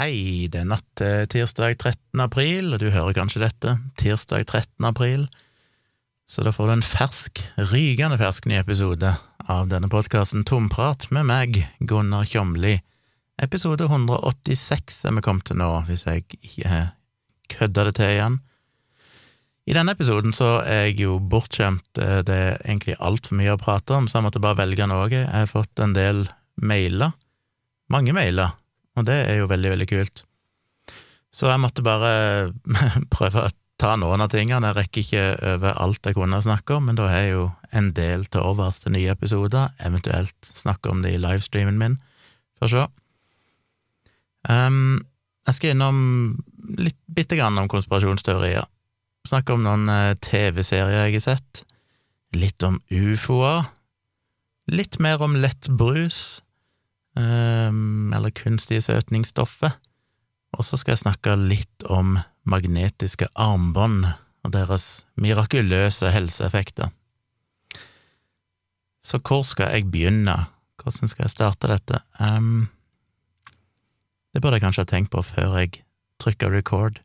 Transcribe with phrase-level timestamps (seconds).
[0.00, 2.20] Hei, det er natt til tirsdag 13.
[2.24, 4.86] april, og du hører kanskje dette, tirsdag 13.
[4.88, 5.26] april,
[6.24, 9.10] så da får du en fersk, rykende fersk ny episode
[9.44, 12.78] av denne podkasten Tomprat med meg, Gunnar Kjomli.
[13.44, 16.80] Episode 186 er vi kommet til nå, hvis jeg ikke
[17.58, 18.38] kødder det til igjen.
[19.68, 23.60] I denne episoden så er jeg jo bortskjemt, eh, det er egentlig altfor mye å
[23.60, 25.12] prate om, så jeg måtte bare velge noe.
[25.12, 26.24] Jeg har fått en del
[26.56, 27.12] mailer,
[27.92, 28.56] mange mailer,
[28.98, 30.24] og det er jo veldig, veldig kult.
[31.30, 32.12] Så jeg måtte bare
[33.14, 34.70] prøve å ta noen av tingene.
[34.70, 37.44] Jeg rekker ikke over alt jeg kunne snakke om, men da har jeg jo
[37.76, 41.96] en del til overs til nye episoder, eventuelt snakke om det i livestreamen min.
[42.60, 42.84] Får se.
[44.50, 45.00] Um,
[45.46, 46.02] jeg skal innom
[46.80, 48.66] litt bitte grann om konspirasjonsteorier.
[49.28, 51.64] Snakke om noen eh, TV-serier jeg har sett.
[52.36, 53.68] Litt om ufoer.
[54.70, 56.40] Litt mer om lettbrus
[57.18, 59.72] eller kunstige søtningsstoffer.
[60.56, 64.06] Og så skal jeg snakke litt om magnetiske armbånd
[64.44, 66.90] og deres mirakuløse helseeffekter.
[69.04, 70.36] Så hvor skal jeg begynne?
[70.80, 72.00] Hvordan skal jeg starte dette?
[72.20, 72.68] Um,
[74.32, 75.82] det burde jeg kanskje ha tenkt på før jeg
[76.20, 77.00] trykker record.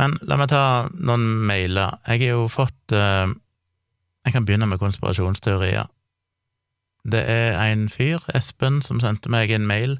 [0.00, 1.98] Men la meg ta noen mailer.
[2.06, 3.28] Jeg har jo fått uh,
[4.22, 5.90] Jeg kan begynne med konspirasjonsteorier.
[7.02, 9.98] Det er en fyr, Espen, som sendte meg en mail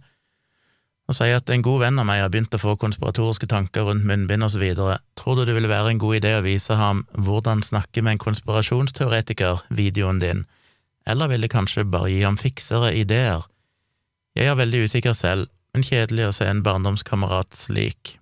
[1.11, 4.07] og sier at en god venn av meg har begynt å få konspiratoriske tanker rundt
[4.07, 5.01] munnbind videre.
[5.19, 8.23] Tror du det ville være en god idé å vise ham hvordan snakke med en
[8.23, 10.45] konspirasjonsteoretiker, videoen din,
[11.05, 13.43] eller vil det kanskje bare gi ham fiksere ideer?
[14.39, 18.17] Jeg er veldig usikker selv, men kjedelig å se en barndomskamerat slik.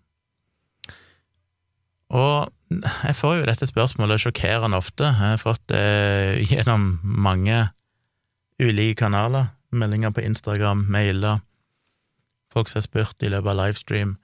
[2.11, 7.69] Og jeg får jo dette spørsmålet sjokkerende ofte, jeg har fått det gjennom mange
[8.61, 11.41] ulike kanaler, meldinger på Instagram, mailer,
[12.53, 14.17] folk som har spurt i løpet av livestream.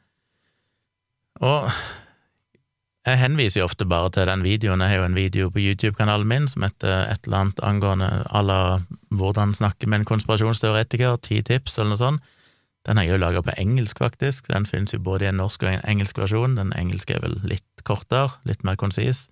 [1.45, 1.71] Og
[3.07, 6.27] jeg henviser jo ofte bare til den videoen, jeg har jo en video på YouTube-kanalen
[6.27, 8.81] min som heter et eller annet angående à la
[9.15, 12.33] hvordan snakke med en konspirasjonsteoretiker, ti tips eller noe sånt.
[12.87, 15.63] Den har jeg jo laga på engelsk, faktisk, den finnes jo både i en norsk
[15.63, 19.27] og en engelsk versjon, den engelske er vel litt kortere, litt mer konsis.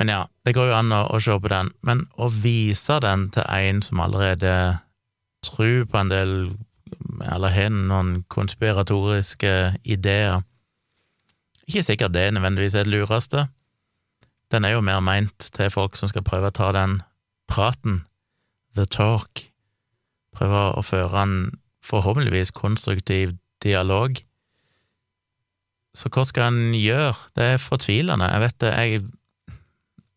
[0.00, 1.68] Men ja, det går jo an å, å se på den.
[1.84, 4.54] Men å vise den til en som allerede
[5.44, 6.32] tror på en del,
[7.20, 9.52] eller har noen konspiratoriske
[9.84, 10.40] ideer
[11.68, 13.44] Ikke sikkert det nødvendigvis er det lureste.
[14.50, 16.96] Den er jo mer meint til folk som skal prøve å ta den
[17.46, 18.00] praten,
[18.74, 19.44] the talk,
[20.34, 21.36] prøve å føre en
[21.86, 24.18] forhåpentligvis konstruktiv dialog.
[25.94, 27.14] Så hva skal en gjøre?
[27.36, 28.32] Det er fortvilende.
[28.32, 29.06] Jeg vet det, jeg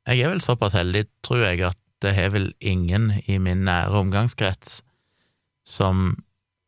[0.07, 3.95] jeg er vel såpass heldig, tror jeg, at det er vel ingen i min nære
[4.03, 4.81] omgangskrets
[5.63, 6.17] som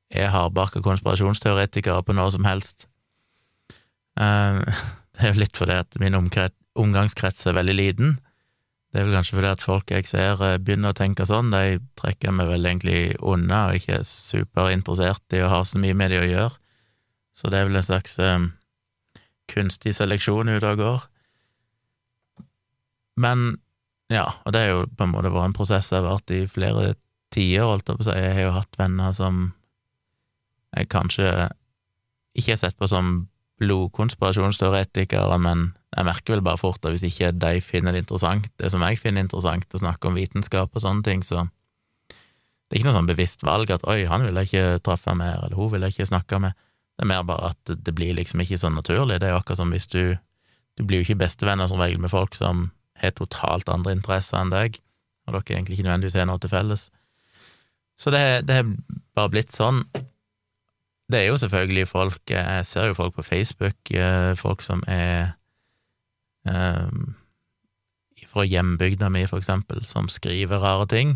[0.10, 2.88] er hardbarka konspirasjonsteoretikere på noe som helst.
[4.20, 4.62] Eh,
[5.16, 8.16] det er jo litt fordi at min omgangskrets er veldig liten.
[8.96, 11.82] Det er vel kanskje fordi at folk jeg ser eh, begynner å tenke sånn, de
[12.00, 16.16] trekker meg vel egentlig unna og ikke er superinteressert i å ha så mye med
[16.16, 16.56] de å gjøre.
[17.36, 18.46] Så det er vel en slags um,
[19.52, 21.04] kunstig seleksjon ute og går.
[23.22, 23.58] Men
[24.12, 26.44] ja, og det er jo på en måte vært en prosess jeg har vært i
[26.52, 26.94] flere
[27.34, 28.18] tider, holdt jeg på å si.
[28.20, 29.46] Jeg har jo hatt venner som
[30.76, 31.30] jeg kanskje
[32.36, 33.28] ikke har sett på som
[33.64, 38.72] blodkonspirasjonsteoretikere, men jeg merker vel bare fort at hvis ikke de finner det interessant, det
[38.74, 42.90] som jeg finner interessant, å snakke om vitenskap og sånne ting, så det er ikke
[42.90, 45.86] noe sånn bevisst valg at oi, han vil jeg ikke treffe mer, eller hun vil
[45.86, 46.58] jeg ikke snakke med.
[46.96, 49.22] Det er mer bare at det blir liksom ikke sånn naturlig.
[49.22, 50.18] Det er jo akkurat som hvis du
[50.76, 52.66] Du blir jo ikke bestevenner som regel med folk som
[53.02, 54.80] har totalt andre interesser enn deg,
[55.26, 56.90] og dere egentlig ikke nødvendigvis har noe til felles.
[58.00, 58.70] Så det, det har
[59.16, 59.84] bare blitt sånn.
[61.12, 65.36] Det er jo selvfølgelig folk Jeg ser jo folk på Facebook, eh, folk som er
[66.50, 67.14] um,
[68.26, 71.16] fra hjembygda mi, for eksempel, som skriver rare ting,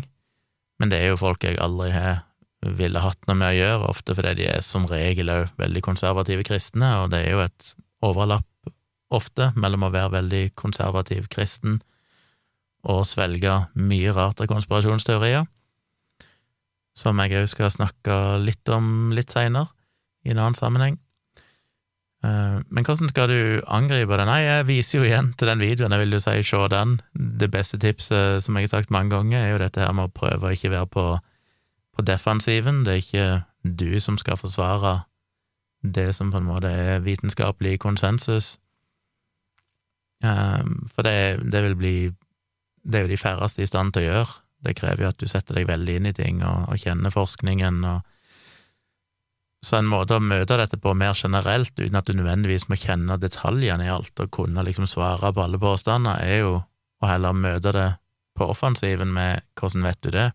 [0.80, 2.22] men det er jo folk jeg aldri har
[2.60, 6.44] ville hatt noe med å gjøre, ofte fordi de er som regel òg veldig konservative
[6.48, 7.70] kristne, og det er jo et
[8.04, 8.49] overlapp
[9.10, 11.80] ofte mellom å være veldig konservativ kristen
[12.88, 15.44] og svelge mye rart av konspirasjonsteorier,
[16.96, 19.68] som jeg òg skal snakke litt om litt seinere,
[20.24, 20.98] i en annen sammenheng.
[22.24, 24.26] Eh, men hvordan skal du angripe det?
[24.28, 26.98] Nei, jeg viser jo igjen til den videoen, jeg vil jo si se den.
[27.40, 30.16] Det beste tipset, som jeg har sagt mange ganger, er jo dette her med å
[30.20, 31.06] prøve å ikke være på,
[31.96, 32.82] på defensiven.
[32.84, 33.28] Det er ikke
[33.64, 35.02] du som skal forsvare
[35.80, 38.58] det som på en måte er vitenskapelig konsensus.
[40.20, 41.94] Um, for det, det, vil bli
[42.84, 44.38] Det er jo de færreste i stand til å gjøre.
[44.60, 47.84] Det krever jo at du setter deg veldig inn i ting og, og kjenner forskningen
[47.88, 48.08] og
[49.64, 53.18] Så en måte å møte dette på mer generelt, uten at du nødvendigvis må kjenne
[53.20, 56.54] detaljene i alt og kunne liksom svare på alle påstander, er jo
[57.00, 57.90] å heller møte det
[58.40, 60.30] på offensiven med hvordan vet du det,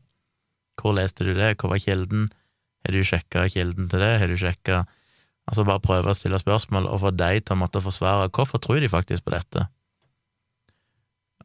[0.78, 2.28] hvor leste du det, hvor var kilden,
[2.86, 4.86] har du sjekka kilden til det, har du sjekka
[5.46, 8.80] Altså bare prøve å stille spørsmål og få deg til å måtte forsvare hvorfor tror
[8.82, 9.68] de faktisk på dette,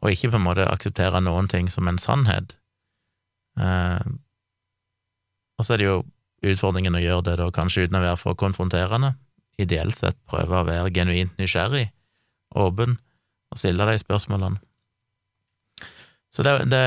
[0.01, 2.57] og ikke på en måte akseptere noen ting som en sannhet.
[3.61, 4.07] Eh,
[5.61, 5.99] og så er det jo
[6.51, 9.13] utfordringen å gjøre det da kanskje uten å være for konfronterende.
[9.61, 11.91] Ideelt sett prøve å være genuint nysgjerrig,
[12.57, 12.97] åpen,
[13.53, 14.63] og stille de spørsmålene.
[16.31, 16.85] Så det, det,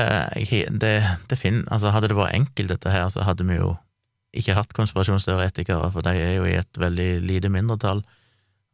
[0.80, 0.94] det,
[1.28, 3.74] det finner, altså Hadde det vært enkelt, dette her, så hadde vi jo
[4.34, 8.00] ikke hatt konspirasjonsteoretikere, for de er jo i et veldig lite mindretall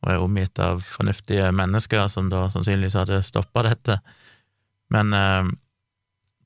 [0.01, 3.99] og er omgitt av fornuftige mennesker som da sannsynligvis hadde stoppa dette.
[4.95, 5.51] Men eh,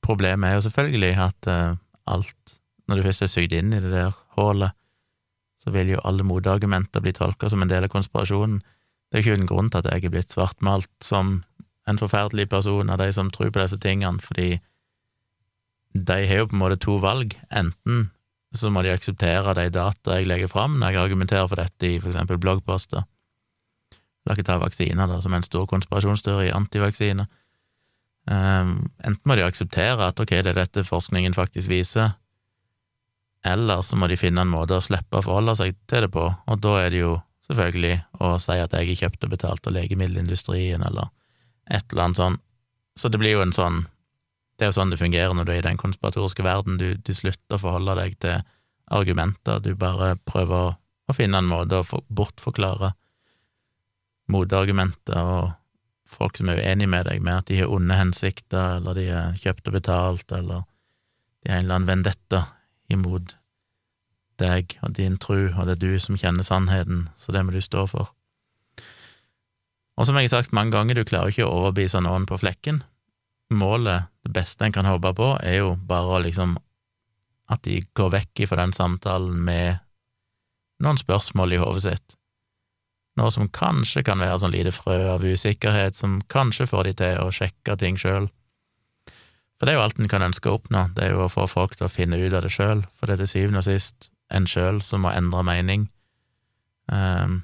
[0.05, 1.77] problemet er jo selvfølgelig at eh,
[2.13, 4.75] alt når du først er sugd inn i det der hullet,
[5.57, 8.59] så vil jo alle motargumenter bli tolka som en del av konspirasjonen.
[9.09, 11.39] Det er ikke uten grunn til at jeg er blitt svartmalt som
[11.89, 14.59] en forferdelig person av de som tror på disse tingene, fordi
[15.95, 17.33] de har jo på en måte to valg.
[17.49, 18.09] Enten
[18.55, 21.97] så må de akseptere de data jeg legger fram når jeg argumenterer for dette i
[21.99, 23.03] for eksempel bloggposter.
[24.25, 27.27] La ikke ta vaksiner da, som en stor konspirasjonsteori, antivaksine.
[28.25, 32.15] Um, enten må de akseptere at ok, det er dette forskningen faktisk viser,
[33.45, 36.23] eller så må de finne en måte å slippe å forholde seg til det på,
[36.33, 39.75] og da er det jo selvfølgelig å si at jeg er kjøpt og betalt av
[39.75, 41.11] legemiddelindustrien, eller
[41.69, 42.39] et eller annet sånn.
[42.97, 43.85] Så det blir jo en sånn
[44.55, 47.09] Det er jo sånn det fungerer når du er i den konspiratoriske verden, du, du
[47.11, 48.37] slutter å forholde deg til
[48.87, 52.93] argumenter, du bare prøver å, å finne en måte å for, bortforklare
[54.31, 55.49] motargumenter og
[56.09, 59.39] folk som er uenige med deg, med at de har onde hensikter, eller de er
[59.41, 60.65] kjøpt og betalt, eller
[61.43, 62.45] de har en eller annen vendetta
[62.91, 63.35] imot
[64.41, 67.61] deg og din tru, og det er du som kjenner sannheten, så det må du
[67.63, 68.11] stå for.
[69.95, 72.81] Og som jeg har sagt mange ganger, du klarer ikke å overbevise noen på flekken.
[73.55, 76.57] Målet, det beste en kan håpe på, er jo bare å liksom
[77.53, 79.77] at de går vekk ifra den samtalen med
[80.83, 82.14] noen spørsmål i hodet sitt.
[83.15, 87.21] Noe som kanskje kan være sånn lite frø av usikkerhet, som kanskje får de til
[87.23, 88.27] å sjekke ting sjøl.
[89.55, 91.47] For det er jo alt en kan ønske å oppnå, det er jo å få
[91.47, 94.09] folk til å finne ut av det sjøl, for det er til syvende og sist
[94.35, 95.87] en sjøl som må endre mening.
[96.91, 97.39] Um,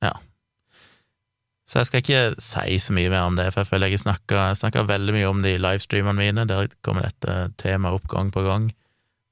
[0.00, 0.14] ja.
[1.68, 4.88] Så jeg skal ikke si så mye mer om det, for jeg føler jeg snakker
[4.88, 8.70] veldig mye om det i livestreamene mine, der kommer dette temaet opp gang på gang,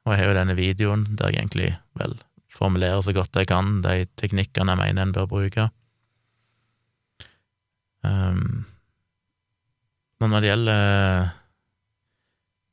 [0.05, 2.21] og jeg har jo denne videoen der jeg egentlig vel
[2.59, 5.69] formulerer så godt jeg kan de teknikkene jeg mener en bør bruke.
[8.07, 8.67] Um,
[10.19, 11.29] men når det gjelder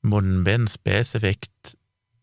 [0.06, 1.76] munnbind spesifikt,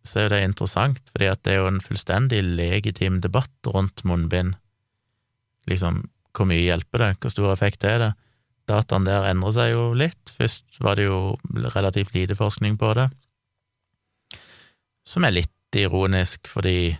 [0.06, 4.56] så er det interessant, fordi at det er jo en fullstendig legitim debatt rundt munnbind.
[5.70, 6.02] Liksom,
[6.34, 8.12] hvor mye hjelper det, hvor stor effekt er det?
[8.70, 10.32] Dataen der endrer seg jo litt.
[10.34, 11.36] Først var det jo
[11.74, 13.08] relativt lite forskning på det,
[15.06, 16.94] som er litt ironisk, fordi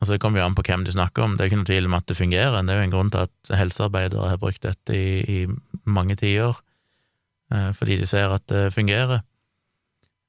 [0.00, 1.88] Altså, det kommer jo an på hvem du snakker om, det er ikke noe tvil
[1.88, 2.56] om at det fungerer.
[2.60, 5.38] Det er jo en grunn til at helsearbeidere har brukt dette i, i
[5.88, 6.58] mange tiår,
[7.54, 9.24] eh, fordi de ser at det fungerer.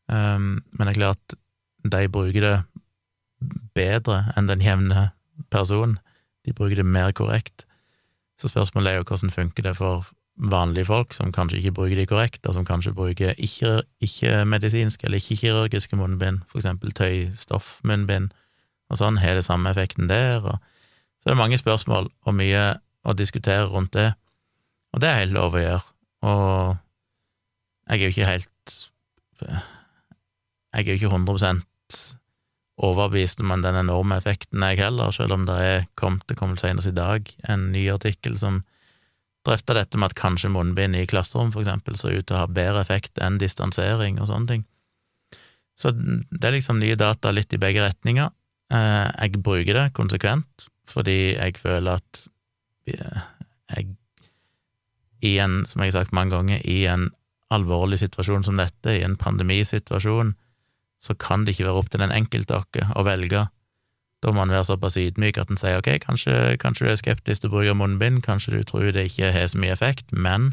[0.08, 1.36] Um, men det er klart,
[1.84, 2.56] de bruker det
[3.76, 5.10] bedre enn den jevne
[5.52, 5.98] person.
[6.48, 7.66] De bruker det mer korrekt.
[8.40, 10.08] Så spørsmålet er jo hvordan funker det for
[10.38, 15.18] vanlige folk som kanskje ikke bruker de korrekt, og som kanskje bruker ikke-medisinske ikke eller
[15.18, 18.30] ikke-kirurgiske munnbind, for eksempel tøystoffmunnbind
[18.88, 20.44] og sånn, har det samme effekten der?
[20.44, 20.58] Og,
[21.20, 22.66] så det er mange spørsmål og mye
[23.08, 24.12] å diskutere rundt det,
[24.96, 25.84] og det er helt lov å gjøre.
[26.28, 26.78] Og
[27.88, 28.54] jeg er jo ikke helt
[29.48, 32.00] Jeg er jo ikke 100%
[32.78, 36.92] overbevist om den enorme effekten, jeg heller, selv om det er kommet, det kom senest
[36.92, 38.60] i dag, en ny artikkel som
[39.48, 42.52] drøfta dette med at kanskje munnbind i klasserom, for eksempel, ser ut til å ha
[42.52, 44.66] bedre effekt enn distansering og sånne ting.
[45.78, 48.30] Så det er liksom nye data litt i begge retninger,
[48.72, 52.24] jeg bruker det konsekvent fordi jeg føler at
[52.88, 53.88] jeg
[55.22, 57.10] i en, som jeg har sagt mange ganger, i en
[57.52, 60.34] alvorlig situasjon som dette, i en pandemisituasjon,
[61.02, 63.48] så kan det ikke være opp til den enkelte oss å velge.
[64.24, 67.44] Da må man være såpass ydmyk at en sier ok, kanskje, kanskje, du er skeptisk
[67.44, 70.52] til å bruke munnbind, kanskje du tror det ikke har så mye effekt, men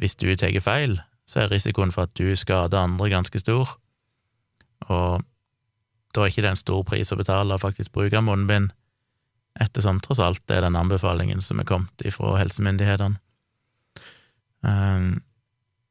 [0.00, 3.76] hvis du tar feil, så er risikoen for at du skader andre ganske stor.
[4.88, 5.20] Og
[6.14, 8.72] da er ikke det en stor pris å betale å faktisk bruke munnbind,
[9.60, 13.20] ettersom tross alt det er den anbefalingen som er kommet ifra helsemyndighetene.
[14.60, 15.20] Um,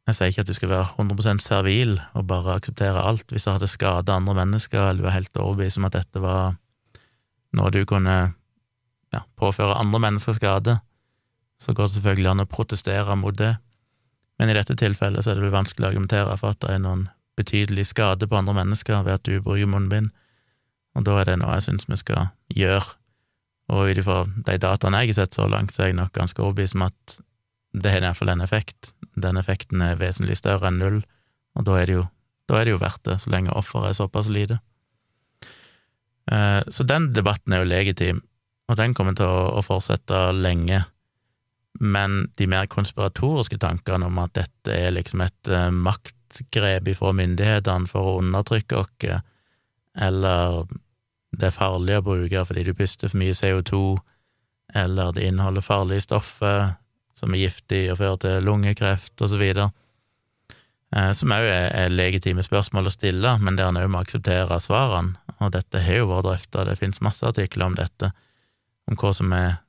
[0.10, 3.30] Jeg sier ikke at du skal være 100% servil og bare akseptere alt.
[3.30, 6.56] Hvis du hadde skada andre mennesker, eller du er helt overbevist om at dette var
[7.54, 8.16] noe du kunne
[9.14, 10.80] ja, påføre andre mennesker skade,
[11.62, 13.52] så går det selvfølgelig an å protestere mot det.
[14.42, 16.82] Men i dette tilfellet så er det vel vanskelig å argumentere for at det er
[16.82, 17.06] noen
[17.39, 20.12] betydelig skade på andre mennesker ved at du bruker munnbind,
[20.98, 22.96] og da er det noe jeg syns vi skal gjøre.
[23.69, 26.41] Og ut ifra de dataene jeg har sett så langt, så er jeg nok ganske
[26.41, 27.19] overbevist om at
[27.77, 28.93] det har iallfall en effekt.
[29.13, 31.03] Den effekten er vesentlig større enn null,
[31.58, 32.08] og da er det jo,
[32.50, 34.58] er det jo verdt det, så lenge offeret er såpass lite.
[36.31, 38.24] Eh, så den debatten er jo legitim,
[38.69, 40.84] og den kommer til å fortsette lenge.
[41.79, 45.51] Men de mer konspiratoriske tankene om at dette er liksom et
[46.29, 49.21] eh, maktgrep ifra myndighetene for å undertrykke oss,
[50.00, 50.67] eller
[51.31, 53.98] det er farlig å bruke fordi du puster for mye CO2,
[54.75, 56.75] eller det inneholder farlige stoffer,
[57.13, 59.71] som er giftig og fører til lungekreft, videre.
[60.95, 64.59] Eh, som òg er, er legitime spørsmål å stille, men der en òg må akseptere
[64.59, 65.17] svarene.
[65.39, 68.12] Og dette har jo vært drøfta, det finnes masse artikler om dette,
[68.89, 69.59] om hva som er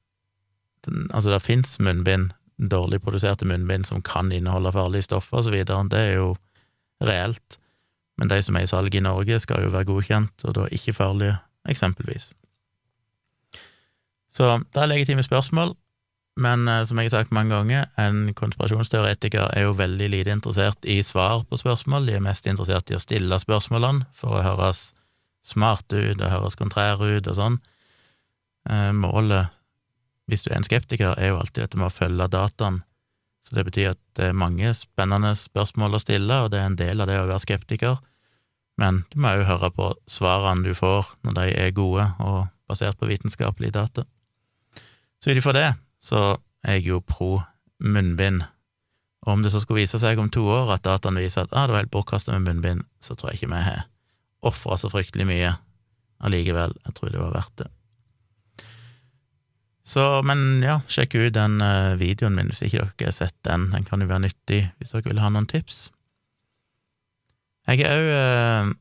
[1.13, 6.15] Altså, det finnes munnbind, dårlig produserte munnbind, som kan inneholde farlige stoffer videre, det er
[6.15, 6.31] jo
[7.05, 7.59] reelt,
[8.21, 10.97] men de som er i salg i Norge, skal jo være godkjent, og da ikke
[10.97, 11.39] farlige,
[11.69, 12.33] eksempelvis.
[14.31, 15.75] Så det er legitime spørsmål,
[16.41, 20.87] men eh, som jeg har sagt mange ganger, en konspirasjonsteoretiker er jo veldig lite interessert
[20.89, 24.91] i svar på spørsmål, de er mest interessert i å stille spørsmålene for å høres
[25.45, 27.59] smarte ut og høres kontrære ut og sånn.
[28.69, 29.51] Eh, målet,
[30.31, 32.83] hvis du er en skeptiker, er jo alltid dette med å følge dataen,
[33.47, 36.79] så det betyr at det er mange spennende spørsmål å stille, og det er en
[36.79, 37.99] del av det å være skeptiker,
[38.81, 42.99] men du må jo høre på svarene du får når de er gode og basert
[43.01, 44.07] på vitenskapelige data.
[45.21, 45.69] Så ut ifra det
[46.01, 47.43] så er jeg jo pro
[47.81, 48.45] munnbind.
[49.27, 51.67] Og om det så skulle vise seg om to år at dataene viser at ah,
[51.67, 53.83] det var helt bortkasta med munnbind, så tror jeg ikke vi har
[54.49, 55.53] ofra så fryktelig mye
[56.25, 56.73] allikevel.
[56.87, 57.69] Jeg tror det var verdt det.
[59.87, 63.71] Så, men ja, sjekk ut den eh, videoen min hvis ikke dere har sett den.
[63.73, 65.89] Den kan jo være nyttig hvis dere vil ha noen tips.
[67.69, 68.75] Jeg har òg eh,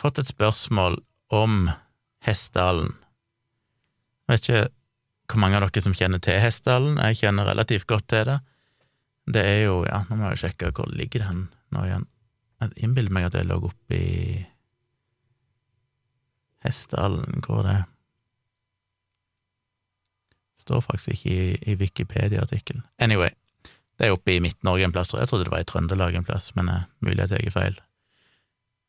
[0.00, 1.00] fått et spørsmål
[1.34, 1.70] om
[2.26, 2.92] Hessdalen.
[4.28, 4.68] Jeg vet ikke
[5.30, 6.98] hvor mange av dere som kjenner til Hessdalen.
[7.00, 8.40] Jeg kjenner relativt godt til det.
[9.30, 12.06] Det er jo Ja, nå må jeg sjekke hvor ligger den nå igjen.
[12.60, 14.40] Jeg innbiller meg at det lå oppe i
[16.60, 17.86] Hessdalen, hvor det er.
[20.60, 22.84] Står faktisk ikke i, i Wikipedia-artikkelen.
[23.00, 23.32] Anyway,
[23.98, 25.28] det er oppe i Midt-Norge en plass, tror jeg.
[25.28, 27.80] Jeg trodde det var i Trøndelag en plass, men uh, mulig at jeg tar feil.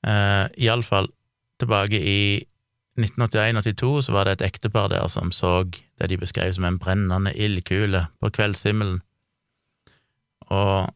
[0.08, 1.12] Uh, Iallfall,
[1.62, 2.22] tilbake i
[3.00, 7.34] 1981-82 så var det et ektepar der som så det de beskrev som en brennende
[7.38, 9.00] ildkule på kveldshimmelen.
[10.52, 10.90] Og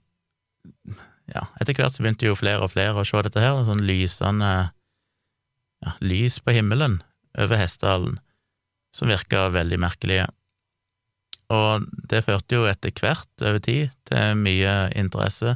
[1.32, 4.52] ja, etter hvert så begynte jo flere og flere å se dette her, sånn lysende
[5.86, 7.00] ja, lys på himmelen
[7.38, 8.20] over Hessdalen,
[8.96, 10.28] som virka veldig merkelige.
[11.54, 15.56] Og det førte jo etter hvert over tid til mye interesse.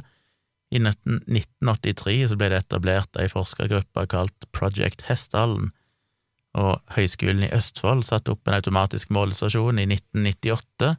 [0.70, 5.72] I 1983 så ble det etablert ei forskergruppe kalt Project Hessdalen,
[6.58, 10.94] og Høgskolen i Østfold satte opp en automatisk målestasjon i 1998,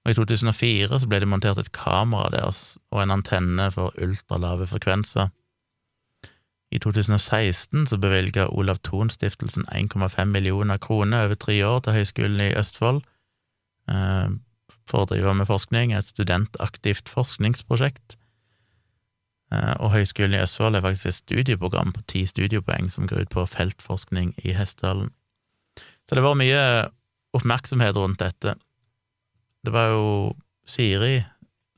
[0.00, 4.68] og i 2004 så ble det montert et kamera deres og en antenne for ultralave
[4.68, 5.28] frekvenser.
[6.70, 12.54] I 2016 så bevilga Olav Thon-stiftelsen 1,5 millioner kroner over tre år til Høgskolen i
[12.56, 13.02] Østfold
[13.90, 18.16] for å drive med forskning, et studentaktivt forskningsprosjekt.
[19.50, 23.34] Eh, og Høgskolen i Østfold er faktisk et studieprogram på ti studiepoeng som går ut
[23.34, 25.10] på feltforskning i Hessdalen.
[26.06, 26.62] Så det var mye
[27.36, 28.56] oppmerksomhet rundt dette.
[29.62, 30.06] Det var jo
[30.66, 31.20] Siri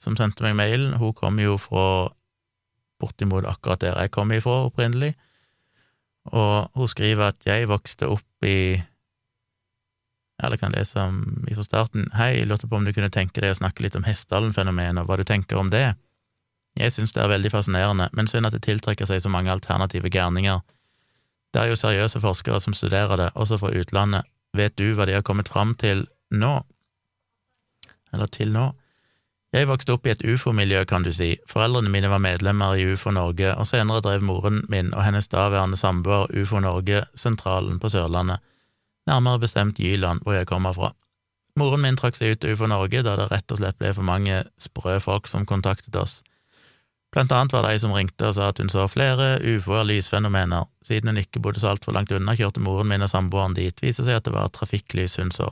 [0.01, 2.11] som sendte meg mailen, hun kom jo fra
[3.03, 5.13] bortimot akkurat der jeg kom ifra opprinnelig,
[6.31, 8.79] og hun skriver at jeg vokste opp i
[10.43, 12.09] eller kan lese om fra starten.
[12.19, 15.19] Hei, jeg lurte på om du kunne tenke deg å snakke litt om Hessdalen-fenomenet, hva
[15.19, 15.93] du tenker om det?
[16.79, 20.11] Jeg synes det er veldig fascinerende, men synd at det tiltrekker seg så mange alternative
[20.13, 20.63] gærninger.
[21.53, 24.29] Det er jo seriøse forskere som studerer det, også fra utlandet.
[24.57, 26.55] Vet du hva de har kommet fram til nå?
[28.13, 28.71] Eller til nå?
[29.53, 31.35] Jeg vokste opp i et ufo-miljø, kan du si.
[31.49, 35.77] Foreldrene mine var medlemmer i Ufo Norge, og senere drev moren min og hennes daværende
[35.77, 38.41] samboer Ufo Norge-sentralen på Sørlandet,
[39.11, 40.93] nærmere bestemt Jyland, hvor jeg kommer fra.
[41.59, 44.41] Moren min trakk seg ut Ufo Norge da det rett og slett ble for mange
[44.61, 46.23] sprø folk som kontaktet oss.
[47.13, 50.65] Blant annet var det ei som ringte og sa at hun så flere ufoer lysfenomener.
[50.81, 53.85] Siden hun ikke bodde så altfor langt unna, kjørte moren min og samboeren dit.
[53.85, 55.51] Viser seg at det var trafikklys hun så.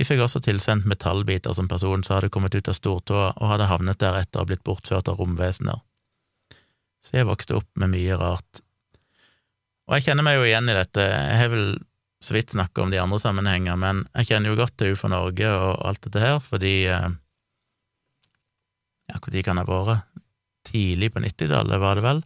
[0.00, 3.68] Vi fikk også tilsendt metallbiter som person som hadde kommet ut av stortåa og hadde
[3.68, 5.82] havnet der etter å ha blitt bortført av romvesener.
[7.04, 8.62] Så jeg vokste opp med mye rart.
[9.90, 11.66] Og jeg kjenner meg jo igjen i dette, jeg har vel
[12.20, 15.48] så vidt snakka om de andre sammenhenger, men jeg kjenner jo godt til UFO Norge
[15.48, 17.10] og alt dette her, fordi eh,
[19.10, 20.06] Ja, når kan det ha vært?
[20.68, 22.20] Tidlig på 90-tallet, var det vel?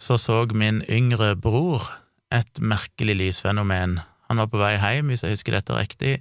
[0.00, 1.84] Så så min yngre bror
[2.34, 3.98] et merkelig lysfenomen.
[4.28, 6.14] Han var på vei hjem, hvis jeg husker dette riktig.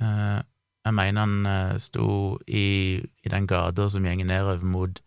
[0.00, 0.38] Eh,
[0.84, 5.02] jeg mener han eh, sto i, i den gata som gjenger nedover mot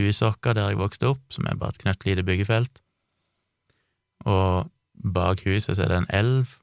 [0.00, 2.80] huset der jeg vokste opp, som er bare et knøttlite byggefelt.
[4.24, 4.70] Og
[5.02, 6.56] bak huset så er det en elv,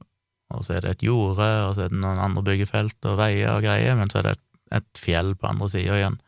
[0.50, 3.54] og så er det et jorde, og så er det noen andre byggefelt og veier
[3.54, 4.46] og greier, men så er det et,
[4.80, 6.20] et fjell på andre sida igjen.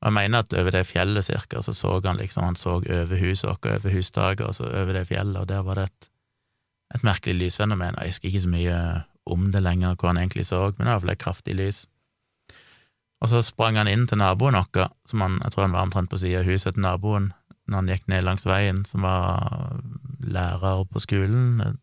[0.00, 3.16] Og jeg mener at over det fjellet cirka, så så han liksom, han så over
[3.20, 6.10] huset vårt, over hustaket, og så over det fjellet, og der var det et,
[6.94, 7.94] et merkelig lysfenomen.
[7.98, 8.76] Jeg husker ikke så mye
[9.26, 11.86] om det lenger, hva han egentlig så, men det var iallfall et kraftig lys.
[13.20, 16.10] Og så sprang han inn til naboen vår, som han, jeg tror han var omtrent
[16.10, 17.32] på sida av huset til naboen,
[17.68, 19.76] når han gikk ned langs veien, som var
[20.20, 21.76] lærer på skolen,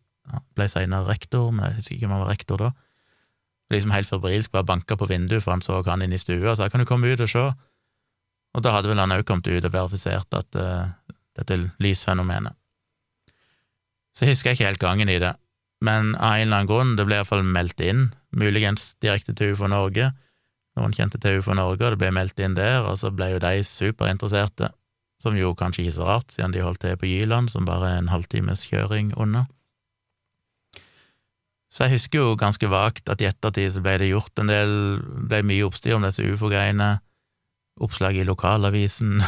[0.56, 2.70] ble senere rektor, men jeg husker ikke om han var rektor da.
[3.72, 6.56] Liksom helt febrilsk bare banka på vinduet, for han så han inn i stua og
[6.56, 7.44] sa kan du komme ut og se?
[8.56, 10.88] Og da hadde vel han òg kommet ut og verifisert at uh,
[11.36, 12.56] dette lysfenomenet.
[14.16, 15.34] Så jeg husker ikke helt gangen i det,
[15.84, 19.68] men av en eller annen grunn, det ble iallfall meldt inn, muligens direkte til UFO
[19.70, 20.10] Norge,
[20.78, 23.42] noen kjente til UFO Norge, og det ble meldt inn der, og så ble jo
[23.42, 24.72] de superinteresserte
[25.22, 28.02] som jo kanskje ikke så rart, siden de holdt til på Jyland, som bare er
[28.02, 29.46] en halvtimes kjøring unna.
[31.68, 34.70] Så jeg husker jo ganske vagt at i ettertid så ble det gjort en del,
[35.28, 36.94] ble mye oppstyr om disse ufo-greiene,
[37.84, 39.18] oppslag i lokalavisen,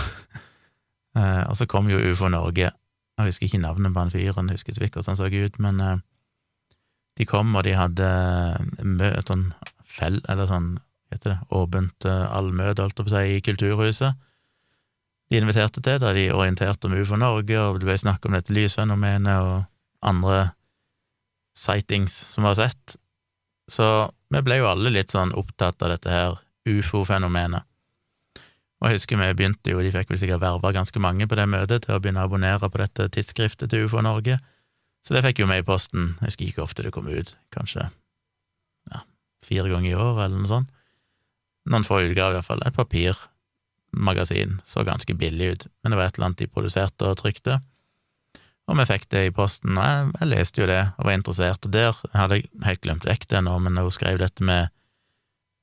[1.18, 2.70] eh, og så kom jo Ufo Norge.
[3.20, 6.00] Jeg husker ikke navnet på han fyren, husker ikke hvordan han så ut, men eh,
[7.18, 8.09] de kom, og de hadde
[8.87, 9.50] møte, sånn
[9.85, 10.73] fell, eller sånn,
[11.12, 14.30] heter det, åpent allmøte, holdt jeg på å si, i Kulturhuset
[15.31, 18.55] de inviterte til, da de orienterte om UFO Norge, og det ble snakk om dette
[18.55, 20.41] lysfenomenet og andre
[21.57, 22.97] sightings som var sett.
[23.71, 23.87] Så
[24.31, 27.66] vi ble jo alle litt sånn opptatt av dette her ufo-fenomenet.
[28.81, 31.47] Og jeg husker vi begynte jo, de fikk vel sikkert verva ganske mange på det
[31.53, 34.40] møtet til å begynne å abonnere på dette tidsskriftet til UFO Norge,
[35.05, 37.87] så det fikk jo vi i posten, jeg husker ikke ofte det kom ut, kanskje
[38.90, 39.03] ja,
[39.47, 40.73] fire ganger i år, eller noe sånt.
[41.71, 42.64] Noen få utgaver, i hvert fall.
[42.66, 43.21] Et papir
[43.92, 44.59] magasin.
[44.64, 47.61] Så ganske billig ut, men det var et eller annet de produserte og trykte.
[48.70, 51.66] Og vi fikk det i posten, og jeg, jeg leste jo det og var interessert,
[51.66, 54.70] og der hadde jeg helt glemt vekk det nå, men hun skrev dette med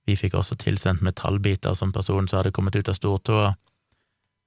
[0.07, 3.49] Vi fikk også tilsendt metallbiter som person som hadde kommet ut av stortåa.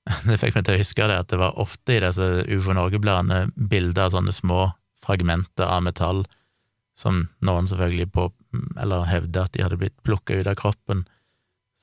[0.25, 3.51] Det fikk meg til å huske det, at det var ofte i disse UFO Norge-bladene
[3.55, 4.71] bilder av sånne små
[5.05, 6.23] fragmenter av metall
[6.97, 8.25] som noen selvfølgelig på,
[8.81, 11.05] eller hevde at de hadde blitt plukka ut av kroppen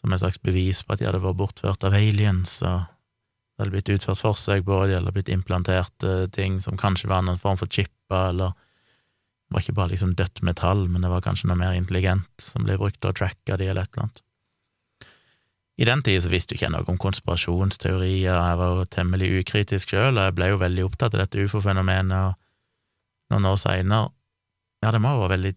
[0.07, 3.73] som et slags bevis på at de hadde vært bortført av aliens, og det hadde
[3.73, 7.59] blitt utført forsøk på de hadde blitt implantert uh, ting som kanskje var en form
[7.59, 8.55] for chipper, eller
[9.47, 12.63] det var ikke bare liksom dødt metall, men det var kanskje noe mer intelligent som
[12.67, 14.23] ble brukt til å tracke de, eller et eller annet.
[15.77, 19.29] I den tid så visste jo ikke jeg noe om konspirasjonsteorier, jeg var jo temmelig
[19.43, 22.39] ukritisk sjøl, og jeg ble jo veldig opptatt av dette ufo-fenomenet,
[23.33, 24.11] noen år seinere,
[24.83, 25.53] ja, det må ha vært veldig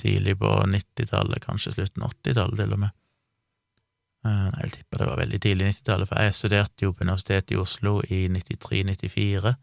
[0.00, 3.07] tidlig på 90-tallet, kanskje slutten av 80-tallet til og med, Eh,
[4.26, 7.60] jeg vil tippe det var veldig tidlig 90-tallet, for jeg studerte jo på Universitetet i
[7.60, 9.54] Oslo i 93-94,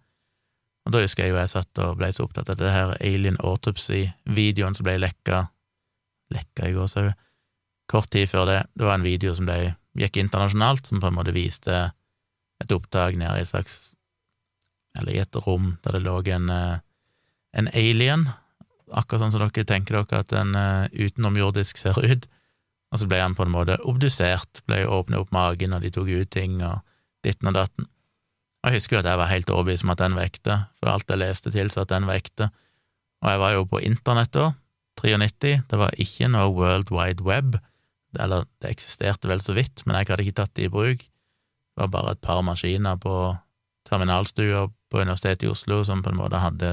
[0.85, 3.39] og da husker jeg jo jeg satt og ble så opptatt av det her Alien
[3.41, 5.47] Autopsy-videoen som ble lekka,
[6.33, 7.17] lekka i går, sa hun,
[7.89, 8.59] kort tid før det.
[8.77, 11.89] Det var en video som ble, gikk internasjonalt, som på en måte viste
[12.61, 13.93] et opptak nede i et slags
[14.95, 16.77] Eller i et rom der det lå en, eh,
[17.59, 18.29] en alien,
[18.95, 22.27] akkurat sånn som dere tenker dere at en uh, utenomjordisk ser ut
[22.95, 26.07] og så ble han på en måte obdusert, ble åpnet opp magen, og de tok
[26.07, 26.79] ut ting, og
[27.27, 27.89] ditten og datten.
[28.63, 31.11] Og jeg husker jo at jeg var helt overbevist om at den vekte, for alt
[31.11, 32.47] jeg leste til, så at den vekte.
[33.19, 34.53] Og jeg var jo på internett da,
[34.95, 37.57] 93, det var ikke noe World Wide Web,
[38.15, 41.03] eller det eksisterte vel så vidt, men jeg hadde ikke tatt det i bruk.
[41.03, 43.35] Det var bare et par maskiner på
[43.89, 46.71] terminalstua på Universitetet i Oslo som på en måte hadde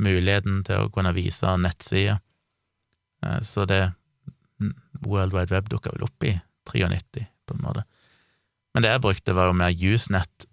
[0.00, 2.22] muligheten til å kunne vise nettsider.
[3.22, 3.82] Eh, så det
[5.04, 6.34] World Wide Web dukka vel opp i
[6.70, 7.84] 93, på en måte.
[8.74, 10.46] Men det jeg brukte, var jo mer Usenet,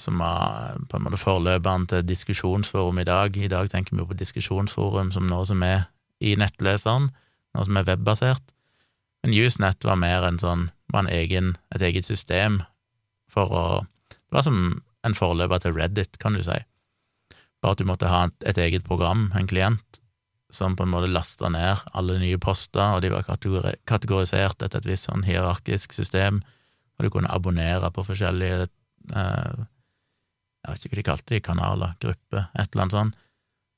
[0.00, 3.36] som var på en måte forløperen til diskusjonsforum i dag.
[3.36, 5.88] I dag tenker vi jo på diskusjonsforum som noe som er
[6.20, 7.10] i nettleseren,
[7.56, 8.44] noe som er webbasert.
[9.24, 12.62] Men Usenet var mer en sånn, var en egen, et eget system
[13.32, 13.66] for å
[14.26, 16.56] Det var som en forløper til Reddit, kan du si.
[17.62, 20.00] Bare at du måtte ha et, et eget program, en klient,
[20.56, 23.26] som på en måte lasta ned alle nye poster, og de var
[23.88, 26.40] kategorisert etter et visst sånn hierarkisk system,
[26.96, 29.64] og du kunne abonnere på forskjellige eh,
[30.66, 33.18] Jeg vet ikke hva de kalte de, kanaler, grupper, et eller annet sånt.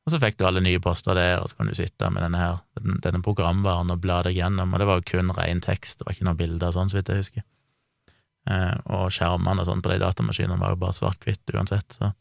[0.06, 2.38] Og så fikk du alle nye poster der, og så kunne du sitte med denne,
[2.40, 2.62] her,
[3.04, 6.16] denne programvaren og bla deg gjennom, og det var jo kun ren tekst, det var
[6.16, 7.44] ikke noen bilder sånn, så vidt jeg husker.
[8.48, 12.14] Eh, og skjermene og sånn på de datamaskinene var jo bare svart-hvitt uansett, så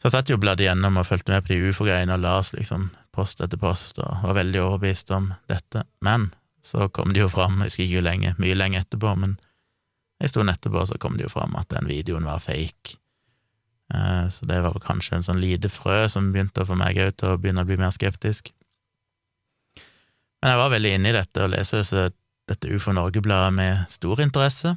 [0.00, 2.54] så jeg satt jo og bladde gjennom og fulgte med på de ufo-greiene og las
[2.56, 5.84] liksom post etter post og var veldig overbevist om dette.
[6.04, 6.30] Men
[6.62, 9.36] så kom det jo fram, jeg husker ikke hvor lenge, mye lenge etterpå, men
[10.20, 12.98] en stund etterpå så kom det jo fram at den videoen var fake.
[13.94, 17.16] Eh, så det var kanskje en sånn lite frø som begynte å få meg òg
[17.18, 18.52] til å begynne å bli mer skeptisk.
[20.40, 22.10] Men jeg var veldig inne i dette og leste disse,
[22.48, 24.74] dette Ufo Norge-bladet med stor interesse.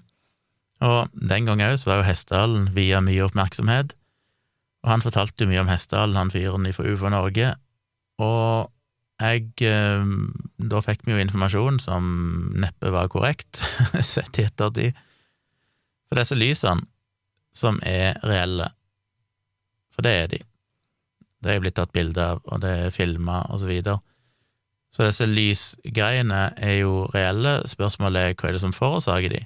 [0.84, 3.94] Og den gang òg så var jo Hessdalen via mye oppmerksomhet.
[4.84, 7.54] Og han fortalte jo mye om Hessdal, han fyren fra UFO Norge,
[8.22, 8.70] og
[9.24, 10.06] jeg eh,
[10.70, 12.06] Da fikk vi jo informasjon som
[12.60, 13.62] neppe var korrekt,
[14.14, 14.98] sett i ettertid.
[16.10, 16.86] For disse lysene,
[17.54, 18.72] som er reelle,
[19.94, 20.40] for det er de,
[21.46, 24.00] det er blitt tatt bilde av, og det er filma, og så videre.
[24.94, 27.60] Så disse lysgreiene er jo reelle.
[27.70, 29.42] Spørsmålet er hva er det som forårsaker de?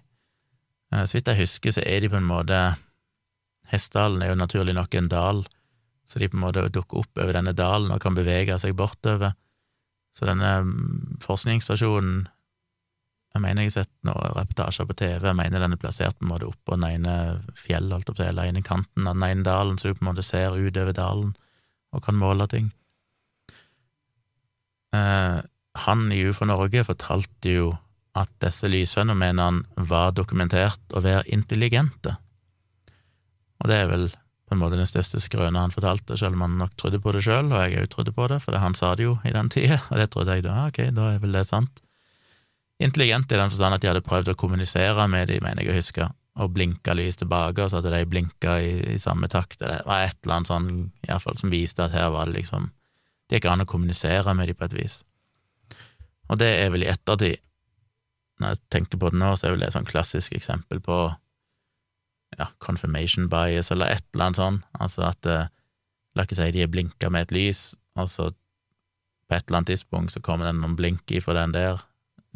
[0.94, 2.60] Eh, så vidt jeg husker, så er de på en måte
[3.68, 5.42] Hessdalen er jo naturlig nok en dal,
[6.08, 9.36] så de på en måte dukker opp over denne dalen og kan bevege seg bortover.
[10.16, 12.26] Så denne mm, forskningsstasjonen
[13.36, 16.26] Jeg mener jeg har sett noen reportasjer på TV, jeg mener den er plassert på
[16.26, 17.12] en måte oppå den ene
[17.60, 20.26] fjellet, holdt til, eller ene kanten av den ene dalen, så du på en måte
[20.26, 21.36] ser utover dalen
[21.94, 22.72] og kan måle ting.
[24.96, 25.38] Eh,
[25.84, 27.68] han i UFO Norge fortalte jo
[28.18, 32.16] at disse lysfenomenene var dokumentert å være intelligente.
[33.62, 34.08] Og det er vel
[34.48, 37.26] på en måte den største skrøna han fortalte, selv om han nok trodde på det
[37.26, 39.82] sjøl, og jeg òg trodde på det, for han sa det jo i den tida,
[39.92, 41.84] og det trodde jeg da, ok, da er vel det sant.
[42.84, 45.78] Intelligent i den forstand at de hadde prøvd å kommunisere med de, mener jeg å
[45.82, 46.08] huske,
[46.38, 50.06] og blinka lys tilbake, og så hadde de blinka i, i, samme takt, det var
[50.06, 50.72] et eller annet sånn,
[51.10, 52.72] iallfall, som viste at her var det liksom
[53.28, 55.02] Det gikk an å kommunisere med de på et vis.
[56.32, 57.42] Og det er vel i ettertid,
[58.40, 60.96] når jeg tenker på det nå, så er vel det et sånn klassisk eksempel på
[62.38, 65.48] ja, confirmation bias eller et eller annet sånt, altså at eh,
[66.18, 67.60] La oss si de er blinka med et lys,
[67.94, 68.32] altså
[69.28, 71.84] på et eller annet tidspunkt så kommer det noen blink ifra den der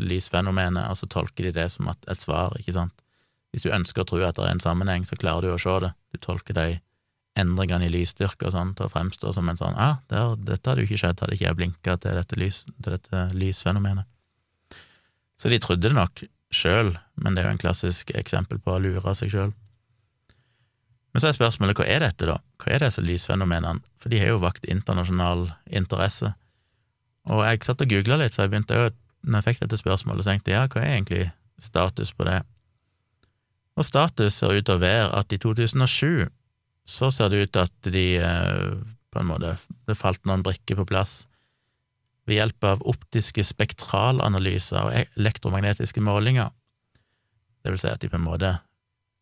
[0.01, 3.03] lysfenomenet, og så tolker de det som et, svar, ikke sant.
[3.51, 5.73] Hvis du ønsker å tro at det er en sammenheng, så klarer du å se
[5.83, 5.91] det.
[6.13, 6.67] Du tolker de
[7.39, 10.83] endringene i lysstyrke og sånn til å fremstå som en sånn ja, der, dette hadde
[10.83, 14.07] jo ikke skjedd hadde ikke jeg blinka til dette, til dette lysfenomenet.
[15.39, 18.81] Så de trodde det nok sjøl, men det er jo en klassisk eksempel på å
[18.83, 19.53] lure seg sjøl.
[21.11, 22.37] Men så er spørsmålet hva er dette, da?
[22.61, 23.83] Hva er disse lysfenomenene?
[23.99, 26.31] For de har jo vakt internasjonal interesse.
[27.29, 28.91] Og jeg satt og googla litt, for jeg begynte jo,
[29.27, 31.25] når jeg fikk dette spørsmålet, så tenkte jeg ja, hva er egentlig
[31.61, 32.39] status på det?
[33.77, 36.29] Og status ser ut til å være at i 2007
[36.91, 38.71] så ser det ut til at de eh,
[39.11, 39.53] på en måte
[39.87, 41.25] Det falt noen brikker på plass
[42.29, 46.51] ved hjelp av optiske spektralanalyser og elektromagnetiske målinger.
[47.61, 48.51] Det vil si at de på en måte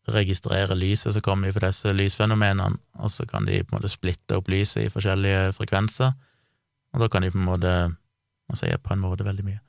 [0.08, 4.38] registrere lyset som kommer fra disse lysfenomenene, og så kan de på en måte splitte
[4.38, 6.14] opp lyset i forskjellige frekvenser,
[6.94, 7.74] og da kan de på en måte
[8.50, 9.60] Man sier på en måte veldig mye.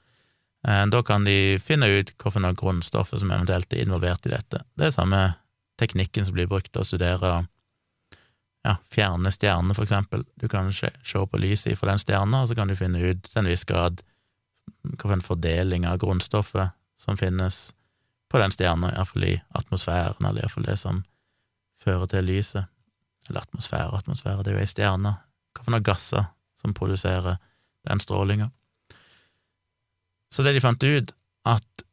[0.65, 4.63] Eh, da kan de finne ut hvilke grunnstoffer som eventuelt er involvert i dette.
[4.73, 5.19] Det er samme
[5.77, 7.31] teknikken som blir brukt til å studere
[8.65, 10.25] ja, fjerne stjerner, for eksempel.
[10.41, 13.21] Du kan se, se på lyset fra den stjerna, og så kan du finne ut
[13.27, 14.01] til en viss grad
[14.81, 17.71] hvilken fordeling av grunnstoffet som finnes
[18.31, 21.03] på den stjerna, iallfall i atmosfæren, eller iallfall det som
[21.83, 22.69] fører til lyset.
[23.29, 25.13] Eller atmosfære, atmosfære, det er jo ei stjerne.
[25.51, 27.37] Hva for noen gasser som produserer
[27.89, 28.49] den strålinga?
[30.31, 31.11] Så det de fant ut,
[31.45, 31.85] at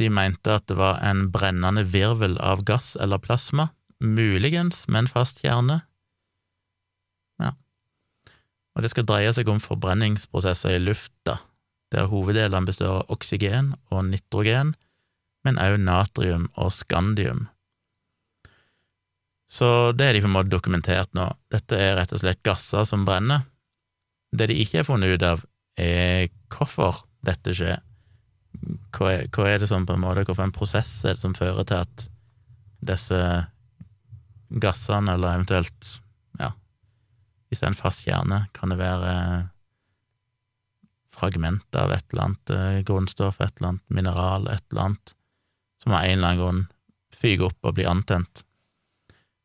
[0.00, 3.68] de mente at det var en brennende virvel av gass eller plasma,
[4.00, 5.82] muligens med en fast kjerne.
[7.42, 7.52] Ja.
[8.74, 11.38] Og det skal dreie seg om forbrenningsprosesser i lufta,
[11.94, 14.74] der hoveddelene består av oksygen og nitrogen,
[15.44, 17.46] men òg natrium og skandium.
[19.54, 21.28] Så det er de på en måte dokumentert nå.
[21.52, 23.44] Dette er rett og slett gasser som brenner.
[24.34, 25.44] Det de ikke har funnet ut av,
[25.78, 27.82] er hvorfor dette skjer.
[28.94, 31.34] Hva er, hva er det som på en måte, Hvorfor en prosess er det som
[31.36, 32.06] fører til at
[32.84, 33.20] disse
[34.62, 35.90] gassene, eller eventuelt,
[36.38, 36.52] ja,
[37.48, 39.14] hvis det er en fast kjerne, kan det være
[41.14, 45.14] fragmenter av et eller annet eh, grunnstoff, et eller annet mineral, et eller annet,
[45.84, 46.64] som av en eller annen grunn
[47.14, 48.44] fyker opp og blir antent.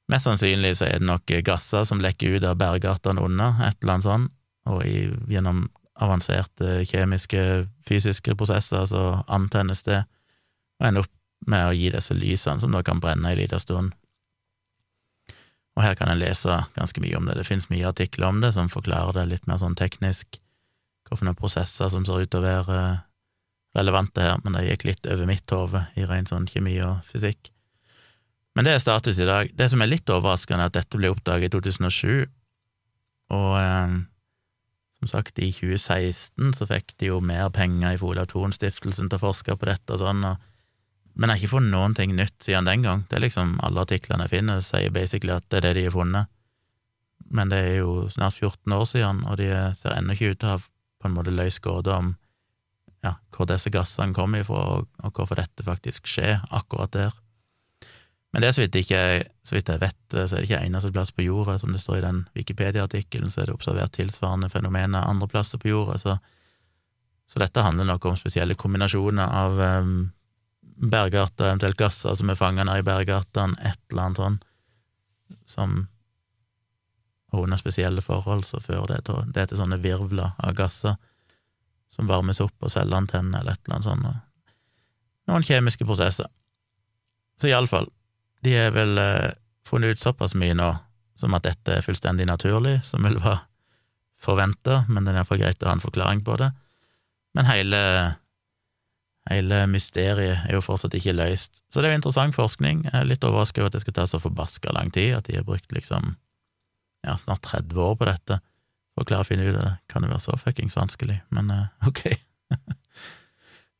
[0.10, 4.00] Mest sannsynlig så er det nok gasser som lekker ut av bergartene under, et eller
[4.00, 4.34] annet sånt,
[4.70, 5.68] og i, gjennom
[6.00, 7.44] avanserte kjemiske,
[7.88, 10.02] fysiske prosesser, så antennes det,
[10.80, 11.16] og ender opp
[11.50, 13.94] med å gi disse lysene som da kan brenne en liten stund.
[15.78, 17.38] Og her kan en lese ganske mye om det.
[17.40, 20.42] Det finnes mye artikler om det som forklarer det litt mer sånn teknisk,
[21.10, 22.80] hvilke prosesser som ser ut til å være
[23.78, 27.52] relevante her, men det gikk litt over mitt hode i ren sånn kjemi og fysikk.
[28.58, 29.52] Men det er status i dag.
[29.56, 32.26] Det som er litt overraskende, er at dette ble oppdaget i 2007,
[33.30, 33.98] og eh,
[35.00, 39.26] som sagt, i 2016 så fikk de jo mer penger i Fola Thon-stiftelsen til å
[39.30, 40.46] forske på dette og sånn, og
[41.20, 43.02] men jeg har ikke funnet noen ting nytt siden den gang.
[43.10, 45.96] Det er liksom Alle artiklene jeg finner, sier basically at det er det de har
[45.96, 46.30] funnet.
[47.30, 50.48] Men det er jo snart 14 år siden, og de ser ennå ikke ut til
[50.48, 52.14] å ha på en måte løst gåta om
[53.06, 57.18] ja, hvor disse gassene kommer ifra, og, og, hvorfor dette faktisk skjer akkurat der.
[58.34, 59.02] Men det er så vidt, ikke,
[59.48, 61.98] så vidt jeg vet, så er det ikke eneste plass på jorda, som det står
[61.98, 66.18] i den Wikipedia-artikkelen, så er det observert tilsvarende fenomener andre plasser på jorda, så,
[67.30, 69.96] så dette handler nok om spesielle kombinasjoner av um,
[70.80, 74.38] bergarter, eventuelt gasser som er fanga ned i bergartene, et eller annet sånn,
[75.50, 75.80] som
[77.34, 80.96] under spesielle forhold så fører det til, det til sånne virvler av gasser
[81.90, 84.54] som varmes opp på celleantenner eller et eller annet sånt.
[85.30, 86.30] Noen kjemiske prosesser.
[87.40, 87.90] Så iallfall,
[88.46, 89.32] de har vel eh,
[89.68, 90.72] funnet ut såpass mye nå
[91.20, 93.42] som at dette er fullstendig naturlig, som vil være
[94.20, 96.52] forventa, men det er iallfall greit å ha en forklaring på det.
[97.38, 97.84] Men hele
[99.30, 101.60] Hele mysteriet er jo fortsatt ikke løst.
[101.70, 102.86] Så det er jo interessant forskning.
[102.88, 105.36] Jeg er litt overrasket over at det skal ta så forbaska lang tid, at de
[105.38, 106.16] har brukt liksom
[107.06, 108.40] ja, snart 30 år på dette
[109.00, 109.76] for å klare å finne ut av det.
[109.92, 111.22] Kan det være så fuckings vanskelig?
[111.36, 112.04] Men uh, ok.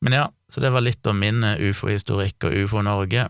[0.00, 3.26] Men ja, så det var litt om min eh, ufo-historikk og ufo Norge.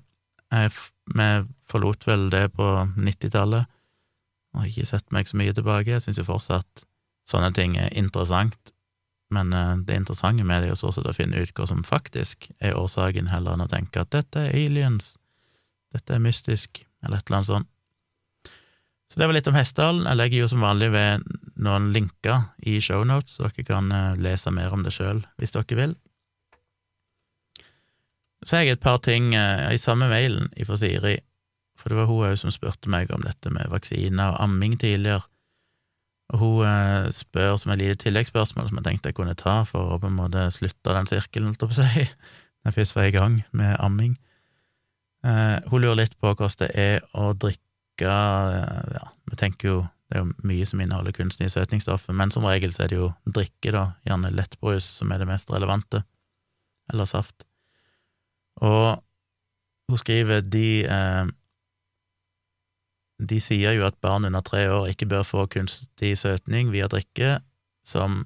[0.55, 1.31] Vi
[1.71, 3.67] forlot vel det på 90-tallet,
[4.55, 5.91] og har ikke sett meg så mye tilbake.
[5.91, 6.85] Jeg syns jo fortsatt
[7.27, 8.71] sånne ting er interessant,
[9.35, 12.79] men eh, det interessante med det er jo å finne ut hva som faktisk er
[12.79, 15.17] årsaken, heller enn å tenke at dette er aliens,
[15.91, 17.71] dette er mystisk, eller et eller annet sånt.
[19.11, 20.05] Så det var litt om Hessdalen.
[20.07, 21.25] Jeg legger jo som vanlig ved
[21.65, 25.79] noen linker i shownotes, så dere kan eh, lese mer om det sjøl hvis dere
[25.79, 25.97] vil.
[28.47, 31.19] Så har jeg et par ting eh, i samme mailen fra Siri,
[31.79, 35.27] for det var hun òg som spurte meg om dette med vaksiner og amming tidligere.
[36.31, 39.95] Og hun eh, spør som et lite tilleggsspørsmål som jeg tenkte jeg kunne ta for
[39.95, 42.09] å på en måte slutte den sirkelen, holdt jeg på å si,
[42.61, 44.19] når jeg først var i gang med amming.
[45.21, 47.67] Hun lurer litt på hvordan det er å drikke
[48.09, 52.73] Ja, vi tenker jo det er jo mye som inneholder kunstige søtningsstoffer, men som regel
[52.75, 56.03] så er det jo drikke, da, gjerne lettbrus, som er det mest relevante,
[56.91, 57.47] eller saft.
[58.61, 58.99] Og
[59.91, 61.31] hun skriver de eh,
[63.21, 67.39] de sier jo at barn under tre år ikke bør få kunstig søtning via drikke,
[67.85, 68.25] som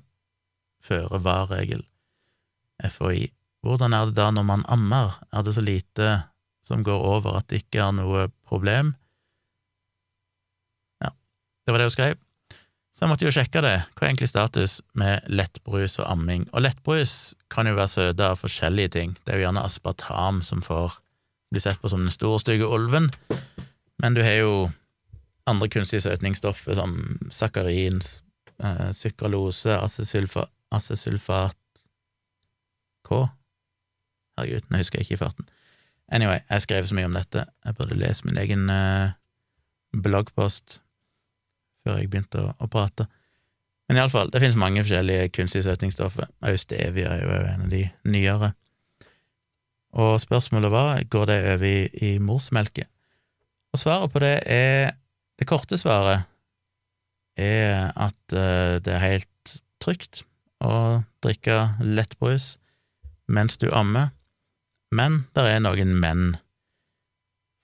[0.85, 1.83] fører var-regel.
[2.83, 3.29] FHI.
[3.65, 6.11] Hvordan er det da når man ammer, er det så lite
[6.65, 8.95] som går over at det ikke er noe problem?
[11.65, 12.21] Det var det hun skrev.
[12.95, 13.75] Så jeg måtte jo sjekke det.
[13.97, 16.45] Hva er egentlig status med lettbrus og amming?
[16.55, 19.17] Og lettbrus kan jo være søte av forskjellige ting.
[19.25, 21.01] Det er jo gjerne aspartam som får
[21.51, 23.11] bli sett på som den store, stygge ulven,
[24.03, 24.55] men du har jo
[25.47, 26.97] andre kunstige søtningsstoffer som
[27.31, 28.01] sakarin,
[28.63, 29.77] eh, sykralose,
[30.75, 31.59] acesulfat
[33.05, 33.27] K?
[34.39, 35.49] Herregud, nå husker jeg ikke i farten.
[36.13, 37.45] Anyway, jeg skrev så mye om dette.
[37.65, 39.15] Jeg burde lese min egen eh,
[39.95, 40.81] bloggpost
[41.85, 43.07] før jeg begynte å, å prate.
[43.89, 46.31] Men iallfall, det finnes mange forskjellige kunstige søtningsstoffer.
[46.57, 48.55] Stevia er jo en av de nyere.
[50.01, 52.89] Og spørsmålet var går det over i, i morsmelke.
[53.75, 54.95] Og svaret på det er
[55.39, 56.25] det korte svaret
[57.37, 60.23] er at uh, det er helt trygt
[60.65, 62.55] å drikke lettbrus
[63.27, 64.13] mens du ammer,
[64.95, 66.25] men det er noen menn.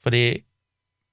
[0.03, 0.41] Fordi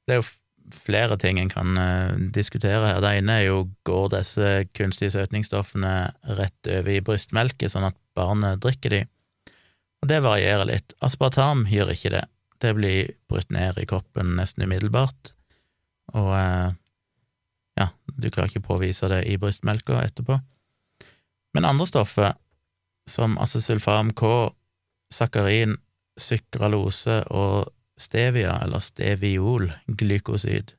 [0.08, 0.28] det er jo
[0.74, 3.02] flere ting en kan uh, diskutere her.
[3.04, 5.94] Det ene er jo går disse kunstige søtningsstoffene
[6.40, 9.04] rett over i brystmelket, sånn at barnet drikker de?
[10.04, 10.96] Og det varierer litt.
[11.04, 12.26] Aspartam gjør ikke det.
[12.62, 15.34] Det blir brutt ned i kroppen nesten umiddelbart,
[16.18, 16.70] og eh,
[17.78, 20.40] ja, du klarer ikke å påvise det i brystmelka etterpå.
[21.54, 22.34] Men andre stoffer,
[23.10, 24.50] som acesulfam K,
[25.14, 25.78] sakarin,
[26.18, 30.74] sykralose og stevia, eller steviol, glykosid,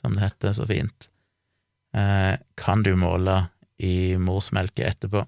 [0.00, 1.08] som det heter så fint,
[1.96, 3.48] eh, kan du måle
[3.80, 5.24] i morsmelke etterpå.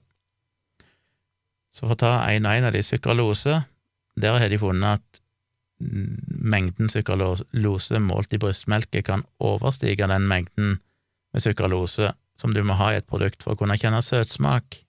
[1.73, 3.63] Så for å ta en og en av de sykralose,
[4.21, 5.23] der har de funnet at
[5.83, 10.77] mengden sukralose målt i brystmelke kan overstige den mengden
[11.33, 14.83] med sukralose som du må ha i et produkt for å kunne kjenne søtsmak.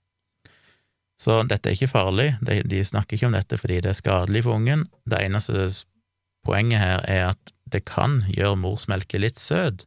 [1.19, 4.59] Så dette er ikke farlig, de snakker ikke om dette fordi det er skadelig for
[4.59, 4.87] ungen.
[5.07, 5.69] Det eneste
[6.43, 9.85] poenget her er at det kan gjøre morsmelke litt søt,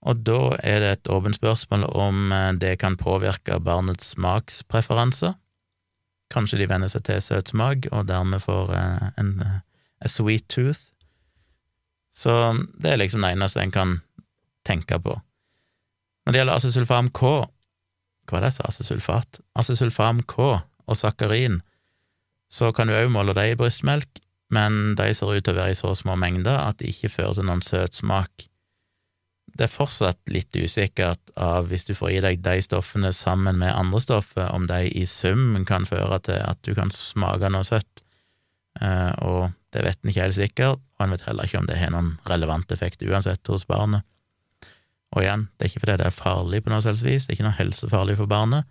[0.00, 5.34] og da er det et åpent spørsmål om eh, det kan påvirke barnets smakspreferanser.
[6.32, 9.58] Kanskje de venner seg til søt smak, og dermed får eh, en eh,
[10.00, 10.80] a sweet tooth.
[12.16, 12.32] Så
[12.80, 13.98] det er liksom det eneste en kan
[14.66, 15.18] tenke på.
[16.24, 17.28] Når det gjelder acesulfam K,
[18.28, 19.40] hva er det jeg sa, acesulfat?
[19.58, 21.60] Acesulfam K og sakarin,
[22.50, 24.08] så kan du òg måle det i brystmelk,
[24.50, 27.38] men de ser ut til å være i så små mengder at de ikke fører
[27.38, 28.50] til noen søtsmak
[29.60, 33.74] det er fortsatt litt usikkert av hvis du får i deg de stoffene sammen med
[33.74, 38.04] andre stoffer, om de i sum kan føre til at du kan smake noe søtt,
[38.80, 41.78] eh, og det vet en ikke helt sikkert, og en vet heller ikke om det
[41.80, 44.06] har noen relevant effekt uansett hos barnet.
[45.12, 47.40] Og igjen, det er ikke fordi det er farlig på noe selvs vis, det er
[47.40, 48.68] ikke noe helsefarlig for barnet,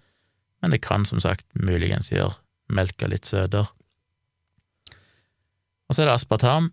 [0.64, 2.38] men det kan som sagt muligens gjøre
[2.76, 3.68] melka litt søtere.
[5.90, 6.72] Og så er det aspartam.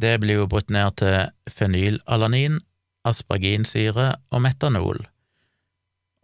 [0.00, 1.16] Det blir jo brutt ned til
[1.50, 2.60] fenylalanin,
[3.06, 5.00] asparginsyre og metanol.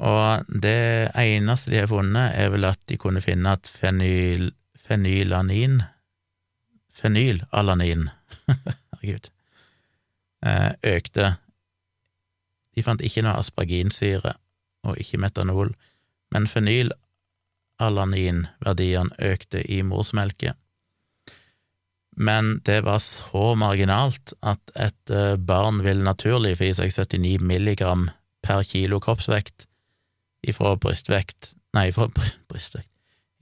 [0.02, 5.82] Og det eneste de har funnet, er vel at de kunne finne at fenyl, fenylalanin
[6.92, 8.10] Fenylalanin,
[8.92, 9.30] herregud,
[10.44, 11.40] eh, økte.
[12.76, 14.36] De fant ikke noe asparginsyre
[14.84, 15.72] og ikke metanol,
[16.34, 20.52] men fenylalanin-verdiene økte i morsmelket
[22.16, 27.40] men det var så marginalt at et eh, barn vil naturlig få i seg 79
[27.40, 28.08] milligram
[28.44, 29.66] per kilo kroppsvekt
[30.48, 32.10] ifra brystvekt Nei, ifra
[32.50, 32.90] brystvekt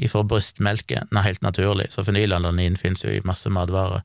[0.01, 1.03] Ifra brystmelke.
[1.13, 1.91] Nei, helt naturlig.
[1.93, 4.01] Så fenylalanin finnes jo i masse matvarer,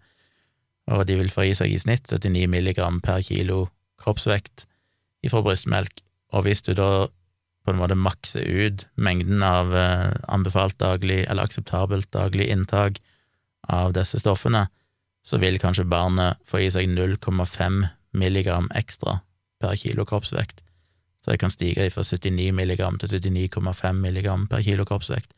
[0.91, 3.69] og de vil få i seg i snitt 79 milligram per kilo
[4.03, 4.65] kroppsvekt
[5.23, 6.03] ifra brystmelk,
[6.35, 7.07] og hvis du da
[7.65, 12.99] på en måte makser ut mengden av eh, anbefalt daglig, eller akseptabelt daglig inntak
[13.71, 14.67] av disse stoffene,
[15.25, 19.19] så vil kanskje barnet få i seg 0,5 milligram ekstra
[19.61, 20.61] per kilo kroppsvekt.
[21.23, 25.31] Så det kan stige fra 79 milligram til 79,5 milligram per kilo kroppsvekt.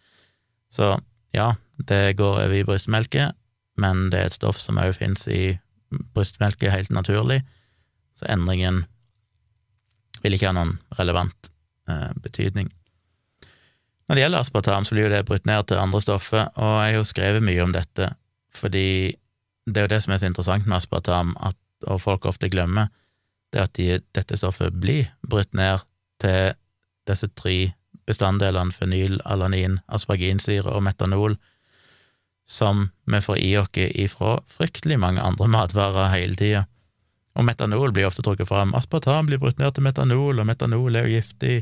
[0.70, 0.98] Så
[1.32, 1.54] ja,
[1.88, 3.32] det går over i brystmelke,
[3.78, 5.58] men det er et stoff som også finnes i
[6.16, 7.42] brystmelke helt naturlig,
[8.18, 8.84] så endringen
[10.24, 11.52] vil ikke ha noen relevant
[11.88, 12.72] eh, betydning.
[14.08, 16.94] Når det gjelder aspartam, så blir jo det brutt ned til andre stoffer, og jeg
[16.94, 18.12] har jo skrevet mye om dette,
[18.56, 18.88] fordi
[19.68, 22.88] det er jo det som er så interessant med aspartam, at, og folk ofte glemmer,
[23.52, 25.84] det at de, dette stoffet blir brutt ned
[26.24, 26.56] til
[27.08, 27.74] disse tre
[28.08, 31.36] bestanddelene fenyl, alanin, asparginsyre og metanol,
[32.48, 36.66] som vi får i oss ifra fryktelig mange andre matvarer hele tida.
[37.38, 38.74] Og metanol blir ofte trukket fram.
[38.74, 41.58] Aspartam blir brutt ned til metanol, og metanol er jo giftig.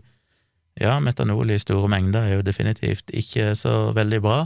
[0.81, 4.39] Ja, metanol i store mengder er jo definitivt ikke så veldig bra,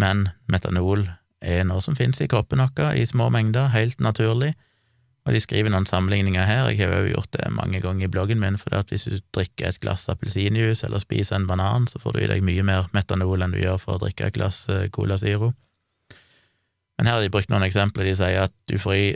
[0.00, 1.06] men metanol
[1.40, 4.54] er noe som finnes i kroppen vår i små mengder, helt naturlig,
[5.28, 8.40] og de skriver noen sammenligninger her, jeg har jo gjort det mange ganger i bloggen
[8.40, 12.22] min, for hvis du drikker et glass appelsinjuice eller spiser en banan, så får du
[12.22, 15.20] i deg mye mer metanol enn du gjør for å drikke et glass eh, Cola
[15.20, 15.52] Zero.
[16.98, 19.06] Men her har de brukt noen eksempler, de sier at du får i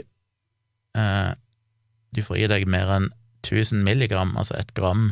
[1.01, 1.31] eh,
[2.15, 3.09] du får i deg mer enn
[3.43, 5.09] 1000 milligram, altså et gram,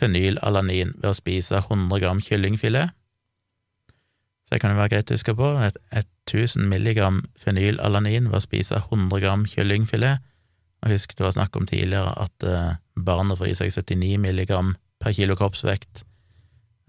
[0.00, 2.96] fenylalanin ved å spise 100 gram kyllingfilet.
[4.46, 5.52] Så det kan jo være greit å huske på.
[5.60, 10.24] at 1000 milligram fenylalanin ved å spise 100 gram kyllingfilet.
[10.82, 14.74] Og husk det var snakk om tidligere at eh, barnet får i seg 79 milligram
[15.00, 16.04] per kilo kroppsvekt,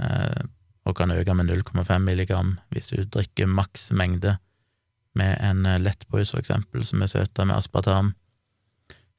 [0.04, 0.42] eh,
[0.88, 4.38] og kan øke med 0,5 milligram hvis du drikker maks mengde
[5.16, 8.14] med en eh, lettbrus, for eksempel, som er søta med aspartam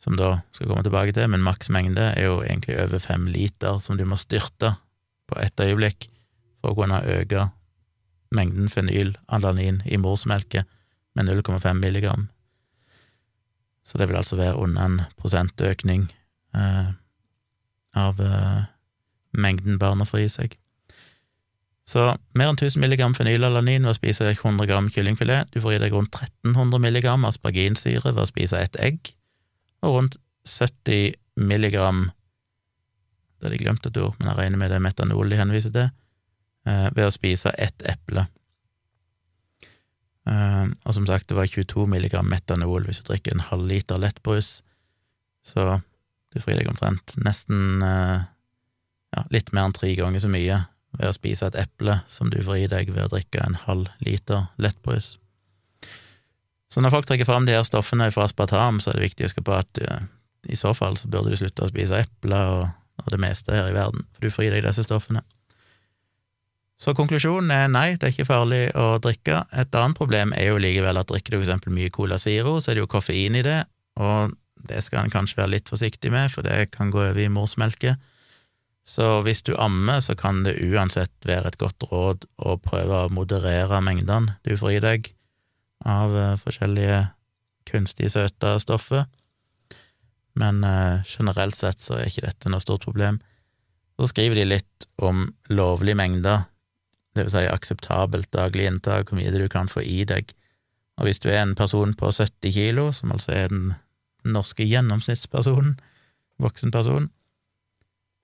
[0.02, 3.78] som da skal komme tilbake til, men maks mengde er jo egentlig over fem liter
[3.78, 4.74] som du må styrte
[5.30, 6.08] på ett øyeblikk
[6.58, 7.46] for å kunne øke
[8.34, 10.66] mengden fenylalanin i morsmelket
[11.14, 12.26] med 0,5 milligram.
[13.86, 16.08] Så det vil altså være under en prosentøkning
[16.56, 16.90] eh,
[17.98, 18.66] av eh,
[19.32, 20.58] mengden barna får i seg.
[21.86, 25.50] Så mer enn 1000 milligram fenylalanin ved å spise 100 gram kyllingfilet.
[25.54, 29.12] Du får i deg rundt 1300 milligram asparginsyre ved å spise ett egg
[29.82, 30.16] og rundt
[30.48, 32.10] 70 milligram
[33.38, 35.72] Det hadde jeg glemt et ord, men jeg regner med det er metanol de henviser
[35.74, 35.88] til,
[36.66, 38.28] eh, ved å spise ett eple.
[40.30, 43.98] Eh, og som sagt, det var 22 milligram metanol hvis du drikker en halv liter
[43.98, 44.60] lettbrus,
[45.42, 45.80] så
[46.30, 48.22] du frir deg omtrent nesten eh,
[49.16, 50.60] ja, litt mer enn tre ganger så mye
[50.94, 54.46] ved å spise et eple som du frir deg ved å drikke en halv liter
[54.62, 55.16] lettbrus.
[56.72, 59.28] Så når folk trekker fram de her stoffene fra aspartam, så er det viktig å
[59.28, 60.06] huske på at uh,
[60.48, 62.64] i så fall så burde du slutte å spise epler og,
[63.02, 65.20] og, det meste her i verden, for du får i deg disse stoffene.
[66.82, 69.44] Så konklusjonen er nei, det er ikke farlig å drikke.
[69.54, 72.72] Et annet problem er jo likevel at drikker du for eksempel mye Cola Zero, så
[72.72, 73.60] er det jo koffein i det,
[74.02, 74.32] og
[74.66, 77.98] det skal en kanskje være litt forsiktig med, for det kan gå over i morsmelke.
[78.88, 83.12] Så hvis du ammer, så kan det uansett være et godt råd å prøve å
[83.14, 85.12] moderere mengdene du får i deg
[85.88, 87.00] av eh, forskjellige
[87.68, 89.06] kunstig søte stoffer.
[90.38, 93.20] Men eh, generelt sett så er ikke dette noe stort problem.
[94.00, 96.48] Så skriver de litt om lovlige mengder
[97.12, 100.32] det vil si akseptabelt daglig inntak, hvor mye du kan få i deg.
[100.96, 103.74] Og hvis du er en person på 70 kilo, som altså er den
[104.24, 105.76] norske gjennomsnittspersonen,
[106.40, 107.10] voksen person,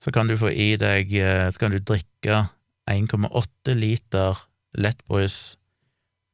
[0.01, 2.47] så kan du få i deg eh, Så kan du drikke
[2.89, 4.37] 1,8 liter
[4.73, 5.58] lettbrus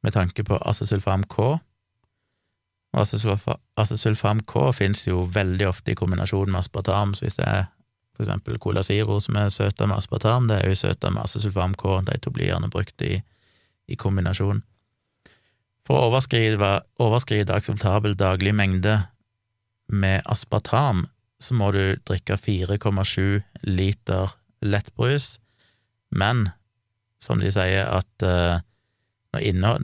[0.06, 1.56] med tanke på acesulfam K.
[2.96, 7.64] Acesulfam K finnes jo veldig ofte i kombinasjon med aspartam, så hvis det er
[8.16, 11.74] for eksempel Cola Zero, som er søta med aspartam, det er jo søta med acesulfam
[11.76, 13.18] K, de to blir gjerne brukt i,
[13.90, 14.62] i kombinasjon.
[15.86, 16.70] For å overskride,
[17.02, 18.96] overskride akseptabel daglig mengde
[19.92, 21.04] med aspartam,
[21.42, 24.32] så må du drikke 4,7 liter
[24.64, 25.36] lettbrus,
[26.10, 26.48] men
[27.20, 28.62] som de sier at uh,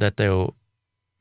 [0.01, 0.51] Dette er jo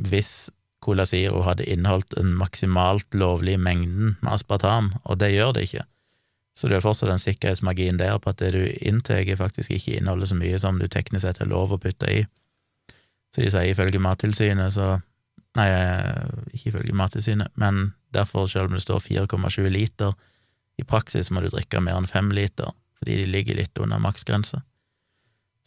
[0.01, 0.49] hvis
[0.81, 5.85] Cola Zero hadde inneholdt en maksimalt lovlig mengden med aspartam, og det gjør det ikke.
[6.57, 10.31] Så det er fortsatt en sikkerhetsmargin der på at det du inntar, faktisk ikke inneholder
[10.31, 12.25] så mye som du teknisk sett har lov å putte i.
[13.31, 14.97] Så de sier ifølge Mattilsynet, så
[15.59, 15.67] Nei,
[16.55, 20.13] ikke ifølge Mattilsynet, men derfor, selv om det står 4,7 liter,
[20.79, 22.71] i praksis må du drikke mer enn 5 liter,
[23.01, 24.61] fordi de ligger litt under maksgrensa.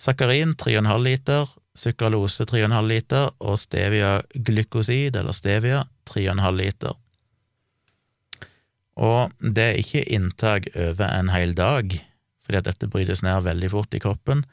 [0.00, 6.94] Sakarin 3,5 liter, sukralose 3,5 liter og stevia glykosid, eller stevia, 3,5 liter.
[8.94, 11.96] Og det er ikke inntak over en hel dag,
[12.46, 14.44] fordi at dette brytes ned veldig fort i kroppen.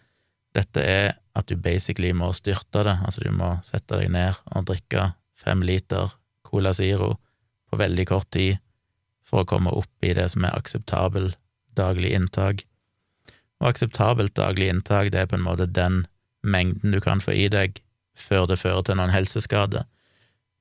[0.57, 4.65] Dette er at du basically må styrte det, altså du må sette deg ned og
[4.71, 6.11] drikke fem liter
[6.47, 7.13] Cola Zero
[7.69, 8.59] på veldig kort tid
[9.23, 11.31] for å komme opp i det som er akseptabel
[11.77, 12.65] daglig inntak.
[13.61, 16.03] Og akseptabelt daglig inntak, det er på en måte den
[16.43, 17.81] mengden du kan få i deg
[18.17, 19.85] før det fører til noen helseskade.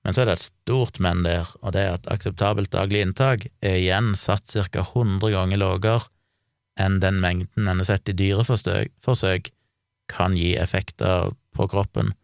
[0.04, 3.46] Men så er det et stort men der, og det er at akseptabelt daglig inntak
[3.60, 4.84] er igjen satt ca.
[4.86, 6.08] 100 ganger lavere
[6.80, 9.50] enn den mengden en har sett i dyreforsøk
[10.10, 12.14] kan gi effekter på kroppen,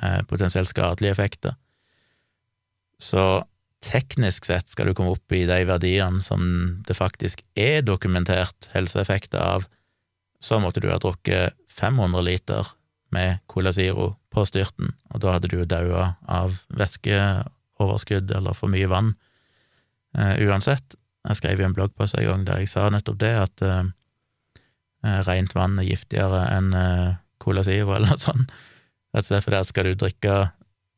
[0.00, 1.56] eh, potensielt skadelige effekter.
[3.00, 3.42] Så
[3.80, 9.40] teknisk sett skal du komme opp i de verdiene som det faktisk er dokumentert helseeffekter
[9.40, 9.66] av,
[10.40, 12.68] så måtte du ha drukket 500 liter
[13.14, 18.72] med Cola Ziro på styrten, og da hadde du jo daua av væskeoverskudd eller for
[18.72, 19.14] mye vann.
[20.16, 20.96] Uh, uansett,
[21.28, 23.82] jeg skrev i en bloggpost en gang der jeg sa nettopp det, at uh,
[25.26, 28.54] rent vann er giftigere enn uh, Cola Ziro eller noe sånt.
[29.10, 30.40] Rett og slett fordi skal du drikke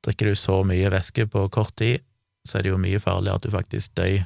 [0.02, 2.02] Drikker du så mye væske på kort tid,
[2.42, 4.24] så er det jo mye farligere at du faktisk dør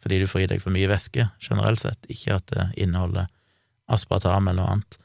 [0.00, 3.26] fordi du får i deg for mye væske, generelt sett, ikke at det inneholder
[3.92, 4.98] aspartam eller noe annet.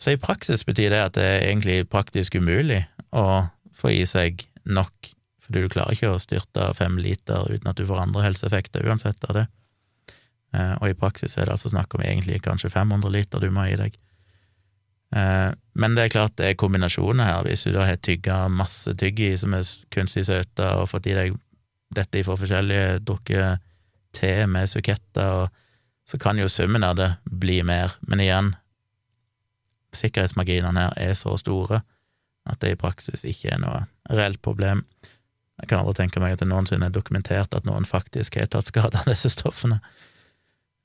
[0.00, 2.82] Så i praksis betyr det at det er egentlig praktisk umulig
[3.14, 5.12] å få i seg nok,
[5.44, 9.28] fordi du klarer ikke å styrte fem liter uten at du får andre helseeffekter uansett
[9.28, 9.44] av det.
[10.54, 13.64] Eh, og i praksis er det altså snakk om egentlig kanskje 500 liter du må
[13.64, 13.96] ha i deg.
[15.14, 17.46] Eh, men det er klart det er kombinasjoner her.
[17.46, 21.38] Hvis du da har tygga masse tygg som er kunstig søte, og fått i deg
[21.94, 23.62] dette fra forskjellige, drukket
[24.14, 25.48] te med suketter,
[26.04, 27.94] så kan jo summen av det bli mer.
[28.06, 28.54] Men igjen,
[29.98, 31.82] sikkerhetsmarginene her er så store
[32.44, 34.82] at det i praksis ikke er noe reelt problem.
[35.60, 38.68] Jeg kan aldri tenke meg at det noensinne er dokumentert at noen faktisk har tatt
[38.68, 39.78] skade av disse stoffene.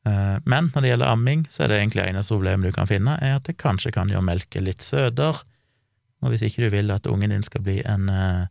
[0.08, 3.18] Eh, men når det gjelder amming, så er det egentlig eneste problemet du kan finne,
[3.20, 5.44] er at det kanskje kan gjøre melket litt søtere.
[6.24, 8.48] Og hvis ikke du vil at ungen din skal bli en eh,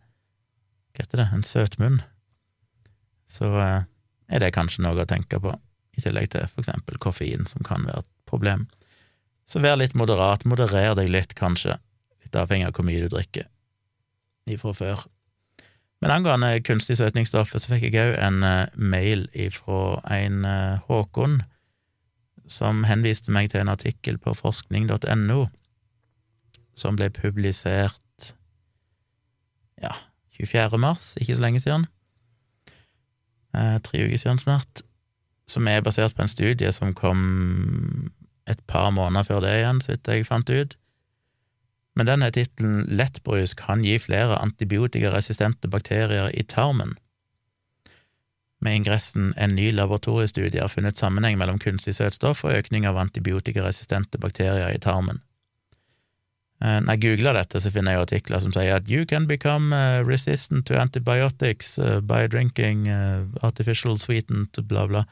[0.98, 2.00] hva heter det, en søtmunn,
[3.30, 3.86] så eh,
[4.28, 5.54] er det kanskje noe å tenke på,
[5.96, 8.66] i tillegg til for eksempel koffein, som kan være et problem.
[9.49, 11.78] Så vær litt moderat, moderer deg litt, kanskje,
[12.24, 13.49] litt avhengig av hvor mye du drikker
[14.49, 15.05] ifra før.
[16.01, 21.40] Men angående kunstig søtningsstoffer, så fikk jeg òg en uh, mail ifra en uh, Håkon,
[22.49, 25.40] som henviste meg til en artikkel på forskning.no,
[26.78, 28.32] som ble publisert
[29.82, 29.92] ja,
[30.38, 30.80] 24.
[30.80, 31.88] mars, ikke så lenge siden,
[33.57, 34.82] Eh, tre uker siden snart,
[35.49, 38.12] som er basert på en studie som kom
[38.49, 40.76] et par måneder før det igjen, så vidt jeg fant ut.
[41.99, 46.94] Men denne tittelen Lettbrus kan gi flere antibiotikaresistente bakterier i tarmen.
[48.61, 54.18] Med ingressen En ny laboratoriestudie har funnet sammenheng mellom kunstig søtstoff og økning av antibiotikaresistente
[54.18, 55.22] bakterier i tarmen.
[56.62, 59.74] Eh, Når jeg googler dette, så finner jeg artikler som sier at you can become
[59.74, 62.88] uh, resistant to antibiotics uh, by drinking
[63.42, 65.05] artificial sweetened bla, bla.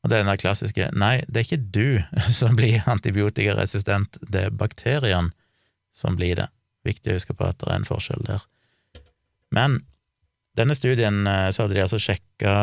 [0.00, 2.00] Og det er den klassiske Nei, det er ikke du
[2.40, 5.34] som blir antibiotikaresistent, det er bakteriene
[5.92, 6.48] som blir det.
[6.86, 8.44] Viktig å huske på at det er en forskjell der.
[9.52, 9.80] Men
[10.56, 12.54] denne studien så hadde de altså sjekka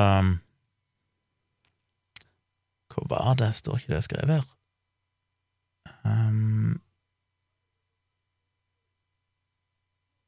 [2.94, 3.52] Hvor var det?
[3.54, 4.48] Står ikke det skrevet her?
[6.04, 6.80] Um,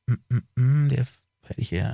[0.07, 1.87] mm, mm, mm, de er ikke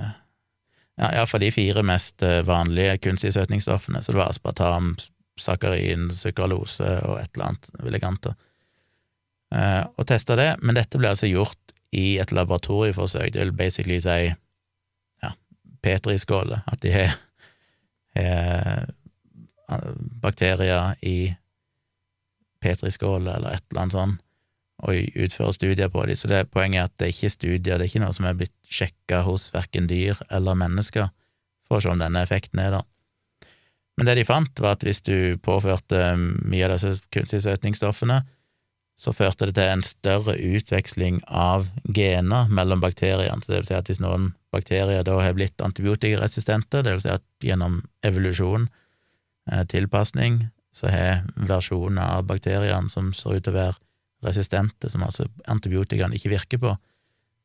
[0.96, 4.94] ja, iallfall de fire mest vanlige kunstige søtningsstoffene, så det var aspartam,
[5.40, 8.28] sakarin, sukralose og et eller annet elegant,
[9.52, 13.98] eh, og testa det, men dette ble altså gjort i et laboratorieforsøk, det vil basically
[14.02, 14.30] si
[15.22, 15.32] ja,
[15.84, 17.14] petriskåler, at de har,
[19.68, 19.90] har
[20.24, 21.34] bakterier i
[22.60, 24.22] petriskåler eller et eller annet sånt,
[24.84, 26.18] og utføre studier på dem.
[26.18, 28.36] Så det, poenget er at det er ikke studier, det er ikke noe som er
[28.36, 31.08] blitt sjekka hos verken dyr eller mennesker
[31.66, 32.86] for å se om denne effekten er der.
[33.96, 38.20] Men det de fant, var at hvis du påførte mye av disse kunstige søtningsstoffene,
[38.96, 43.42] så førte det til en større utveksling av gener mellom bakteriene.
[43.44, 47.12] Så det vil si at hvis noen bakterier da har blitt antibiotikaresistente, det vil si
[47.12, 48.68] at gjennom evolusjon,
[49.52, 53.80] eh, tilpasning, så har versjoner av bakteriene som ser ut til å være
[54.24, 56.72] resistente, som altså antibiotikaene ikke virker på,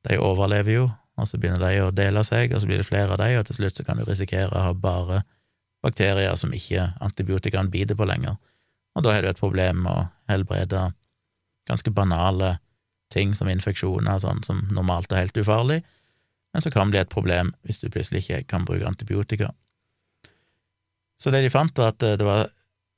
[0.07, 0.87] de overlever jo,
[1.19, 3.45] og så begynner de å dele seg, og så blir det flere av de, og
[3.47, 5.21] til slutt så kan du risikere å ha bare
[5.83, 8.39] bakterier som ikke antibiotikaene biter på lenger,
[8.95, 10.89] og da har du et problem med å helbrede
[11.69, 12.55] ganske banale
[13.13, 15.81] ting som infeksjoner og sånn, som normalt er helt ufarlig,
[16.51, 19.51] men så kan det bli et problem hvis du plutselig ikke kan bruke antibiotika.
[21.21, 22.49] Så det de fant, var at det var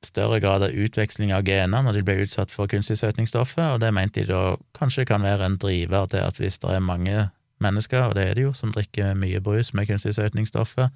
[0.07, 3.93] større grad av utveksling av gener når de ble utsatt for kunstig søtningsstoffer, og det
[3.95, 7.27] mente de da kanskje kan være en driver til at hvis det er mange
[7.63, 10.91] mennesker, og det er det jo, som drikker mye brus med kunstig søtningsstoffer,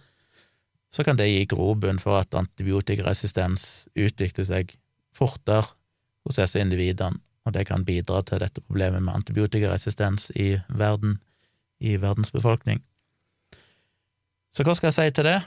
[0.91, 4.75] så kan det gi grobunn for at antibiotikaresistens utvikler seg
[5.15, 5.73] fortere
[6.27, 11.19] hos disse individene, og det kan bidra til dette problemet med antibiotikaresistens i verden,
[11.79, 12.81] i verdens befolkning.
[14.51, 15.39] Så hva skal jeg si til det?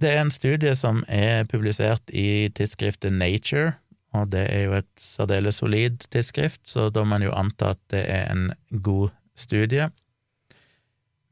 [0.00, 3.76] Det er en studie som er publisert i tidsskriftet Nature,
[4.14, 7.80] og det er jo et særdeles solid tidsskrift, så da må man jo anta at
[7.94, 8.50] det er en
[8.82, 9.88] god studie.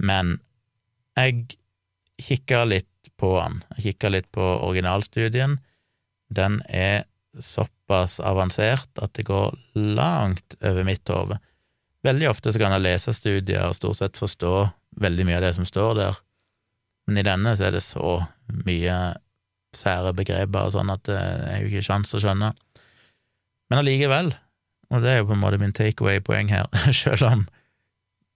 [0.02, 0.38] Men
[1.18, 1.58] jeg
[2.22, 3.60] kikka litt på den.
[3.76, 5.58] Jeg kikka litt på originalstudien.
[6.34, 7.04] Den er
[7.38, 11.38] såpass avansert at det går langt over mitt hode.
[12.02, 14.54] Veldig ofte så kan jeg lese studier og stort sett forstå
[15.02, 16.18] veldig mye av det som står der,
[17.06, 18.18] men i denne så er det så
[18.66, 18.96] mye
[19.76, 22.53] sære begreper og sånn at det er jo ikke sjans å skjønne.
[23.72, 24.32] Men allikevel,
[24.92, 26.68] og det er jo på en måte min takeaway-poeng her,
[27.03, 27.46] selv om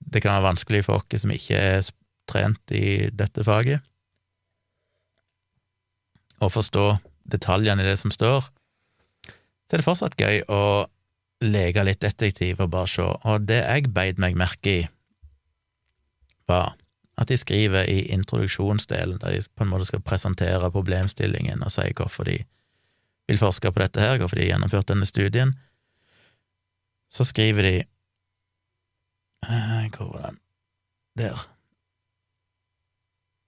[0.06, 1.92] det kan være vanskelig for oss som ikke er
[2.30, 3.84] trent i dette faget,
[6.42, 6.86] å forstå
[7.32, 8.44] detaljene i det som står,
[9.66, 10.86] så er det fortsatt gøy å
[11.44, 14.82] leke litt detektiv og bare se, og det jeg beit meg merke i,
[16.46, 16.76] var
[17.18, 21.92] at de skriver i introduksjonsdelen, der de på en måte skal presentere problemstillingen og si
[21.96, 22.38] hvorfor de
[23.28, 25.54] vil forske på dette her, hvorfor de har gjennomført denne studien,
[27.10, 27.76] så skriver de
[29.46, 30.38] eh, Hvor var den?
[31.18, 31.50] Der.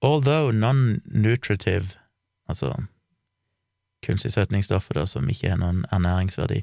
[0.03, 1.99] Although non-nutritive,
[2.49, 2.75] altså
[4.07, 6.63] kunstig søtningsstoff som ikke har noen ernæringsverdi,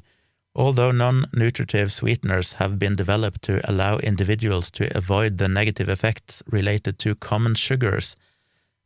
[0.58, 6.98] Although non-nutritive sweeteners have been developed to allow individuals to avoid the negative effects related
[7.00, 8.16] to common sugars,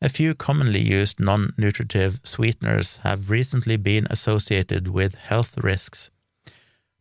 [0.02, 6.10] a few commonly used non-nutritive sweeteners have recently been associated with health risks.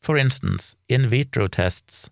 [0.01, 2.11] For instance, in vitro tests,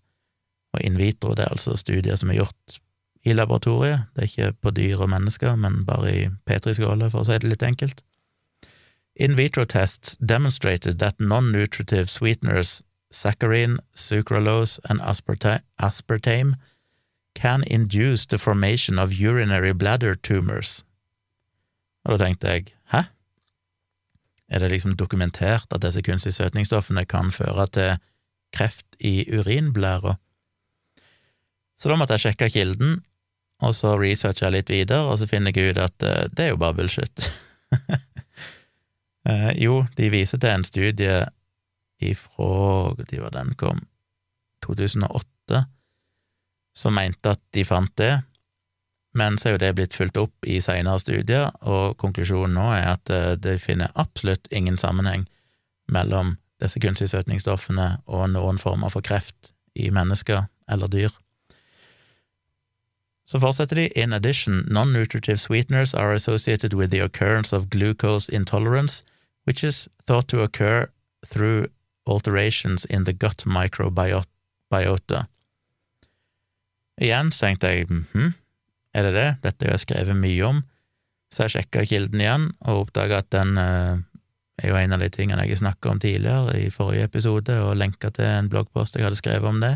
[0.74, 2.80] og in vitro det er altså studier som er gjort
[3.24, 7.28] i laboratoriet, det er ikke på dyr og mennesker, men bare i petriskåler, for å
[7.28, 8.02] si det litt enkelt.
[9.20, 16.54] In vitro tests demonstrated that non-nutritive sweeteners saccharin, sucralose, and aspartame
[17.34, 20.84] can induce the formation of urinary bladder tumors.
[22.06, 23.04] Og da tenkte jeg, hæ?
[24.50, 27.98] Er det liksom dokumentert at disse kunstige søtningsstoffene kan føre til
[28.54, 30.16] kreft i urinblæra?
[31.78, 33.02] Så da måtte jeg sjekke kilden,
[33.62, 36.50] og så researcha jeg litt videre, og så finner jeg ut at eh, det er
[36.54, 37.32] jo bare bullshit.
[39.28, 41.26] Eh, jo, de viser til en studie
[42.00, 43.82] ifra De var den kom?
[44.66, 45.64] 2008,
[46.76, 48.22] som mente at de fant det,
[49.18, 52.90] men så er jo det blitt fulgt opp i seinere studier, og konklusjonen nå er
[52.94, 55.26] at eh, de finner absolutt ingen sammenheng
[55.90, 61.14] mellom disse kunstige søtningsstoffene og noen former for kreft i mennesker eller dyr.
[63.28, 63.88] Så fortsetter de.
[64.00, 69.04] In addition, non-nutritive sweeteners are associated with the occurrence of glucose intolerance,
[69.48, 70.90] which is thought to occur
[71.26, 71.68] through
[72.06, 75.26] alterations in the gut microbiota.
[77.02, 78.34] Igjen så tenkte jeg hm,
[78.98, 79.30] er det det?
[79.44, 80.64] Dette har jeg skrevet mye om.
[81.34, 84.00] Så jeg sjekka kilden igjen, og oppdaga at den eh,
[84.64, 88.10] er jo en av de tingene jeg snakka om tidligere, i forrige episode, og lenka
[88.16, 89.76] til en bloggpost jeg hadde skrevet om det.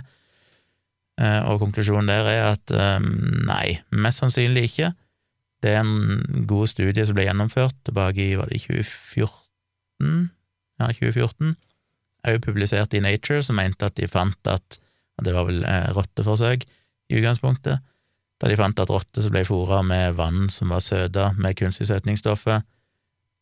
[1.22, 3.04] Eh, og konklusjonen der er at eh,
[3.52, 4.94] nei, mest sannsynlig ikke.
[5.62, 9.51] Det er en god studie som ble gjennomført tilbake i var det 2014?
[10.82, 11.56] Ja, 2014.
[12.28, 14.80] Òg publisert i Nature, som mente at de fant at
[15.22, 17.84] Det var vel eh, rotteforsøk i utgangspunktet,
[18.41, 21.86] da de fant at rotter som ble fôra med vann som var søta med kunstig
[21.91, 22.64] søtningsstoffer,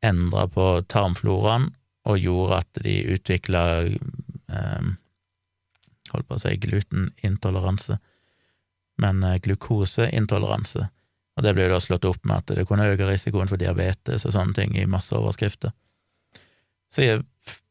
[0.03, 1.69] endra på tarmfloraen
[2.09, 4.91] og gjorde at de utvikla eh,
[6.11, 7.99] holdt på å si glutenintoleranse,
[8.99, 10.89] men eh, glukoseintoleranse.
[11.37, 14.27] Og det ble jo da slått opp med at det kunne øke risikoen for diabetes
[14.27, 15.71] og sånne ting i masse overskrifter.
[16.89, 17.05] Så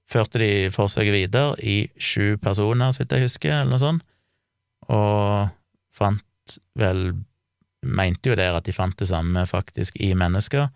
[0.09, 4.05] førte de forsøket videre i sju personer, så vidt jeg husker, eller noe sånt,
[4.89, 5.51] og
[5.99, 7.11] fant vel
[7.87, 10.67] Mente jo der at de fant det samme faktisk i mennesker,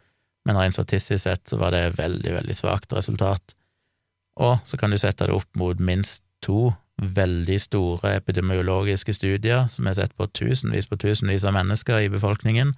[0.47, 3.57] men rent statistisk sett så var det veldig, veldig svakt resultat.
[4.39, 6.73] Og så kan du sette det opp mot minst to
[7.03, 12.75] veldig store epidemiologiske studier som er sett på tusenvis på tusenvis av mennesker i befolkningen,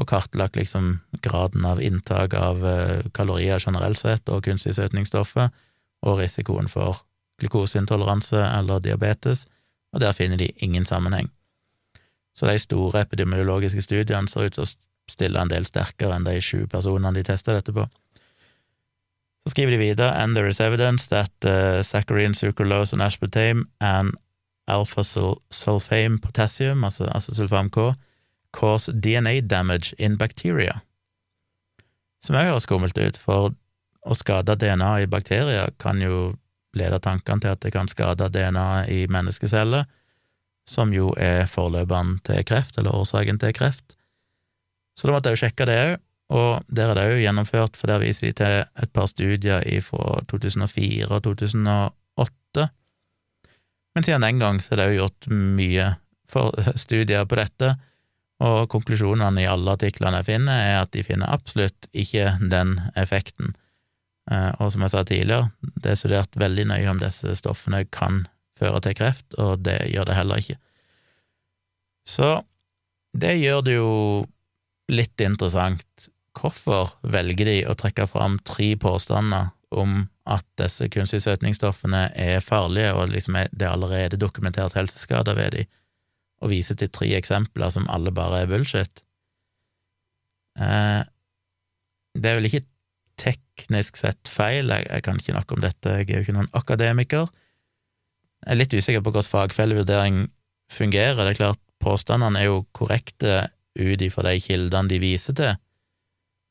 [0.00, 5.50] og kartlagt liksom graden av inntak av eh, kalorier generelt sett og kunstig søtningsstoffer,
[6.00, 7.02] og risikoen for
[7.40, 9.44] glukoseintoleranse eller diabetes,
[9.92, 11.28] og der finner de ingen sammenheng.
[12.36, 14.70] Så de store epidemiologiske studiene ser ut til å
[15.10, 17.84] stille en del sterkere enn de sju personene de testa dette på.
[19.44, 24.14] Så skriver de videre and there is evidence that uh, saccharine, sucralose and aspartame and
[24.68, 27.92] alpha-sulfame potassium, altså, altså sulfam K,
[28.56, 30.80] cause DNA damage in bacteria.
[32.24, 33.54] Som òg høres skummelt ut, for
[34.00, 36.34] å skade DNA i bakterier kan jo
[36.76, 39.88] lede tankene til at det kan skade DNA i menneskeceller,
[40.68, 43.96] som jo er forløperen til kreft, eller årsaken til kreft.
[44.94, 45.96] Så da måtte jeg jo sjekke det òg,
[46.30, 50.20] og der er det òg gjennomført, for der viser de til et par studier fra
[50.30, 52.66] 2004 og 2008.
[53.96, 55.88] Men siden den gang så er det òg gjort mye
[56.84, 57.74] studier på dette,
[58.40, 63.54] og konklusjonene i alle artiklene jeg finner, er at de finner absolutt ikke den effekten.
[64.30, 65.50] Eh, og som jeg sa tidligere,
[65.84, 68.24] det er studert veldig nøye om disse stoffene kan
[68.60, 70.56] føre til kreft, og det gjør det heller ikke.
[72.08, 72.30] Så
[73.16, 73.92] det gjør det jo
[74.90, 76.10] litt interessant
[76.40, 82.92] Hvorfor velger de å trekke fram tre påstander om at disse kunstige søtningsstoffene er farlige,
[82.94, 85.70] og liksom er, det er allerede dokumentert helseskader ved dem,
[86.40, 89.02] og viser til tre eksempler som alle bare er bullshit?
[90.60, 91.02] Eh,
[92.16, 92.66] det er vel ikke
[93.20, 96.52] teknisk sett feil, jeg, jeg, kan ikke noe om dette, jeg er jo ikke noen
[96.56, 97.28] akademiker.
[98.40, 100.22] Jeg er litt usikker på hvordan fagfellevurdering
[100.72, 101.20] fungerer.
[101.20, 105.52] Det er klart, påstandene er jo korrekte ut ifra de kildene de viser til,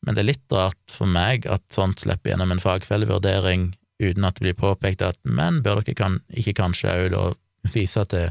[0.06, 4.38] men det er litt rart for meg at sånt slipper gjennom en fagfellevurdering uten at
[4.38, 7.24] det blir påpekt at men bør dere kan, ikke kanskje òg da
[7.74, 8.30] vise til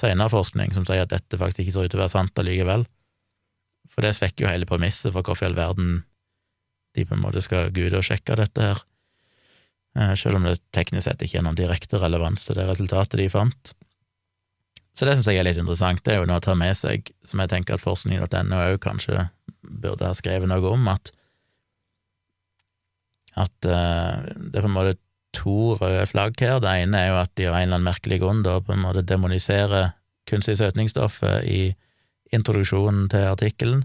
[0.00, 2.86] senere forskning som sier at dette faktisk ikke ser ut til å være sant allikevel?
[3.90, 6.00] For det svekker jo hele premisset for hvorfor i all verden
[6.96, 8.80] de på en måte skal gude og sjekke dette her,
[9.98, 13.28] eh, selv om det teknisk sett ikke er noen direkte relevans til det resultatet de
[13.30, 13.74] fant.
[14.98, 17.12] Så det syns jeg er litt interessant, det er jo noe å ta med seg,
[17.24, 19.28] som jeg tenker at forskning.no òg kanskje
[19.62, 21.12] burde ha skrevet noe om, at
[23.38, 24.96] at uh, det er på en måte
[25.36, 26.58] to røde flagg her.
[26.62, 28.82] Det ene er jo at de av en eller annen merkelig grunn da på en
[28.84, 29.92] måte demoniserer
[30.30, 31.62] kunstig søtningsstoffet i
[32.34, 33.84] introduksjonen til artikkelen,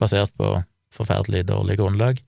[0.00, 0.56] basert på
[0.94, 2.22] forferdelig dårlig grunnlag,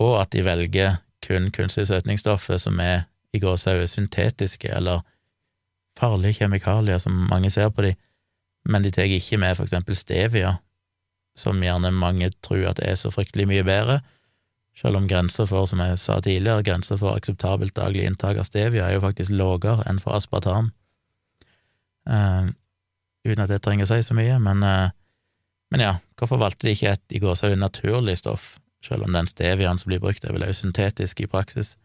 [0.00, 5.02] og at de velger kun kunstig søtningsstoffer som er i gåsehud syntetiske eller
[5.98, 7.92] farlige kjemikalier, som mange ser på de,
[8.64, 10.56] men de tar ikke med for eksempel stevia,
[11.36, 14.00] som gjerne mange tror at er så fryktelig mye bedre,
[14.78, 18.88] selv om grenser for, som jeg sa tidligere, grenser for akseptabelt daglig inntak av stevia
[18.88, 20.72] er jo faktisk lavere enn for aspartam.
[22.08, 22.48] Uh,
[23.26, 24.88] uten at det trenger å si så mye, men, uh,
[25.72, 29.78] men ja, hvorfor valgte de ikke et i gåsehud naturlig stoff, selv om den steviaen
[29.78, 31.76] som blir brukt, er vel også syntetisk i praksis?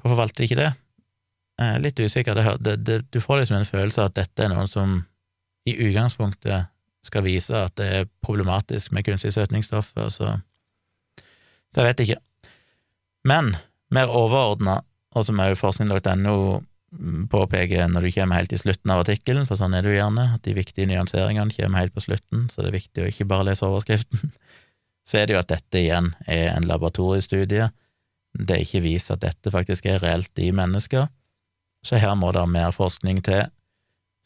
[0.00, 0.72] Hvorfor valgte de ikke det?
[1.60, 2.36] Er litt usikker.
[2.36, 4.98] Det, det, det, du får liksom en følelse av at dette er noen som
[5.66, 6.70] i utgangspunktet
[7.06, 10.34] skal vise at det er problematisk med kunstig søtningsstoff, så Så
[11.82, 12.20] jeg vet ikke.
[13.26, 13.54] Men
[13.92, 14.80] mer overordna,
[15.16, 16.36] og som òg forskning.no
[17.30, 20.26] påpeker når du kommer helt til slutten av artikkelen, for sånn er det jo gjerne,
[20.36, 23.48] at de viktige nyanseringene kommer helt på slutten, så det er viktig å ikke bare
[23.50, 24.30] lese overskriften,
[25.08, 27.68] så er det jo at dette igjen er en laboratoriestudie.
[28.36, 31.08] Det er ikke vist at dette faktisk er reelt i mennesker,
[31.86, 33.46] så her må det mer forskning til.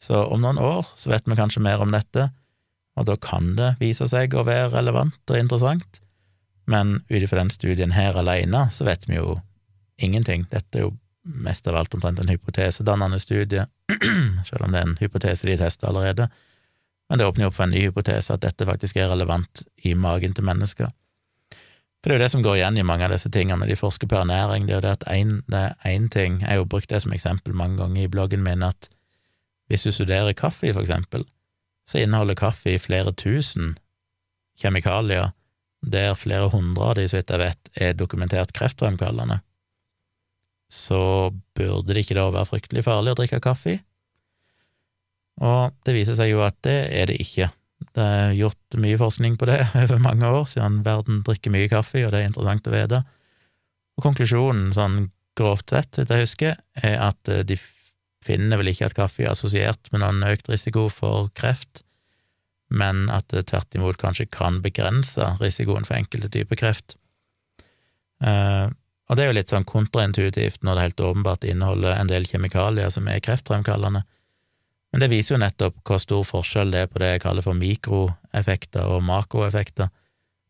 [0.01, 2.31] Så om noen år så vet vi kanskje mer om dette,
[2.97, 6.00] og da kan det vise seg å være relevant og interessant,
[6.71, 9.39] men ut ifra den studien her alene så vet vi jo
[10.01, 10.47] ingenting.
[10.51, 13.67] Dette er jo mest av alt omtrent en hypotesedannende studie,
[14.49, 16.29] selv om det er en hypotese de tester allerede,
[17.09, 19.93] men det åpner jo opp for en ny hypotese, at dette faktisk er relevant i
[19.99, 20.89] magen til mennesker.
[22.01, 23.67] For det er jo det som går igjen i mange av disse tingene.
[23.69, 26.39] De forsker på ernæring, det er jo det at én ting.
[26.39, 28.89] Jeg har jo brukt det som eksempel mange ganger i bloggen min, at
[29.69, 31.27] hvis du studerer kaffe, for eksempel,
[31.85, 33.75] så inneholder kaffe flere tusen
[34.57, 35.29] kjemikalier,
[35.81, 39.39] der flere hundre av de, så vidt jeg vet, er dokumentert kreftfremkallende.
[40.71, 43.75] Så burde det ikke da være fryktelig farlig å drikke kaffe?
[43.75, 43.81] i?
[45.41, 47.49] Og det viser seg jo at det er det ikke.
[47.95, 52.05] Det er gjort mye forskning på det over mange år, siden verden drikker mye kaffe,
[52.05, 53.01] og det er interessant å vite.
[53.97, 55.03] Og konklusjonen, sånn
[55.37, 57.57] grovt sett, hvis jeg husker, er at eh, de
[58.21, 61.83] finner vel ikke at kaffe er assosiert med noen økt risiko for kreft,
[62.71, 66.95] men at det tvert imot kanskje kan begrense risikoen for enkelte typer kreft.
[68.23, 68.67] Eh,
[69.11, 72.91] og det er jo litt sånn kontraintuitivt når det helt åpenbart inneholder en del kjemikalier
[72.93, 74.05] som er kreftfremkallende.
[74.91, 77.57] Men det viser jo nettopp hvor stor forskjell det er på det jeg kaller for
[77.59, 79.91] mikroeffekter og makroeffekter.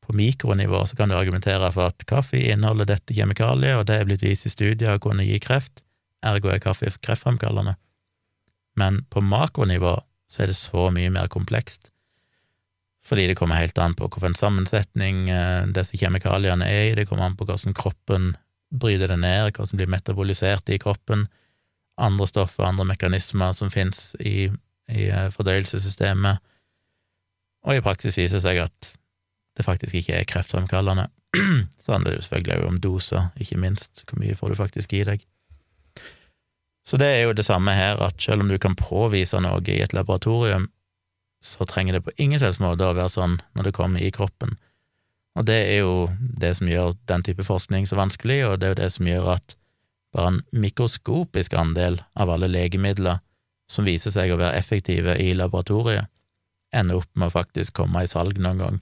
[0.02, 4.10] På mikronivå så kan du argumentere for at kaffe inneholder dette kjemikaliet, og det er
[4.10, 5.84] blitt vist i studier å kunne gi kreft,
[6.26, 7.76] ergo er kaffe kreftfremkallende.
[8.78, 10.00] Men på makronivå
[10.32, 11.91] så er det så mye mer komplekst,
[13.06, 17.28] fordi det kommer helt an på hvilken sammensetning eh, disse kjemikaliene er i, det kommer
[17.28, 18.34] an på hvordan kroppen
[18.72, 21.26] bryter det ned, som blir metabolisert i kroppen,
[22.02, 24.52] andre stoffer, andre mekanismer som finnes i,
[24.94, 26.40] i eh, fordøyelsessystemet,
[27.62, 28.94] og i praksis viser det seg at
[29.58, 31.10] det faktisk ikke er kreftfremkallende.
[31.84, 35.04] Så handler det jo selvfølgelig om doser, ikke minst, hvor mye får du faktisk i
[35.08, 35.26] deg.
[36.88, 39.82] Så det er jo det samme her, at selv om du kan påvise noe i
[39.84, 40.72] et laboratorium,
[41.42, 44.54] så trenger det på ingen selvs måte å være sånn når det kommer i kroppen.
[45.40, 48.74] Og det er jo det som gjør den type forskning så vanskelig, og det er
[48.74, 49.56] jo det som gjør at
[50.12, 53.22] bare en mikroskopisk andel av alle legemidler
[53.72, 56.12] som viser seg å være effektive i laboratoriet,
[56.76, 58.82] ender opp med å faktisk komme i salg noen gang,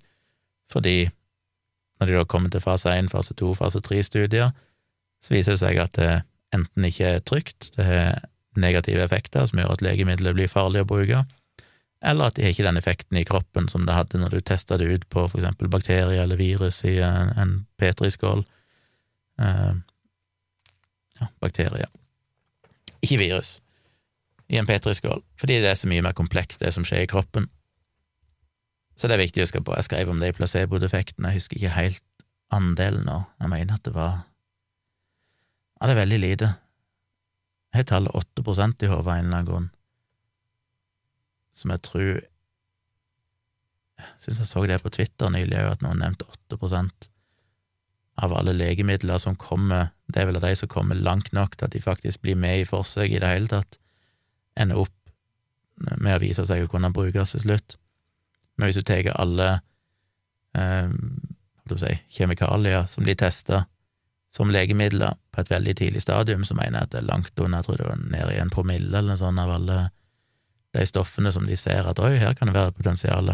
[0.70, 1.10] fordi
[2.00, 4.54] når de da kommer til fase 1, fase 2, fase 3-studier,
[5.26, 6.12] så viser det seg at det
[6.56, 8.22] enten ikke er trygt, det har
[8.60, 11.24] negative effekter som gjør at legemidlet blir farlig å bruke,
[12.02, 14.78] eller at de har ikke den effekten i kroppen som det hadde når du testa
[14.80, 18.46] det ut på for eksempel bakterier eller virus i en, petriskål.
[19.40, 19.76] Uh,
[21.20, 21.90] ja, bakterier.
[23.04, 23.58] Ikke virus.
[24.48, 25.24] I en petriskål.
[25.40, 27.50] Fordi det er så mye mer komplekst, det som skjer i kroppen.
[29.00, 29.76] Så det er viktig å huske på.
[29.76, 32.26] Jeg skrev om det i placebo-defekten, jeg husker ikke helt
[32.56, 33.22] andelen nå.
[33.40, 34.26] Jeg mener at det var
[35.80, 36.48] Ja, det er veldig lite.
[37.72, 38.44] Jeg har tallet 8
[38.84, 39.70] i hodet av en eller annen grunn,
[41.60, 42.12] som jeg tror
[44.00, 47.10] Jeg syns jeg så det på Twitter nylig òg, at noen nevnte åtte prosent
[48.20, 51.68] av alle legemidler som kommer, det er vel av de som kommer langt nok til
[51.68, 53.78] at de faktisk blir med i forsøk i det hele tatt,
[54.60, 54.96] ender opp
[55.80, 57.78] med å vise seg å kunne brukes til slutt.
[58.60, 59.50] Men hvis du tar alle
[60.56, 60.92] eh,
[61.80, 63.64] si, kjemikalier som de tester
[64.30, 67.60] som legemidler på et veldig tidlig stadium, så mener jeg at det er langt under,
[67.60, 69.80] jeg tror det var nede i en promille eller noe sånt av alle
[70.76, 73.34] de stoffene som de ser at oi, her kan det være potensial,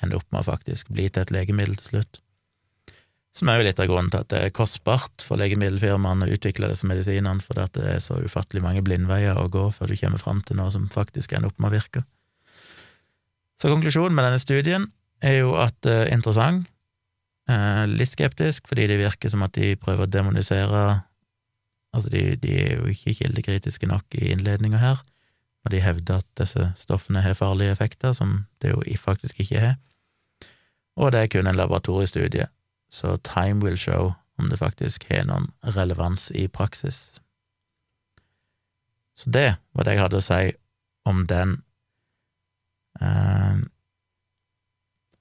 [0.00, 2.20] ender opp med å faktisk bli til et legemiddel til slutt.
[3.36, 6.70] Som er jo litt av grunnen til at det er kostbart for legemiddelfirmaene å utvikle
[6.72, 10.22] disse medisinene, fordi at det er så ufattelig mange blindveier å gå før du kommer
[10.22, 12.02] fram til noe som faktisk ender opp med å virke.
[13.60, 14.88] Så konklusjonen med denne studien
[15.22, 16.66] er jo at er interessant,
[17.50, 20.82] eh, litt skeptisk, fordi det virker som at de prøver å demonisere
[21.90, 25.00] Altså, de, de er jo ikke kildekritiske nok i innledninga her,
[25.64, 29.74] og de hevder at disse stoffene har farlige effekter, som det jo faktisk ikke har.
[30.96, 32.46] Og det er kun en laboratoriestudie,
[32.90, 37.20] så time will show om det faktisk har noen relevans i praksis.
[39.16, 40.52] Så det var det jeg hadde å si
[41.08, 41.58] om den.
[43.00, 43.60] Uh,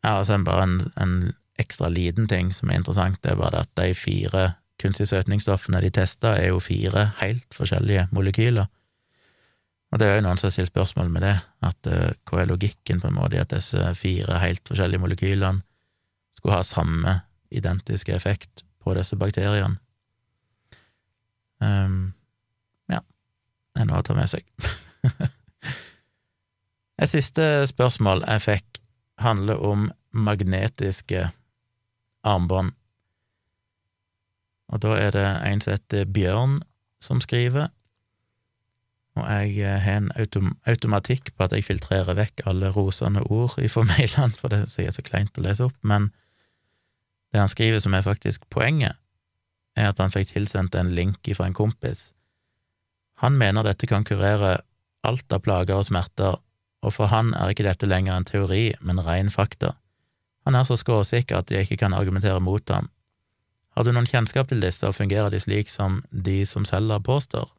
[0.04, 1.20] ja, altså bare en, en,
[1.60, 5.90] ekstra liten ting som er interessant, det er bare at de fire kunstige søtningsstoffene de
[5.92, 8.70] testa, er jo fire helt forskjellige molekyler.
[9.90, 11.36] Og det er jo noen som har stilt spørsmål med det,
[11.66, 15.64] at uh, hva er logikken på en måte i at disse fire helt forskjellige molekylene
[16.38, 17.16] skulle ha samme
[17.50, 19.80] identiske effekt på disse bakteriene.
[21.60, 22.14] Um,
[22.88, 23.02] ja.
[23.76, 24.46] er noe å ta med seg.
[27.02, 28.80] Et siste spørsmål jeg fikk,
[29.20, 31.26] handler om magnetiske
[32.28, 32.72] armbånd.
[34.70, 36.60] Og da er det en som heter Bjørn,
[37.02, 37.72] som skriver,
[39.20, 43.58] og jeg eh, har en autom automatikk på at jeg filtrerer vekk alle rosende ord
[43.58, 46.12] fra mailene, for det er så kleint å lese opp, men
[47.34, 48.98] det han skriver som er faktisk poenget,
[49.78, 52.10] er at han fikk tilsendt en link fra en kompis.
[53.22, 54.58] Han mener dette kan kurere
[55.08, 56.40] alt av plager og smerter,
[56.84, 59.76] og for han er ikke dette lenger en teori, men ren fakta.
[60.48, 62.90] Han er så skråsikker at jeg ikke kan argumentere mot ham.
[63.76, 67.52] Har du noen kjennskap til disse, og fungerer de slik som de som selger påstår?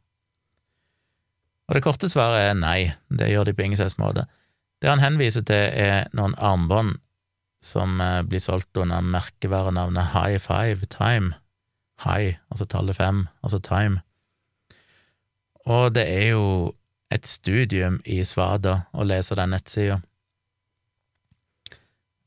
[1.69, 4.25] Og det korte svaret er nei, det gjør de på ingen slags måte.
[4.81, 6.97] Det han henviser til, er noen armbånd
[7.61, 11.35] som eh, blir solgt under merkevarenavnet High Five Time.
[12.01, 14.01] High, altså tallet fem, altså time.
[15.69, 16.45] Og det er jo
[17.13, 19.99] et studium i svada å lese den nettsida.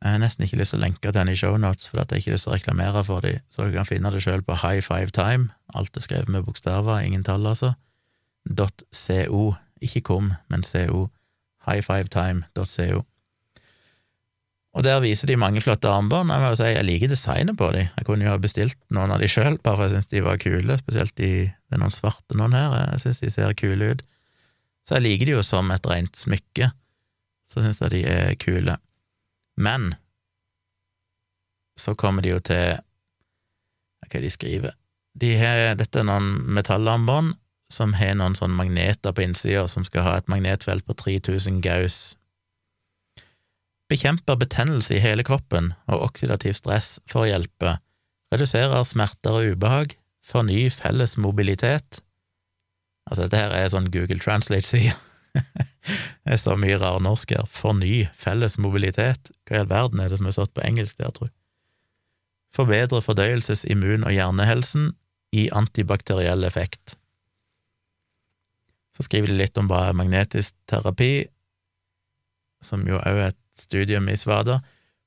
[0.04, 2.22] Jeg har nesten ikke lyst til å lenke til den i shownotes, for at jeg
[2.22, 4.84] ikke lyst til å reklamere for dem, så dere kan finne det sjøl på High
[4.84, 5.48] Five Time.
[5.74, 7.72] Alt er skrevet med bokstaver, ingen tall, altså.
[8.48, 11.08] .co, ikke kom, men co.
[11.64, 13.02] Highfivetime.co.
[14.74, 16.32] Og der viser de mange flotte armbånd.
[16.32, 17.84] Jeg må jo si jeg liker designet på de.
[17.94, 20.40] Jeg kunne jo ha bestilt noen av de sjøl, bare for jeg syns de var
[20.42, 24.02] kule, spesielt de, det er noen svarte noen her, jeg syns de ser kule ut.
[24.84, 26.72] Så jeg liker de jo som et rent smykke,
[27.48, 28.74] så syns jeg de er kule.
[29.62, 29.94] Men
[31.78, 32.74] så kommer de jo til
[34.04, 34.74] Hva er det de skriver?
[35.14, 37.36] De har, dette er noen metallarmbånd
[37.74, 42.14] som har noen sånne magneter på innsida som skal ha et magnetfelt på 3000 gauss
[43.94, 47.76] bekjemper betennelse i hele kroppen og oksidativ stress for å hjelpe,
[48.34, 49.94] reduserer smerter og ubehag,
[50.24, 52.00] forny felles mobilitet.
[53.10, 54.94] Altså, dette her er sånn Google Translate-side.
[56.24, 57.46] det er så mye rar norsk her.
[57.50, 59.30] Forny felles mobilitet.
[59.44, 61.34] Hva i all verden er det som er stått på engelsk der, jeg?
[62.54, 64.92] Forbedre fordøyelses-, immun- og hjernehelsen,
[65.34, 66.94] gi antibakteriell effekt.
[68.94, 71.26] Så skriver de litt om bare magnetisk terapi,
[72.64, 74.60] som jo òg er et studium i Svada.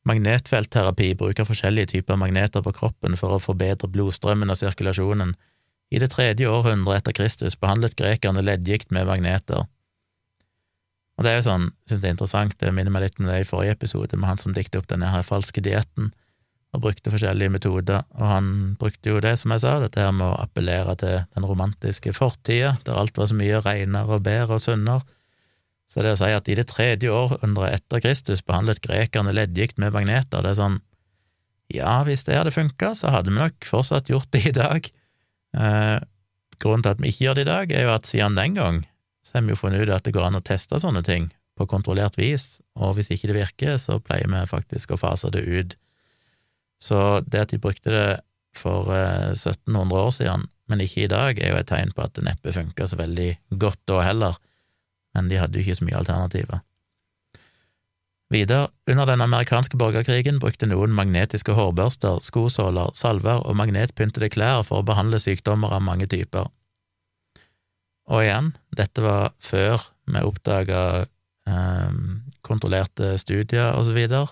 [0.08, 5.34] Magnetfeltterapi bruker forskjellige typer magneter på kroppen for å forbedre blodstrømmen og sirkulasjonen.
[5.92, 9.66] I det tredje århundret etter Kristus behandlet grekerne leddgikt med magneter.
[11.18, 13.28] Og det er jo sånn, jeg synes det er interessant, det minner meg litt om
[13.28, 16.12] det i forrige episode, med han som diktet opp denne her falske dietten,
[16.76, 18.50] og brukte forskjellige metoder, og han
[18.80, 22.76] brukte jo det, som jeg sa, dette her med å appellere til den romantiske fortida,
[22.86, 25.06] der alt var så mye renere og bedre og sunnere,
[25.88, 29.96] så det å si at i det tredje århundret etter Kristus behandlet grekerne leddgikt med
[29.96, 30.82] magneter, det er sånn
[31.72, 34.86] Ja, hvis det hadde funka, så hadde vi nok fortsatt gjort det i dag.
[35.52, 35.98] Eh,
[36.64, 38.86] grunnen til at vi ikke gjør det i dag, er jo at siden den gang
[39.28, 41.28] så har vi jo funnet ut at det går an å teste sånne ting
[41.60, 45.44] på kontrollert vis, og hvis ikke det virker, så pleier vi faktisk å fase det
[45.44, 45.76] ut.
[46.82, 48.08] Så det at de brukte det
[48.58, 52.16] for eh, 1700 år siden, men ikke i dag, er jo et tegn på at
[52.18, 54.38] det neppe funka så veldig godt da heller
[55.18, 56.62] men de hadde jo ikke så mye alternativer.
[58.34, 64.82] Videre, under den amerikanske borgerkrigen brukte noen magnetiske hårbørster, skosåler, salver og magnetpyntede klær for
[64.84, 66.50] å behandle sykdommer av mange typer.
[68.12, 70.82] Og igjen, dette var før vi oppdaga
[71.48, 71.96] eh,
[72.48, 74.28] kontrollerte studier og så videre,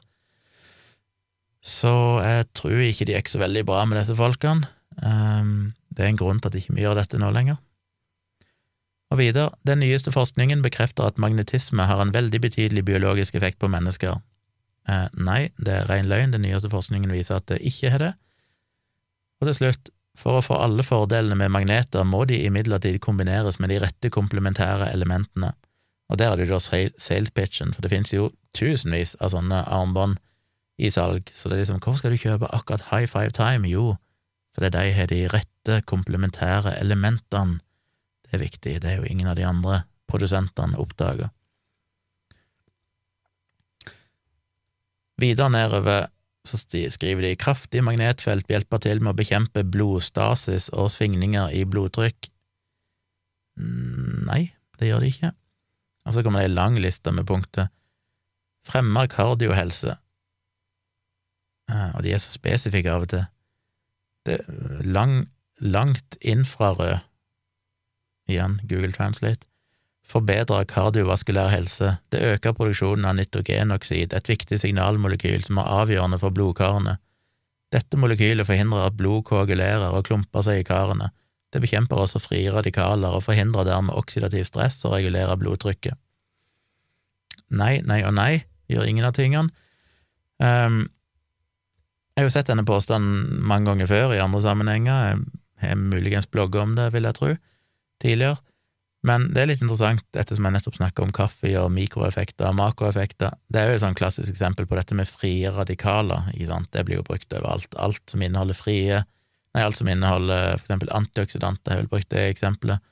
[1.66, 1.91] så
[2.22, 4.70] jeg tror ikke de gikk så veldig bra med disse folkene.
[5.01, 7.57] Um, det er en grunn til at ikke vi gjør dette nå lenger.
[9.13, 13.70] Og videre, den nyeste forskningen bekrefter at magnetisme har en veldig betydelig biologisk effekt på
[13.72, 14.18] mennesker.
[14.89, 18.13] Eh, nei, det er ren løgn, den nyeste forskningen viser at det ikke har det.
[19.41, 23.74] Og til slutt, for å få alle fordelene med magneter må de imidlertid kombineres med
[23.74, 25.53] de rette komplementære elementene,
[26.09, 30.20] og der er det jo sales pitchen, for det finnes jo tusenvis av sånne armbånd
[30.78, 33.69] i salg, så det er liksom, hvorfor skal du kjøpe akkurat High Five Time?
[33.69, 33.95] Jo,
[34.55, 37.61] fordi de har de rette komplementære elementene
[38.26, 41.30] det er viktig, det er jo ingen av de andre produsentene oppdaga.
[45.21, 46.07] Videre nedover
[46.45, 52.30] så skriver de kraftig magnetfelt hjelper til med å bekjempe blodstasis og svingninger i blodtrykk.
[54.28, 54.41] Nei,
[54.78, 55.32] det gjør de ikke.
[56.05, 57.71] Og så kommer det ei lang liste med punkter.
[58.67, 59.95] Fremmer kardiohelse.
[61.72, 63.26] Eh, og de er så spesifikke av og til.
[64.26, 65.26] Det er lang,
[65.61, 66.97] langt infrarød
[68.30, 69.45] igjen Google Translate,
[70.05, 76.34] forbedrer kardiovaskulær helse, det øker produksjonen av nitrogenoksid, et viktig signalmolekyl som er avgjørende for
[76.34, 76.97] blodkarene.
[77.74, 81.09] Dette molekylet forhindrer at blod koagulerer og klumper seg i karene.
[81.53, 85.97] Det bekjemper også frie radikaler og forhindrer dermed oksidativ stress og regulerer blodtrykket.
[87.55, 89.53] Nei, nei og nei gjør ingen av tingene.
[90.41, 90.86] Um,
[92.16, 95.22] jeg har jo sett denne påstanden mange ganger før i andre sammenhenger.
[95.59, 97.32] Jeg har muligens blogga om det, vil jeg tro,
[97.99, 98.39] tidligere.
[99.05, 103.36] Men det er litt interessant, ettersom jeg nettopp snakka om kaffe og mikroeffekter og makroeffekter.
[103.51, 106.72] Det er jo et sånn klassisk eksempel på dette med frie radikaler, ikke sant.
[106.74, 107.76] Det blir jo brukt overalt.
[107.78, 109.03] Alt som inneholder frie
[109.55, 112.84] Nei, alt som inneholder for eksempel antioksidanter, jeg vil bruke det eksempelet.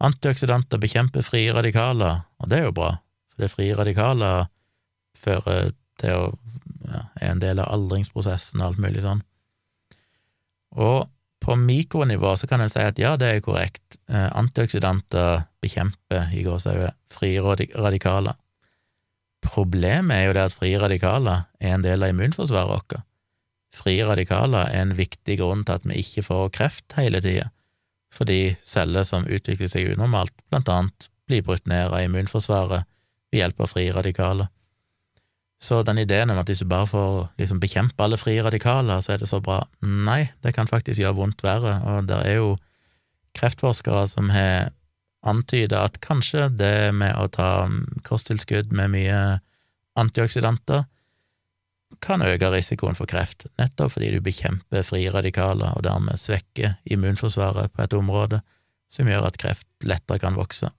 [0.00, 2.94] Antioksidanter bekjemper frie radikaler, og det er jo bra,
[3.28, 4.46] for det frie radikaler
[5.20, 6.30] fører til å
[6.86, 9.24] ja, er en del av aldringsprosessen og alt mulig sånn.
[10.78, 11.08] Og
[11.40, 16.44] på mikronivå så kan en si at ja, det er korrekt, eh, antioksidanter bekjemper i
[16.44, 18.36] gåsehudet frie radikaler.
[19.40, 23.00] Problemet er jo det at frie radikaler er en del av immunforsvaret vårt.
[23.72, 27.48] Frie radikaler er en viktig grunn til at vi ikke får kreft hele tida,
[28.12, 32.84] fordi celler som utvikler seg unormalt, blant annet blir brutt ned av immunforsvaret
[33.30, 34.50] ved hjelp av frie radikaler.
[35.60, 39.14] Så den ideen om at hvis du bare får liksom bekjempe alle frie radikaler, så
[39.14, 42.54] er det så bra Nei, det kan faktisk gjøre vondt verre, og det er jo
[43.36, 44.72] kreftforskere som har
[45.20, 47.68] antyda at kanskje det med å ta
[48.06, 49.20] kosttilskudd med mye
[50.00, 50.86] antioksidanter
[52.00, 57.72] kan øke risikoen for kreft, nettopp fordi du bekjemper frie radikaler og dermed svekker immunforsvaret
[57.74, 58.40] på et område
[58.90, 60.70] som gjør at kreft lettere kan vokse.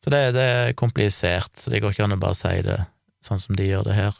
[0.00, 2.78] Så det, det er komplisert, så det går ikke an å bare si det
[3.24, 4.16] sånn som de gjør det her.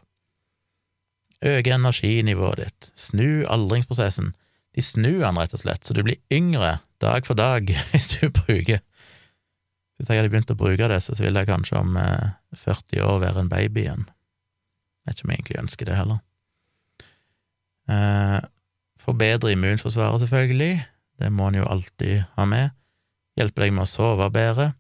[1.41, 4.35] Øke energinivået ditt, snu aldringsprosessen.
[4.77, 8.29] De snur den rett og slett, så du blir yngre dag for dag hvis du
[8.29, 8.83] bruker
[9.97, 11.97] Hvis jeg hadde begynt å bruke disse, så ville jeg kanskje om
[12.57, 14.07] 40 eh, år være en baby igjen.
[14.09, 16.21] Jeg vet ikke om jeg egentlig ønsker det heller.
[17.93, 18.39] Eh,
[19.01, 20.87] forbedre immunforsvaret, selvfølgelig.
[21.21, 22.73] Det må en jo alltid ha med.
[23.37, 24.71] Hjelpe deg med å sove bedre.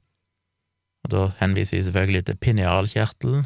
[1.04, 3.44] Og da henviser vi selvfølgelig til pinealkjertelen,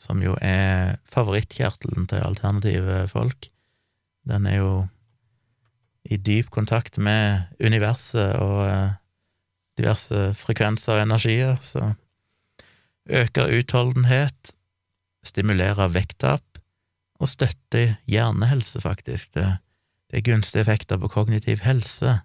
[0.00, 3.48] som jo er favorittkjertelen til alternative folk.
[4.28, 4.72] Den er jo
[6.04, 8.96] i dyp kontakt med universet og eh,
[9.78, 11.94] diverse frekvenser og energier, så
[13.08, 14.52] øker utholdenhet,
[15.24, 16.44] stimulerer vekttap
[17.20, 19.34] og støtter hjernehelse, faktisk.
[19.34, 19.46] Det,
[20.10, 22.18] det er gunstige effekter på kognitiv helse.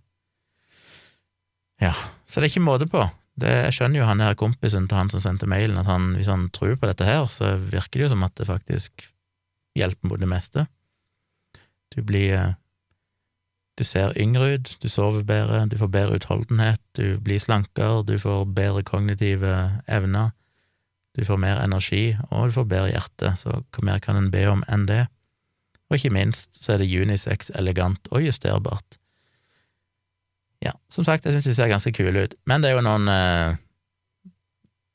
[1.80, 1.93] Ja,
[2.28, 3.05] så det er ikke måte på.
[3.39, 6.29] Det, jeg skjønner jo han her kompisen til han som sendte mailen, at han, hvis
[6.31, 9.05] han tror på dette her, så virker det jo som at det faktisk
[9.79, 10.65] hjelper mot det meste.
[11.95, 12.57] Du blir eh,
[13.79, 18.17] Du ser yngre ut, du sover bedre, du får bedre utholdenhet, du blir slankere, du
[18.19, 19.53] får bedre kognitive
[19.87, 20.33] evner,
[21.15, 24.43] du får mer energi, og du får bedre hjerte, så hva mer kan en be
[24.51, 25.05] om enn det?
[25.87, 28.99] Og ikke minst så er det unisex, elegant og justerbart.
[30.66, 33.07] Ja, som sagt, jeg syns de ser ganske kule ut, men det er jo noen
[33.12, 33.57] eh,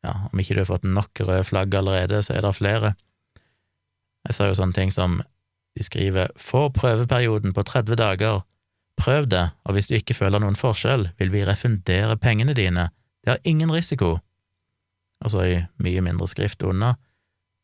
[0.05, 2.91] Ja, om ikke du har fått nok røde flagg allerede, så er det flere.
[4.29, 5.23] Jeg ser jo sånne ting som
[5.75, 8.43] de skriver Få prøveperioden på 30 dager.
[9.01, 12.91] Prøv det, og hvis du ikke føler noen forskjell, vil vi refundere pengene dine.
[13.25, 14.19] Det har ingen risiko.
[15.25, 16.99] Og så i mye mindre skrift under.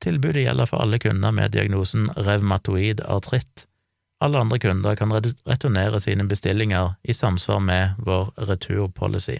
[0.00, 3.66] Tilbudet gjelder for alle kunder med diagnosen revmatoid artritt.
[4.20, 5.12] Alle andre kunder kan
[5.48, 9.38] returnere sine bestillinger i samsvar med vår returpolicy.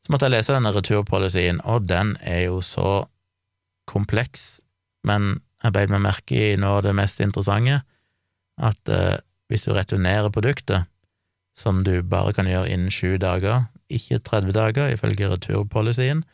[0.00, 3.04] Så måtte jeg lese denne returpolicyen, og den er jo så
[3.90, 4.60] kompleks,
[5.06, 7.82] men jeg beit meg merke i noe av det mest interessante,
[8.60, 9.20] at eh,
[9.52, 10.88] hvis du returnerer produktet,
[11.58, 16.24] som du bare kan gjøre innen sju dager, ikke 30 dager, ifølge returpolicyen,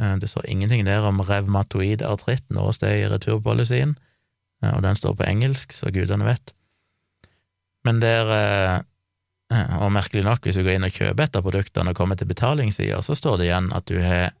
[0.00, 3.98] eh, det står ingenting der om revmatoid artritt noe sted i returpolicyen,
[4.66, 6.52] og den står på engelsk, så gudene vet.
[7.86, 11.94] Men der, eh, og merkelig nok, hvis du går inn og kjøper et av produktene
[11.94, 14.34] og kommer til betalingssida, så står det igjen at du har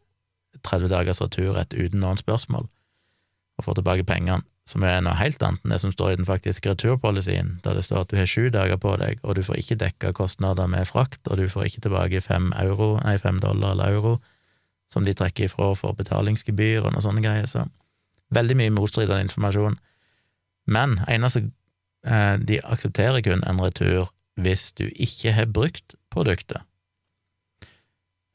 [0.66, 2.68] 30 dagers returrett uten noen spørsmål,
[3.58, 6.28] og får tilbake pengene, som er noe helt annet enn det som står i den
[6.28, 9.62] faktiske returpolicyen, der det står at du har sju dager på deg, og du får
[9.62, 13.72] ikke dekka kostnader med frakt, og du får ikke tilbake fem euro, nei, fem dollar
[13.72, 14.18] eller euro,
[14.92, 17.64] som de trekker ifra for betalingsgebyr og noe sånne greier, så
[18.34, 19.78] veldig mye motstridende informasjon.
[20.68, 21.46] Men eneste
[22.06, 26.62] eh, de aksepterer kun en retur hvis du ikke har brukt produktet.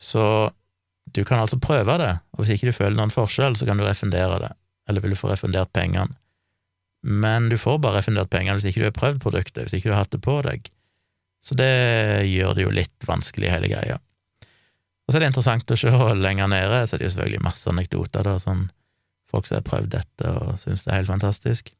[0.01, 0.51] Så
[1.13, 3.85] du kan altså prøve det, og hvis ikke du føler noen forskjell, så kan du
[3.85, 4.51] refundere det,
[4.89, 6.17] eller vil du få refundert pengene.
[7.03, 9.95] Men du får bare refundert pengene hvis ikke du har prøvd produktet, hvis ikke du
[9.95, 10.69] har hatt det på deg.
[11.43, 11.71] Så det
[12.31, 13.99] gjør det jo litt vanskelig, hele greia.
[15.03, 17.71] Og så er det interessant å se lenger nede, så er det jo selvfølgelig masse
[17.71, 18.69] anekdoter, da, sånn
[19.27, 21.73] folk som har prøvd dette og syns det er helt fantastisk.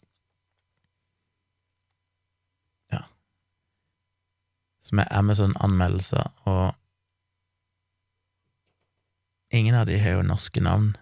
[5.02, 6.74] Er Amazon-anmeldelser, og
[9.54, 10.94] ingen av de har jo norske navn,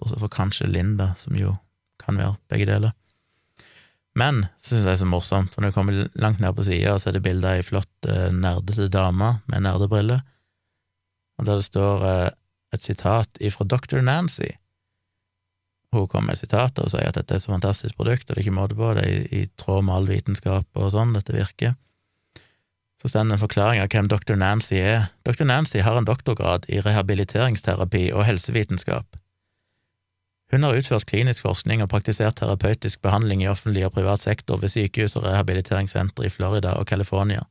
[0.00, 1.54] bortsett fra kanskje Linda, som jo
[2.00, 2.96] kan være begge deler.
[4.18, 6.66] Men så syns jeg det er så morsomt, for når du kommer langt ned på
[6.66, 10.24] sida, så er det bilde av ei flott, eh, nerdete dame med nerdebriller,
[11.38, 12.30] og der det står eh,
[12.74, 14.00] et sitat ifra Dr.
[14.04, 14.50] Nancy.
[15.94, 18.42] Hun kom med et sitat og sier at dette er så fantastisk produkt, og det
[18.42, 21.34] er ikke måte på, det er i, i tråd med all vitenskap og sånn, dette
[21.34, 21.74] virker.
[23.00, 24.36] Så står det en forklaring av hvem Dr.
[24.36, 25.08] Nancy er.
[25.24, 25.46] Dr.
[25.48, 29.16] Nancy har en doktorgrad i rehabiliteringsterapi og helsevitenskap.
[30.50, 34.72] Hun har utført klinisk forskning og praktisert terapeutisk behandling i offentlig og privat sektor ved
[34.74, 37.46] sykehus og rehabiliteringssentre i Florida og California.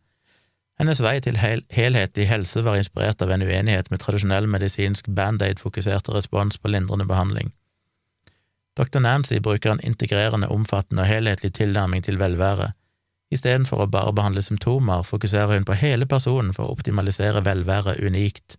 [0.80, 6.14] Hennes vei til hel helhetlig helse var inspirert av en uenighet med tradisjonell medisinsk band-aid-fokuserte
[6.16, 7.52] respons på lindrende behandling.
[8.80, 9.00] Dr.
[9.04, 12.72] Nancy bruker en integrerende, omfattende og helhetlig tilnærming til velvære.
[13.30, 18.58] Istedenfor å bare behandle symptomer, fokuserer hun på hele personen for å optimalisere velvære unikt.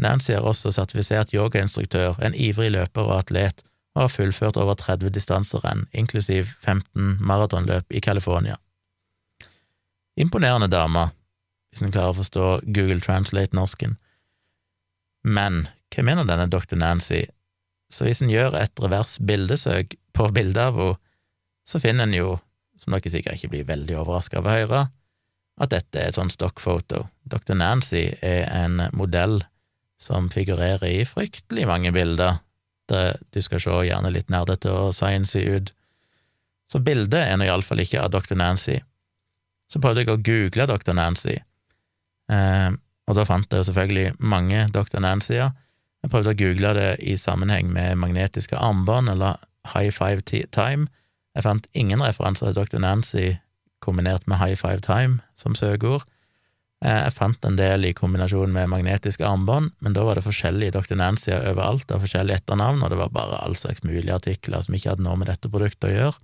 [0.00, 3.60] Nancy er også sertifisert yogainstruktør, en ivrig løper og atlet,
[3.94, 8.56] og har fullført over 30 distanserenn, inklusiv 15 maratonløp i California.
[10.16, 11.10] Imponerende dame,
[11.70, 13.98] hvis en klarer å forstå Google Translate-norsken.
[15.22, 16.78] Men hva mener denne dr.
[16.80, 17.26] Nancy?
[17.90, 20.98] Så hvis en gjør et revers bildesøk på bildet av henne,
[21.68, 22.30] så finner en jo,
[22.80, 24.82] som dere sikkert ikke blir veldig overraska av å høre,
[25.60, 27.04] at dette er et sånn stockphoto.
[27.28, 27.54] Dr.
[27.60, 29.42] Nancy er en modell
[30.00, 32.40] som figurerer i fryktelig mange bilder,
[32.90, 35.68] Det, du skal se gjerne litt nerdete og sciency ut.
[36.66, 38.34] Så bildet er nå iallfall ikke av Dr.
[38.34, 38.80] Nancy.
[39.70, 40.96] Så prøvde jeg å google Dr.
[40.98, 41.36] Nancy,
[42.34, 42.70] eh,
[43.10, 45.00] og da fant jeg selvfølgelig mange Dr.
[45.02, 45.50] Nancyer.
[46.00, 49.40] Jeg prøvde å google det i sammenheng med magnetiske armbånd eller
[49.74, 50.22] high five
[50.54, 50.86] time.
[51.36, 52.80] Jeg fant ingen referanser til Dr.
[52.82, 53.26] Nancy
[53.80, 56.04] kombinert med high five time som søkeord.
[56.80, 60.74] Eh, jeg fant en del i kombinasjon med magnetiske armbånd, men da var det forskjellige
[60.78, 60.96] Dr.
[60.96, 64.94] Nancy overalt, og forskjellige etternavn, og det var bare all slags mulige artikler som ikke
[64.94, 66.20] hadde noe med dette produktet å gjøre.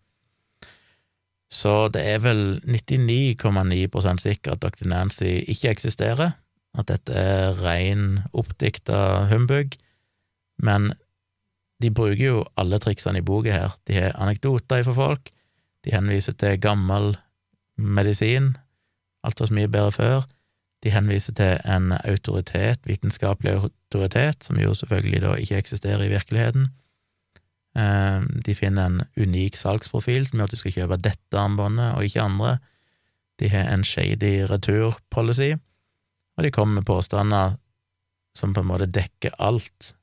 [1.52, 4.88] Så det er vel 99,9% sikkert at Dr.
[4.90, 6.34] Nancy ikke eksisterer,
[6.76, 9.76] at dette er ren oppdikta humbug,
[10.64, 10.90] men
[11.82, 13.74] de bruker jo alle triksene i boka her.
[13.88, 15.30] De har anekdoter for folk,
[15.84, 17.14] de henviser til gammel
[17.76, 18.54] medisin,
[19.26, 20.24] alt var så mye bedre før,
[20.84, 26.68] de henviser til en autoritet, vitenskapelig autoritet, som jo selvfølgelig da ikke eksisterer i virkeligheten.
[27.76, 32.06] Eh, de finner en unik salgsprofil som gjør at du skal kjøpe dette armbåndet og
[32.06, 32.56] ikke andre.
[33.40, 35.56] De har en shady returpolicy,
[36.36, 37.56] og de kommer med påstander
[38.36, 39.94] som på en måte dekker alt,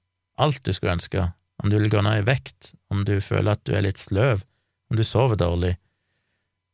[0.42, 1.28] alt du skulle ønske.
[1.64, 4.44] Om du vil gå ned i vekt, om du føler at du er litt sløv,
[4.92, 5.78] om du sover dårlig.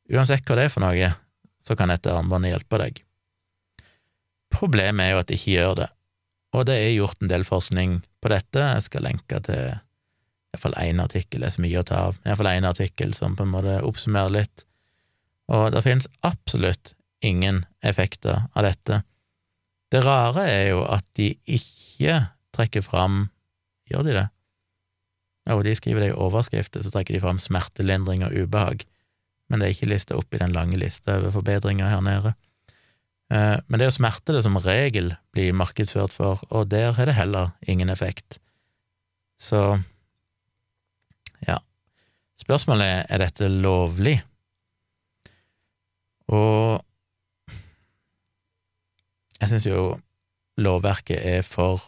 [0.10, 1.12] Uansett hva det er for noe,
[1.62, 3.04] så kan dette armbåndet hjelpe deg.
[4.50, 5.90] Problemet er jo at de ikke gjør det,
[6.58, 8.64] og det er gjort en del forskning på dette.
[8.66, 9.62] Jeg skal lenke til
[10.50, 13.46] iallfall én artikkel, det er så mye å ta av, iallfall én artikkel som på
[13.46, 14.66] en måte oppsummerer litt,
[15.54, 19.04] og det finnes absolutt ingen effekter av dette.
[19.94, 22.24] Det rare er jo at de ikke
[22.56, 23.28] trekker fram
[23.90, 24.28] Gjør de det?
[25.50, 28.84] Jo, de skriver det i overskrifter, så trekker de fram smertelindring og ubehag,
[29.50, 32.36] men det er ikke lista opp i den lange lista over forbedringer her nede.
[33.34, 37.10] Eh, men det er jo smerte det som regel blir markedsført for, og der har
[37.10, 38.38] det heller ingen effekt.
[39.42, 39.80] Så
[41.48, 41.58] ja.
[42.40, 44.20] Spørsmålet er er dette lovlig.
[46.30, 46.84] Og
[49.40, 49.84] jeg syns jo
[50.60, 51.82] lovverket er for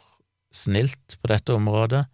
[0.52, 2.06] snilt på dette området.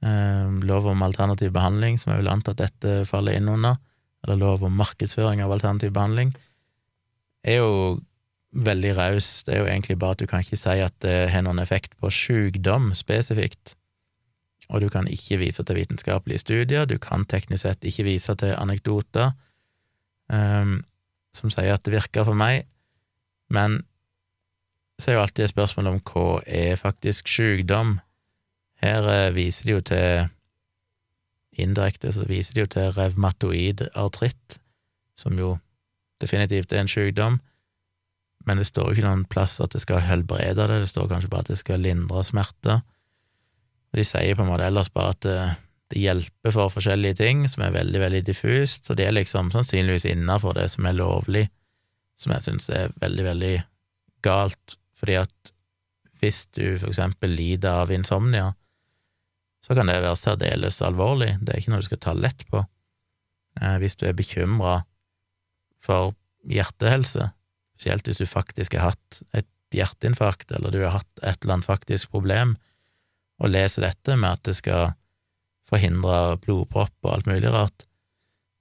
[0.00, 3.76] Eh, lov om alternativ behandling, som jeg vil anta at dette faller inn under,
[4.24, 6.32] eller lov om markedsføring av alternativ behandling,
[7.44, 7.74] er jo
[8.56, 9.28] veldig raus.
[9.44, 11.96] Det er jo egentlig bare at du kan ikke si at det har noen effekt
[12.00, 13.76] på sykdom spesifikt.
[14.70, 18.54] Og du kan ikke vise til vitenskapelige studier, du kan teknisk sett ikke vise til
[18.54, 19.32] anekdoter
[20.30, 20.78] um,
[21.34, 22.68] som sier at det virker for meg,
[23.50, 23.80] men
[25.00, 27.98] så er jo alltid et spørsmål om hva er faktisk sykdom.
[28.80, 30.28] Her uh, viser de jo til
[31.60, 34.60] Indirekte så viser de jo til revmatoid artritt,
[35.18, 35.56] som jo
[36.22, 37.40] definitivt er en sykdom
[38.48, 41.30] men det står jo ikke noen plass at det skal helbrede det, det står kanskje
[41.32, 42.80] bare at det skal lindre smerte.
[43.96, 45.38] De sier på en måte ellers bare at det,
[45.92, 50.08] det hjelper for forskjellige ting, som er veldig, veldig diffust, så det er liksom sannsynligvis
[50.08, 51.48] innafor det som er lovlig,
[52.20, 53.54] som jeg synes er veldig, veldig
[54.24, 55.52] galt, fordi at
[56.20, 58.50] hvis du for eksempel lider av insomnia,
[59.70, 62.64] så kan det være særdeles alvorlig, det er ikke noe du skal ta lett på.
[63.60, 64.80] Eh, hvis du er bekymra
[65.78, 66.16] for
[66.50, 67.28] hjertehelse,
[67.78, 71.68] spesielt hvis du faktisk har hatt et hjerteinfarkt, eller du har hatt et eller annet
[71.68, 72.56] faktisk problem,
[73.38, 74.96] og leser dette med at det skal
[75.70, 77.86] forhindre blodpropp og alt mulig rart.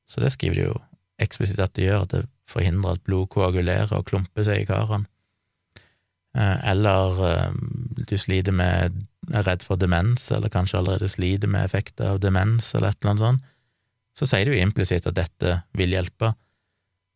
[0.05, 0.77] Så det skriver de jo
[1.25, 5.09] eksplisitt at det gjør, at det forhindrer at blod koagulerer og klumper seg i karene.
[6.37, 7.61] Eh, eller eh,
[8.05, 12.71] du sliter med er redd for demens, eller kanskje allerede sliter med effekter av demens,
[12.73, 13.47] eller et eller annet sånt,
[14.17, 16.33] så sier det jo implisitt at dette vil hjelpe.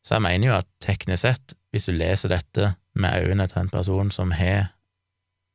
[0.04, 3.72] Så jeg mener jo at teknisk sett, hvis du leser dette med øynene til en
[3.74, 4.74] person som har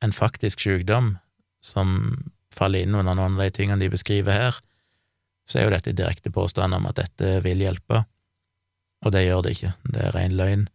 [0.05, 1.17] en faktisk sykdom,
[1.65, 2.19] som
[2.55, 4.59] faller inn under noen av de tingene de beskriver her,
[5.49, 8.03] så er jo dette direkte påstand om at dette vil hjelpe,
[9.05, 10.67] og det gjør det ikke, det er ren løgn.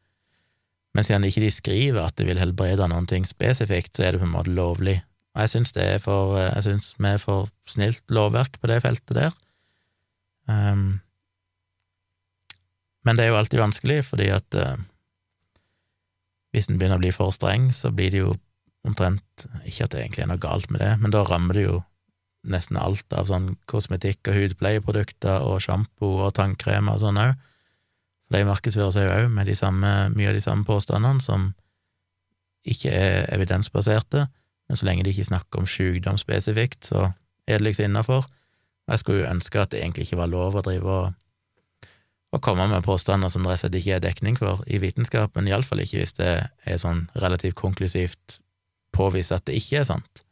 [0.93, 4.21] Men siden ikke de skriver at det vil helbrede noen ting spesifikt, så er det
[4.21, 5.01] på en måte lovlig.
[5.33, 8.81] Og jeg syns det er for Jeg syns vi er for snilt lovverk på det
[8.83, 9.35] feltet der.
[10.45, 11.01] Um,
[13.03, 14.75] men det er jo alltid vanskelig, fordi at uh,
[16.53, 18.35] hvis en begynner å bli for streng, så blir det jo
[18.83, 21.79] omtrent Ikke at det egentlig er noe galt med det, men da rammer det jo
[22.43, 27.37] nesten alt av sånn kosmetikk og hudpleieprodukter og sjampo og tannkrem og sånn òg.
[28.27, 31.53] For de markedsfører seg jo òg med samme, mye av de samme påstandene som
[32.67, 34.27] ikke er evidensbaserte,
[34.73, 37.11] men så lenge de ikke snakker om sykdom spesifikt, så
[37.45, 38.25] er det liksom innafor.
[38.89, 41.11] Jeg skulle jo ønske at det egentlig ikke var lov å drive og
[42.33, 45.83] og komme med påstander som det rett og ikke er dekning for i vitenskapen, iallfall
[45.83, 46.31] ikke hvis det
[46.65, 48.39] er sånn relativt konklusivt
[48.93, 50.23] påvist at det ikke er sant.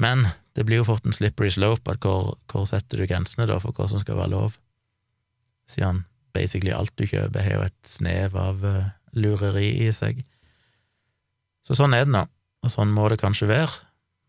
[0.00, 0.24] Men
[0.56, 3.76] det blir jo fort en slippery slope, at hvor, hvor setter du grensene da for
[3.76, 4.56] hva som skal være lov?
[5.68, 10.24] Siden basically alt du kjøper, har jo et snev av uh, lureri i seg.
[11.64, 12.24] Så sånn er det nå,
[12.64, 13.82] og sånn må det kanskje være,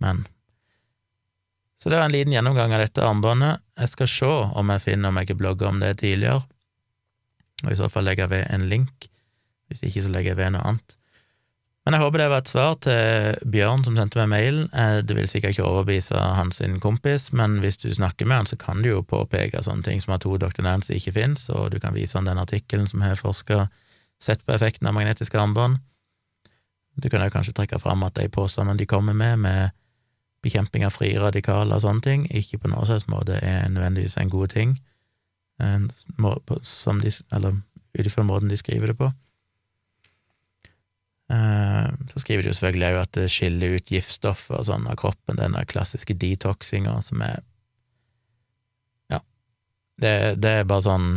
[0.04, 0.26] men
[1.86, 3.62] så det var en liten gjennomgang av dette armbåndet.
[3.78, 6.42] Jeg skal se om jeg finner om jeg ikke blogga om det tidligere,
[7.62, 9.10] og i så fall legger jeg ved en link.
[9.70, 10.96] Hvis ikke, så legger jeg ved noe annet.
[11.86, 14.56] Men jeg håper det var et svar til Bjørn som sendte meg mail.
[14.74, 18.58] Eh, det vil sikkert ikke overbevise hans kompis, men hvis du snakker med han, så
[18.58, 20.64] kan du jo påpeke sånne ting som at to Dr.
[20.66, 23.68] Nancy ikke fins, og du kan vise han den artikkelen som har forska
[24.22, 25.78] sett på effekten av magnetiske armbånd.
[26.96, 29.76] Du kan jo kanskje trekke fram at de påstandene de kommer med, med
[30.46, 34.32] bekjemping av frie radikaler og sånne ting, ikke på noen slags måte er nødvendigvis en
[34.32, 34.78] god ting,
[35.60, 37.62] de, eller
[37.96, 39.10] ut ifra måten de skriver det på.
[41.32, 45.00] Eh, så skriver de jo selvfølgelig òg at det skiller ut giftstoffer og sånn av
[45.02, 47.40] kroppen, den klassiske detoxinga som er
[49.10, 49.24] Ja,
[50.02, 50.12] det,
[50.44, 51.08] det er bare sånn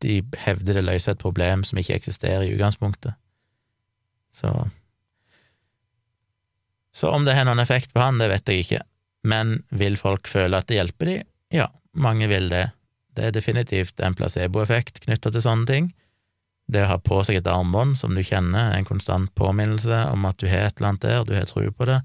[0.00, 3.18] De hevder det løser et problem som ikke eksisterer i utgangspunktet.
[4.34, 4.52] Så
[6.98, 8.80] så om det har noen effekt på han, det vet jeg ikke,
[9.28, 11.16] men vil folk føle at det hjelper de?
[11.54, 12.64] Ja, mange vil det.
[13.14, 15.90] Det er definitivt en placeboeffekt knytta til sånne ting.
[16.68, 20.40] Det å ha på seg et armbånd som du kjenner, en konstant påminnelse om at
[20.42, 22.00] du har et eller annet der, du har tro på det,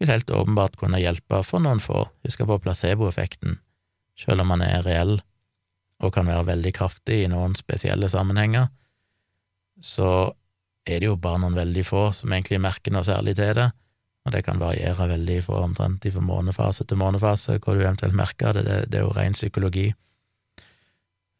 [0.00, 2.06] vil helt åpenbart kunne hjelpe for noen få.
[2.24, 3.58] Husk på placeboeffekten,
[4.16, 5.18] selv om man er reell
[6.00, 8.70] og kan være veldig kraftig i noen spesielle sammenhenger,
[9.84, 10.32] så
[10.90, 13.70] er det jo bare noen veldig få som egentlig merker noe særlig til det
[14.26, 18.52] og det kan variere veldig fra omtrent fra månefase til månefase, hvor du eventuelt merker.
[18.52, 19.86] Det, det, det er jo ren psykologi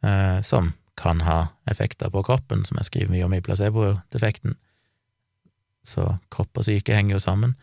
[0.05, 4.57] eh, som kan ha effekter på kroppen, som jeg skriver mye om i placebo-defekten.
[5.85, 7.55] Så kropp og syke henger jo sammen.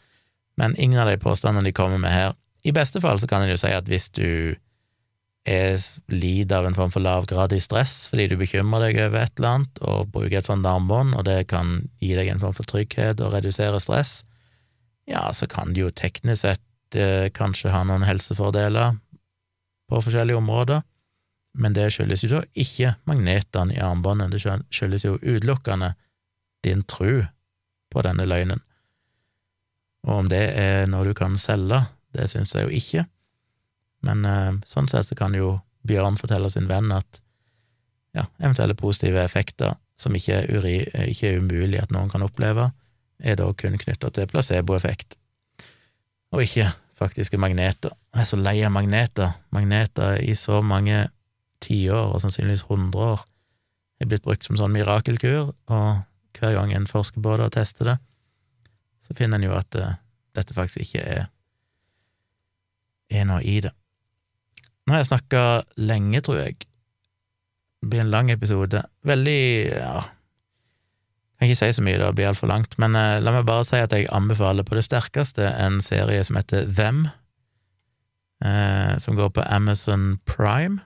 [0.57, 2.33] Men ingen av de påstandene de kommer med her
[2.65, 4.55] I beste fall så kan en jo si at hvis du
[5.47, 9.81] lider av en form for lavgradig stress fordi du bekymrer deg over et eller annet,
[9.81, 13.33] og bruker et sånt armbånd, og det kan gi deg en form for trygghet og
[13.35, 14.21] redusere stress,
[15.07, 18.97] ja, så kan det jo teknisk sett eh, kanskje ha noen helsefordeler
[19.87, 20.83] på forskjellige områder,
[21.57, 25.93] men det skyldes jo da ikke magnetene i armbåndet, det skyldes jo utelukkende
[26.67, 27.23] din tru
[27.93, 28.59] på denne løgnen.
[30.07, 33.07] Og om det er noe du kan selge, det syns jeg jo ikke,
[34.07, 35.57] men eh, sånn sett så kan jo
[35.87, 37.21] Bjørn fortelle sin venn at
[38.17, 40.75] ja, eventuelle positive effekter som ikke er, uri,
[41.13, 42.69] ikke er umulig at noen kan oppleve,
[43.17, 45.15] er da kun knytta til placeboeffekt,
[46.35, 46.67] og ikke
[46.97, 47.93] faktiske magneter.
[48.13, 49.35] Jeg er så lei av magneter.
[49.53, 51.07] Magneter i så mange
[51.63, 53.23] tiår, og sannsynligvis hundre år,
[54.01, 55.87] er blitt brukt som sånn mirakelkur, og
[56.37, 57.97] hver gang en forsker på det og tester det,
[59.05, 59.95] så finner en jo at uh,
[60.37, 61.27] dette faktisk ikke er,
[63.09, 63.73] er noe i det.
[64.87, 65.41] Nå har jeg snakka
[65.77, 66.61] lenge, tror jeg.
[67.81, 68.81] Det blir en lang episode.
[69.05, 69.99] Veldig ja,
[71.37, 73.77] kan ikke si så mye, det blir altfor langt, men eh, la meg bare si
[73.77, 77.05] at jeg anbefaler på det sterkeste en serie som heter Them,
[78.41, 80.81] eh, som går på Amazon Prime.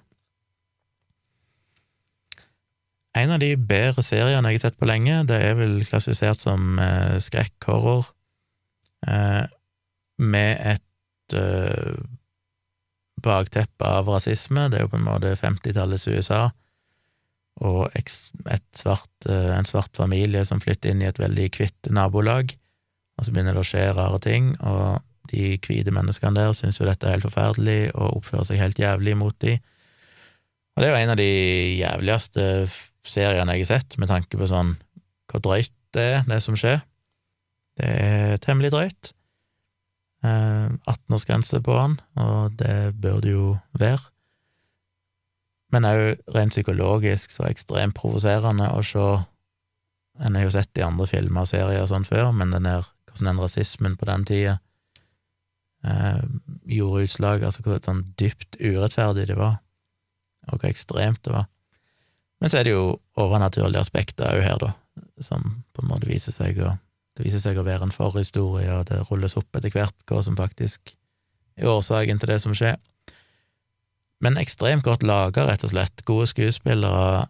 [3.12, 5.18] en av de bedre seriene jeg har sett på lenge.
[5.28, 8.08] Det er vel klassifisert som eh, skrekk-horror,
[9.08, 9.44] eh,
[10.22, 11.36] med et
[13.22, 14.68] eh, bakteppe av rasisme.
[14.70, 16.50] Det er jo på en måte 50-tallets USA,
[17.62, 17.94] og
[18.74, 22.56] svart, eh, en svart familie som flytter inn i et veldig hvitt nabolag,
[23.18, 26.88] og så begynner det å skje rare ting, og de hvite menneskene der syns jo
[26.88, 29.60] dette er helt forferdelig og oppfører seg helt jævlig mot de.
[30.76, 31.32] Og det er jo en av de
[31.78, 32.46] jævligste
[33.08, 34.76] seriene jeg har sett, med tanke på sånn
[35.32, 36.82] hvor drøyt det er, det som skjer.
[37.80, 39.12] Det er temmelig drøyt.
[40.22, 44.04] Eh, 18-årsgrense på han, og det bør det jo være.
[45.74, 46.02] Men òg
[46.36, 49.12] rent psykologisk så ekstremt provoserende å se
[50.22, 52.84] En har jo sett i andre filmer og serier og sånn før, men den der,
[53.08, 54.58] hvordan den rasismen på den tida
[55.88, 56.20] eh,
[56.68, 59.56] gjorde utslag, altså hvor sånn dypt urettferdig det var,
[60.52, 61.48] og hvor ekstremt det var.
[62.44, 64.74] Men så er det jo overnaturlige aspekter òg her, da,
[65.24, 66.76] som på en måte viser seg å
[67.22, 70.38] det viser seg å være en forhistorie, og det rulles opp etter hvert hva som
[70.40, 70.96] faktisk
[71.60, 72.80] er årsaken til det som skjer.
[74.22, 76.04] Men ekstremt godt laga, rett og slett.
[76.06, 77.28] Gode skuespillere,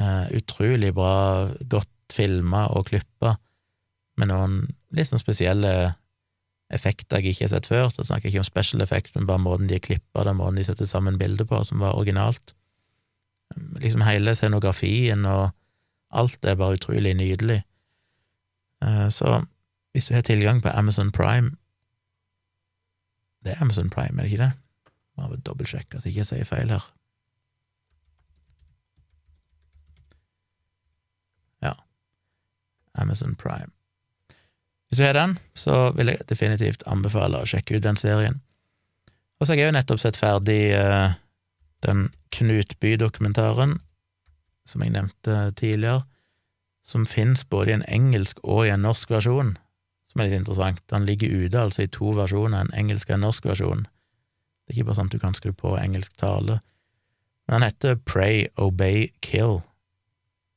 [0.00, 3.36] eh, utrolig bra, godt filma og klippa,
[4.20, 4.56] med noen
[4.92, 5.94] litt sånn spesielle
[6.72, 7.92] effekter jeg ikke har sett før.
[7.96, 10.60] Da snakker jeg ikke om special effects, men bare måten de er klippa, den måten
[10.60, 12.54] de setter sammen bildet på, som var originalt
[13.82, 15.50] liksom hele scenografien og
[16.12, 17.62] alt er bare utrolig nydelig.
[18.82, 19.44] Eh, så
[19.92, 21.50] hvis du har tilgang på Amazon Prime
[23.44, 24.52] Det er Amazon Prime, er det ikke det?
[25.16, 26.84] Må bare dobbeltsjekke så jeg ikke sier feil her.
[31.62, 31.72] Ja,
[32.94, 33.72] Amazon Prime.
[34.88, 38.38] Hvis du har den, så vil jeg definitivt anbefale å sjekke ut den serien.
[39.40, 41.14] Og så har jeg jo nettopp sett ferdig uh,
[41.82, 43.78] den Knutby-dokumentaren,
[44.68, 46.04] som jeg nevnte tidligere,
[46.82, 49.54] som finnes både i en engelsk og i en norsk versjon,
[50.10, 50.82] som er litt interessant.
[50.90, 53.86] Den ligger ute altså i to versjoner, en engelsk og en norsk versjon.
[53.86, 56.58] Det er ikke bare sånn at du kan skru på engelsk tale.
[57.46, 59.60] Men han heter Pray, Obey, Kill.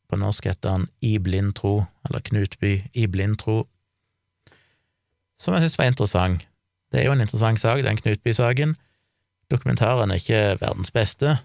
[0.09, 3.63] På norsk heter han I blind tro, eller Knutby i blind tro,
[5.41, 6.45] som jeg synes var interessant.
[6.91, 8.75] Det er jo en interessant sak, den Knutby-saken.
[9.51, 11.37] Dokumentaren er ikke verdens beste,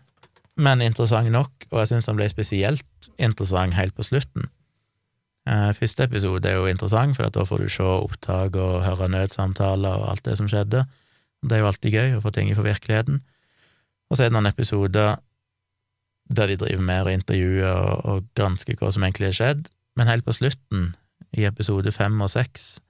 [0.57, 4.47] men interessant nok, og jeg syns han ble spesielt interessant helt på slutten.
[5.51, 10.03] Eh, første episode er jo interessant, for da får du se opptak og høre nødsamtaler
[10.03, 10.85] og alt det som skjedde.
[11.43, 13.19] Det er jo alltid gøy å få ting fra virkeligheten.
[14.11, 15.19] Og så er det noen episoder
[16.31, 20.11] der de driver med å intervjuer og, og gransker hva som egentlig har skjedd, men
[20.11, 20.93] helt på slutten,
[21.37, 22.81] i episode fem og seks,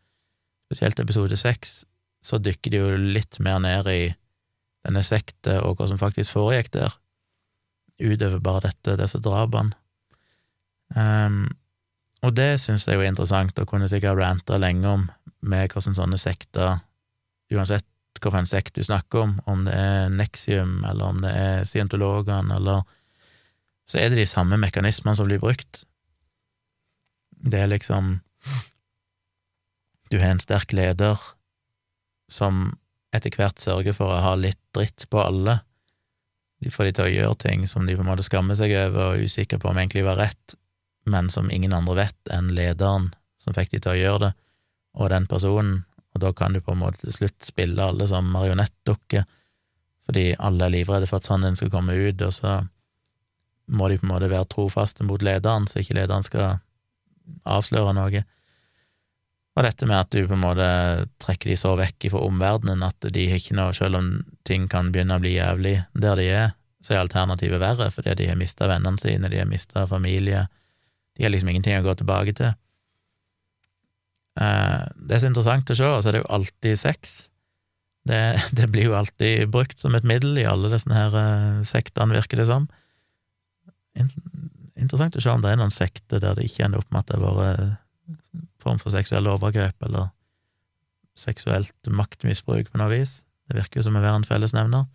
[0.68, 1.82] spesielt episode seks,
[2.24, 4.02] så dykker de jo litt mer ned i
[4.86, 6.94] denne sekta og hva som faktisk foregikk der,
[8.00, 9.76] utover bare dette, disse drapene.
[10.96, 11.44] Um,
[12.20, 15.06] og det syns jeg er interessant, og kunne sikkert ranta lenge om
[15.40, 16.82] med hvordan sånne sekter,
[17.50, 17.86] uansett
[18.20, 22.82] hvilken sekt du snakker om, om det er Nexium, eller om det er scientologene, eller
[23.86, 25.84] Så er det de samme mekanismene som blir brukt.
[27.42, 28.20] Det er liksom
[30.10, 31.18] Du har en sterk leder
[32.30, 32.78] som
[33.14, 35.60] etter hvert sørger for å ha litt dritt på alle.
[36.62, 39.00] De får de til å gjøre ting som de på en måte skammer seg over
[39.00, 40.54] og er usikre på om egentlig var rett,
[41.10, 43.10] men som ingen andre vet enn lederen
[43.40, 44.32] som fikk de til å gjøre det,
[45.00, 45.84] og den personen,
[46.14, 49.26] og da kan du på en måte til slutt spille alle som marionettdukker,
[50.08, 52.58] fordi alle er livredde for at sannheten skal komme ut, og så
[53.70, 56.58] må de på en måte være trofaste mot lederen, så ikke lederen skal
[57.46, 58.24] avsløre noe.
[59.56, 60.66] Og dette med at du på en måte
[61.22, 64.10] trekker de så vekk fra omverdenen at de ikke noe Selv om
[64.46, 68.30] ting kan begynne å bli jævlig der de er, så er alternativet verre, fordi de
[68.30, 70.46] har mista vennene sine, de har mista familie,
[71.20, 72.54] de har liksom ingenting å gå tilbake til.
[74.40, 77.18] Eh, det er så interessant å se, og så er det jo alltid sex.
[78.08, 78.20] Det,
[78.56, 82.40] det, blir jo alltid brukt som et middel i alle disse her uh, sektene, virker
[82.40, 82.70] det som.
[84.80, 87.12] Interessant å se om det er noen sekter der det ikke ender opp med at
[87.12, 87.50] det bare
[88.64, 90.08] form for seksuelle overgrep eller
[91.20, 93.18] seksuelt maktmisbruk på noe vis.
[93.44, 94.88] Det virker jo som å være en fellesnevner.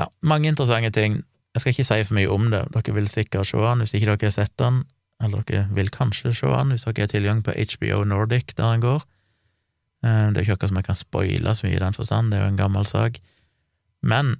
[0.00, 1.20] Ja, mange interessante ting.
[1.52, 4.08] Jeg skal ikke si for mye om det, dere vil sikkert se den hvis ikke
[4.14, 4.84] dere har sett den,
[5.22, 8.84] eller dere vil kanskje se den hvis dere har tilgang på HBO Nordic der den
[8.84, 9.04] går.
[10.04, 12.32] Eh, det er jo ikke noe som jeg kan spoile så mye i den forstand,
[12.32, 13.20] det er jo en gammel sak.
[14.02, 14.36] Men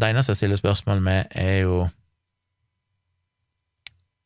[0.00, 1.86] det eneste jeg stiller spørsmål med, er jo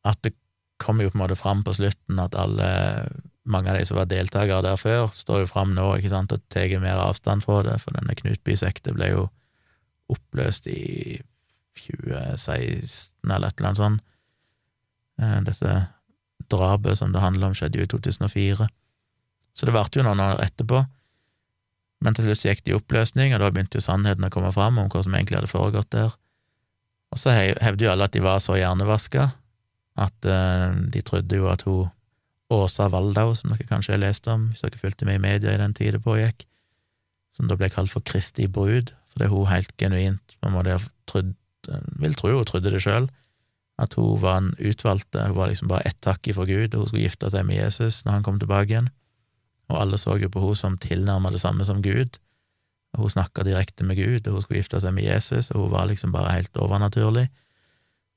[0.05, 0.35] at det
[0.81, 2.69] kommer jo på en måte fram på slutten at alle,
[3.45, 6.45] mange av de som var deltakere der før, står jo fram nå ikke sant, og
[6.53, 9.27] tar mer avstand fra det, for denne Knutby-sekta ble jo
[10.11, 11.21] oppløst i
[11.79, 14.07] 2016 eller et eller annet sånt.
[15.21, 15.75] Eh, dette
[16.51, 18.69] drapet som det handler om, skjedde jo i 2004.
[19.55, 20.83] Så det varte jo noen år etterpå.
[22.01, 24.81] Men til slutt gikk det i oppløsning, og da begynte jo sannheten å komme fram
[24.81, 26.15] om hva som egentlig hadde foregått der.
[27.11, 29.33] Og så hevder jo alle at de var så hjernevaska
[30.01, 31.91] at uh, de trodde jo at hun
[32.51, 35.61] Åsa Waldau, som dere kanskje har lest om, hvis dere fulgte med i media i
[35.61, 36.49] den tid det pågikk,
[37.37, 41.31] som da ble kalt for Kristi brud, fordi hun helt genuint på en måte trodd,
[42.03, 43.09] vil tro hun trodde det sjøl,
[43.81, 47.07] at hun var en utvalgte, hun var liksom bare ett takk ifra Gud, hun skulle
[47.07, 48.91] gifte seg med Jesus når han kom tilbake igjen,
[49.71, 52.19] og alle så jo på hun som tilnærma det samme som Gud,
[52.97, 55.75] og hun snakka direkte med Gud, og hun skulle gifte seg med Jesus, og hun
[55.77, 57.29] var liksom bare helt overnaturlig,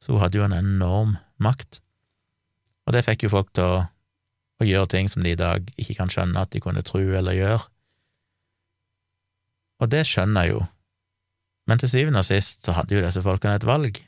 [0.02, 1.80] så hun hadde jo en enorm makt,
[2.84, 3.82] og det fikk jo folk til å
[4.64, 7.38] å gjøre ting som de i dag ikke kan skjønne at de kunne tro eller
[7.38, 7.64] gjøre.
[9.84, 10.62] Og det skjønner jeg jo,
[11.70, 14.00] men til syvende og sist så hadde jo disse folkene et valg,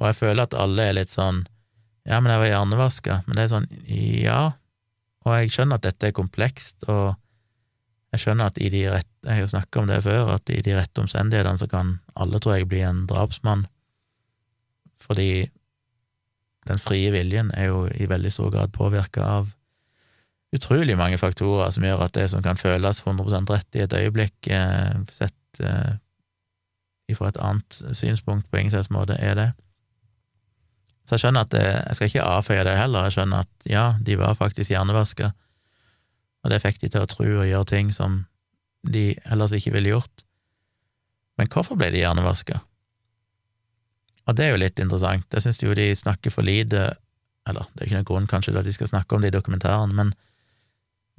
[0.00, 1.44] og jeg føler at alle er litt sånn
[2.04, 4.40] ja, men jeg var hjernevaska, men det er sånn ja,
[5.24, 7.14] og jeg skjønner at dette er komplekst, og
[8.14, 10.60] jeg skjønner at i de rette, jeg har jo snakka om det før, at i
[10.62, 13.64] de rette omstendighetene så kan alle, tror jeg, bli en drapsmann,
[15.02, 15.48] fordi
[16.68, 19.50] den frie viljen er jo i veldig stor grad påvirka av
[20.54, 24.36] utrolig mange faktorer som gjør at det som kan føles 100 rett i et øyeblikk,
[24.54, 25.96] eh, sett eh,
[27.10, 29.48] ifra et annet synspunkt på ingen måte, er det.
[31.04, 33.86] Så jeg skjønner at det, jeg skal ikke avfeie det heller, jeg skjønner at ja,
[34.00, 35.32] de var faktisk hjernevaska,
[36.44, 38.22] og det fikk de til å tro og gjøre ting som
[38.84, 40.24] de ellers ikke ville gjort.
[41.40, 42.60] Men hvorfor ble de hjernevaska?
[44.24, 45.26] Og det er jo litt interessant.
[45.32, 46.94] Jeg syns jo de snakker for lite
[47.44, 49.34] Eller det er ikke noen grunn kanskje til at de skal snakke om det i
[49.34, 50.14] dokumentaren, men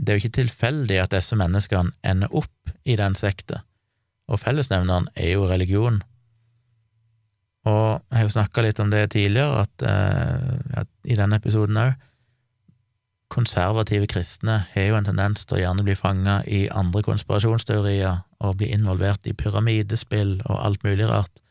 [0.02, 3.60] det er jo ikke tilfeldig at disse menneskene ender opp i den sekta,
[4.28, 6.02] og fellesnevneren er jo religion.
[7.66, 11.82] Og jeg har jo snakka litt om det tidligere, at, uh, at i denne episoden
[11.82, 11.96] òg
[13.36, 18.60] Konservative kristne har jo en tendens til å gjerne bli fanga i andre konspirasjonsteorier og
[18.60, 21.42] bli involvert i pyramidespill og alt mulig rart.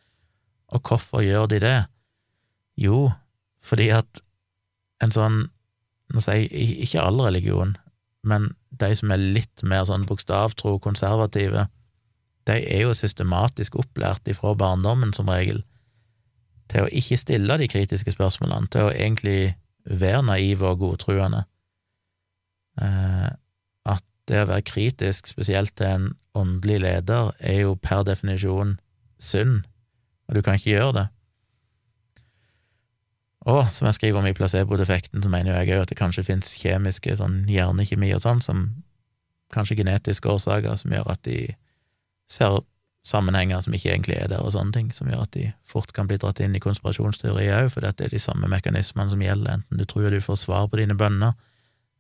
[0.71, 1.81] Og hvorfor gjør de det?
[2.79, 3.11] Jo,
[3.61, 4.23] fordi at
[5.03, 5.43] en sånn
[6.15, 7.71] Nå sier jeg ikke all religion,
[8.29, 11.65] men de som er litt mer sånn bokstavtro konservative,
[12.47, 15.63] de er jo systematisk opplært ifra barndommen, som regel,
[16.73, 19.55] til å ikke stille de kritiske spørsmålene, til å egentlig
[19.85, 21.45] være naive og godtruende.
[22.81, 23.31] Eh,
[23.85, 28.79] at det å være kritisk, spesielt til en åndelig leder, er jo per definisjon
[29.21, 29.63] synd
[30.29, 31.07] og du kan ikke gjøre det.
[33.45, 36.55] Og som jeg skriver om i placebo-defekten, så mener jeg òg at det kanskje finnes
[36.57, 38.63] kjemiske, sånn hjernekjemi og sånn, som
[39.53, 41.53] kanskje genetiske årsaker, som gjør at de
[42.31, 42.61] ser
[43.05, 46.09] sammenhenger som ikke egentlig er der, og sånne ting, som gjør at de fort kan
[46.09, 49.81] bli dratt inn i konspirasjonsteorier òg, for dette er de samme mekanismene som gjelder, enten
[49.81, 51.35] du tror du får svar på dine bønner,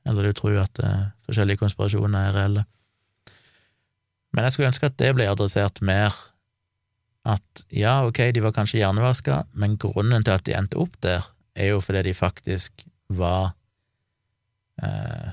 [0.08, 2.64] eller du tror at uh, forskjellige konspirasjoner er reelle.
[4.34, 6.16] Men jeg skulle ønske at det ble adressert mer
[7.24, 11.24] at ja, ok, de var kanskje hjernevaska, men grunnen til at de endte opp der,
[11.54, 12.82] er jo fordi de faktisk
[13.14, 13.54] var
[14.82, 15.30] eh,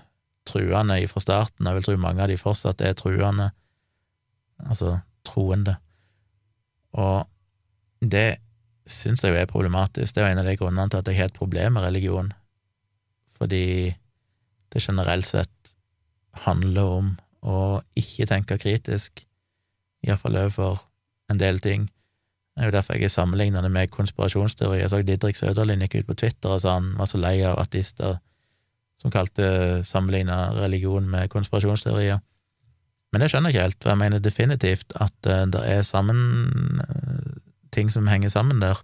[0.47, 1.65] truende fra starten.
[1.65, 3.49] Jeg vil tro mange av de fortsatt er truende,
[4.67, 4.97] altså
[5.27, 5.75] troende.
[6.97, 7.27] Og
[8.01, 8.41] det
[8.89, 10.15] syns jeg jo er problematisk.
[10.15, 12.31] Det er jo en av de grunnene til at jeg har et problem med religion,
[13.37, 13.93] fordi
[14.71, 15.75] det generelt sett
[16.45, 17.11] handler om
[17.41, 19.25] å ikke tenke kritisk,
[20.05, 20.85] iallfall overfor
[21.31, 21.89] en del ting.
[22.55, 24.83] Det er jo derfor jeg er sammenligna det med konspirasjonsteorier.
[24.83, 27.59] Jeg så Didrik Søderlind gikk ut på Twitter og sa han var så lei av
[27.61, 28.17] ateister
[29.01, 32.19] som kalte sammenligna religion med konspirasjonsteorier.
[33.11, 36.79] Men det skjønner jeg ikke helt, for jeg mener definitivt at uh, det er sammen
[36.79, 37.33] uh,
[37.75, 38.79] ting som henger sammen der.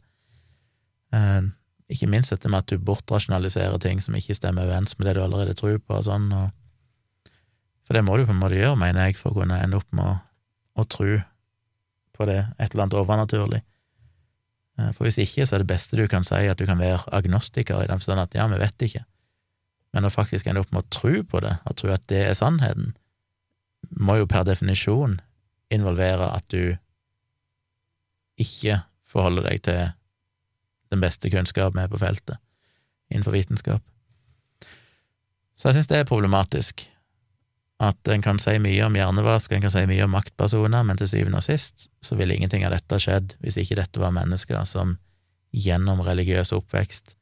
[1.16, 1.48] Uh,
[1.88, 5.24] ikke minst dette med at du bortrasjonaliserer ting som ikke stemmer overens med det du
[5.24, 6.28] allerede tror på, og sånn.
[6.36, 7.32] Og,
[7.88, 9.88] for det må du på en måte gjøre, mener jeg, for å kunne ende opp
[9.96, 10.18] med å,
[10.84, 11.22] å tro
[12.18, 13.62] på det, et eller annet overnaturlig.
[14.78, 17.06] Eh, for hvis ikke, så er det beste du kan si, at du kan være
[17.16, 19.04] agnostiker, i den forstand at ja, vi vet ikke,
[19.96, 22.38] men å faktisk ende opp med å tro på det, og tro at det er
[22.38, 22.96] sannheten,
[23.90, 25.20] må jo per definisjon
[25.74, 26.78] involvere at du
[28.38, 29.82] ikke forholder deg til
[30.92, 32.38] den beste kunnskapen er på feltet
[33.12, 33.84] innenfor vitenskap.
[35.58, 36.86] Så jeg synes det er problematisk
[37.84, 41.10] at en kan si mye om hjernevask, en kan si mye om maktpersoner, men til
[41.12, 44.98] syvende og sist så ville ingenting av dette skjedd hvis ikke dette var mennesker som
[45.54, 47.16] gjennom religiøs oppvekst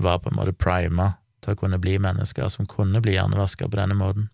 [0.00, 1.12] var på en måte prima
[1.44, 4.30] til å kunne bli mennesker som kunne bli hjernevaska på denne måten.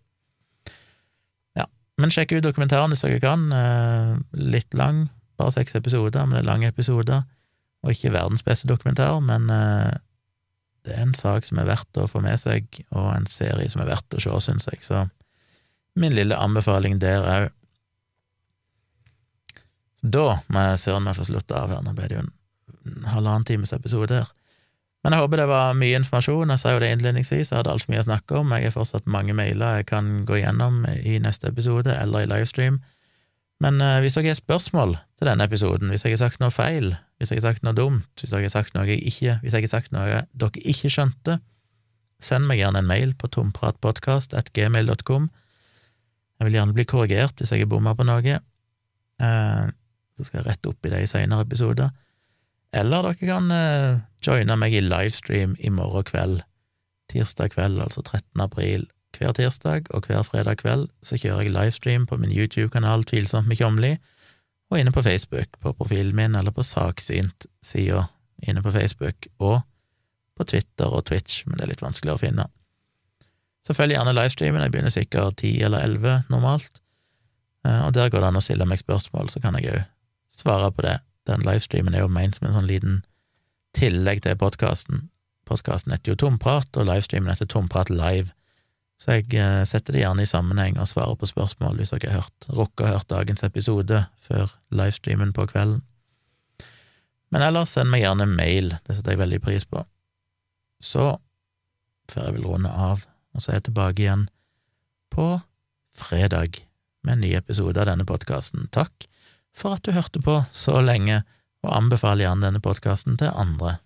[1.96, 3.46] Men sjekk ut dokumentaren hvis dere kan.
[4.36, 5.06] Litt lang,
[5.40, 7.24] bare seks episoder, men det er lange episoder,
[7.84, 9.96] og ikke verdens beste dokumentar, men eh,
[10.86, 13.82] det er en sak som er verdt å få med seg, og en serie som
[13.82, 15.04] er verdt å se, syns jeg, så
[15.96, 17.52] min lille anbefaling der òg.
[20.06, 23.46] Da må jeg søren meg få slutte av her, nå ble det jo en halvannen
[23.48, 24.28] times episode her.
[25.06, 26.50] Men jeg håper det var mye informasjon.
[26.50, 28.50] Jeg sa jo det innledningsvis, jeg hadde altfor mye å snakke om.
[28.56, 32.80] Jeg har fortsatt mange mailer jeg kan gå gjennom i neste episode eller i livestream.
[33.62, 36.96] Men uh, hvis dere har spørsmål til denne episoden, hvis jeg har sagt noe feil,
[37.20, 39.68] hvis jeg har sagt noe dumt, hvis jeg har sagt noe jeg ikke, hvis jeg
[39.68, 41.38] har sagt noe dere ikke skjønte,
[42.18, 45.28] send meg gjerne en mail på tompratpodkast.gmail.com.
[46.34, 48.40] Jeg vil gjerne bli korrigert hvis jeg har bomma på noe,
[49.22, 49.64] uh,
[50.18, 51.94] så skal jeg rette opp i det i seinere episoder.
[52.74, 56.42] Eller dere kan eh, joine meg i livestream i morgen kveld,
[57.12, 58.42] tirsdag kveld, altså 13.
[58.42, 58.88] april.
[59.16, 63.60] Hver tirsdag og hver fredag kveld så kjører jeg livestream på min YouTube-kanal Tvilsomt med
[63.60, 63.94] Kjomli,
[64.70, 68.08] og inne på Facebook, på profilen min, eller på Saksynt-sida
[68.42, 69.60] inne på Facebook, og
[70.36, 72.48] på Twitter og Twitch, men det er litt vanskelig å finne.
[73.66, 76.82] Så følg gjerne livestreamen, jeg begynner sikkert ti eller elleve normalt,
[77.66, 79.84] eh, og der går det an å stille meg spørsmål, så kan jeg òg
[80.36, 80.98] svare på det.
[81.26, 83.02] Den livestreamen er jo ment som en sånn liten
[83.76, 85.06] tillegg til podkasten.
[85.46, 88.32] Podkasten heter jo Tomprat, og livestreamen heter Tomprat live.
[88.96, 92.24] Så jeg eh, setter det gjerne i sammenheng og svarer på spørsmål hvis dere har
[92.24, 95.82] hørt, rukket å hørt dagens episode før livestreamen på kvelden.
[97.34, 99.82] Men ellers send meg gjerne mail, det setter jeg veldig pris på.
[100.80, 101.16] Så
[102.08, 103.04] før jeg vil runde av,
[103.34, 104.24] og så er jeg tilbake igjen
[105.12, 105.28] på
[105.96, 106.62] fredag
[107.04, 108.70] med en ny episode av denne podkasten.
[108.72, 109.08] Takk
[109.56, 111.22] for at du hørte på så lenge,
[111.64, 113.78] og anbefaler gjerne denne podkasten til andre.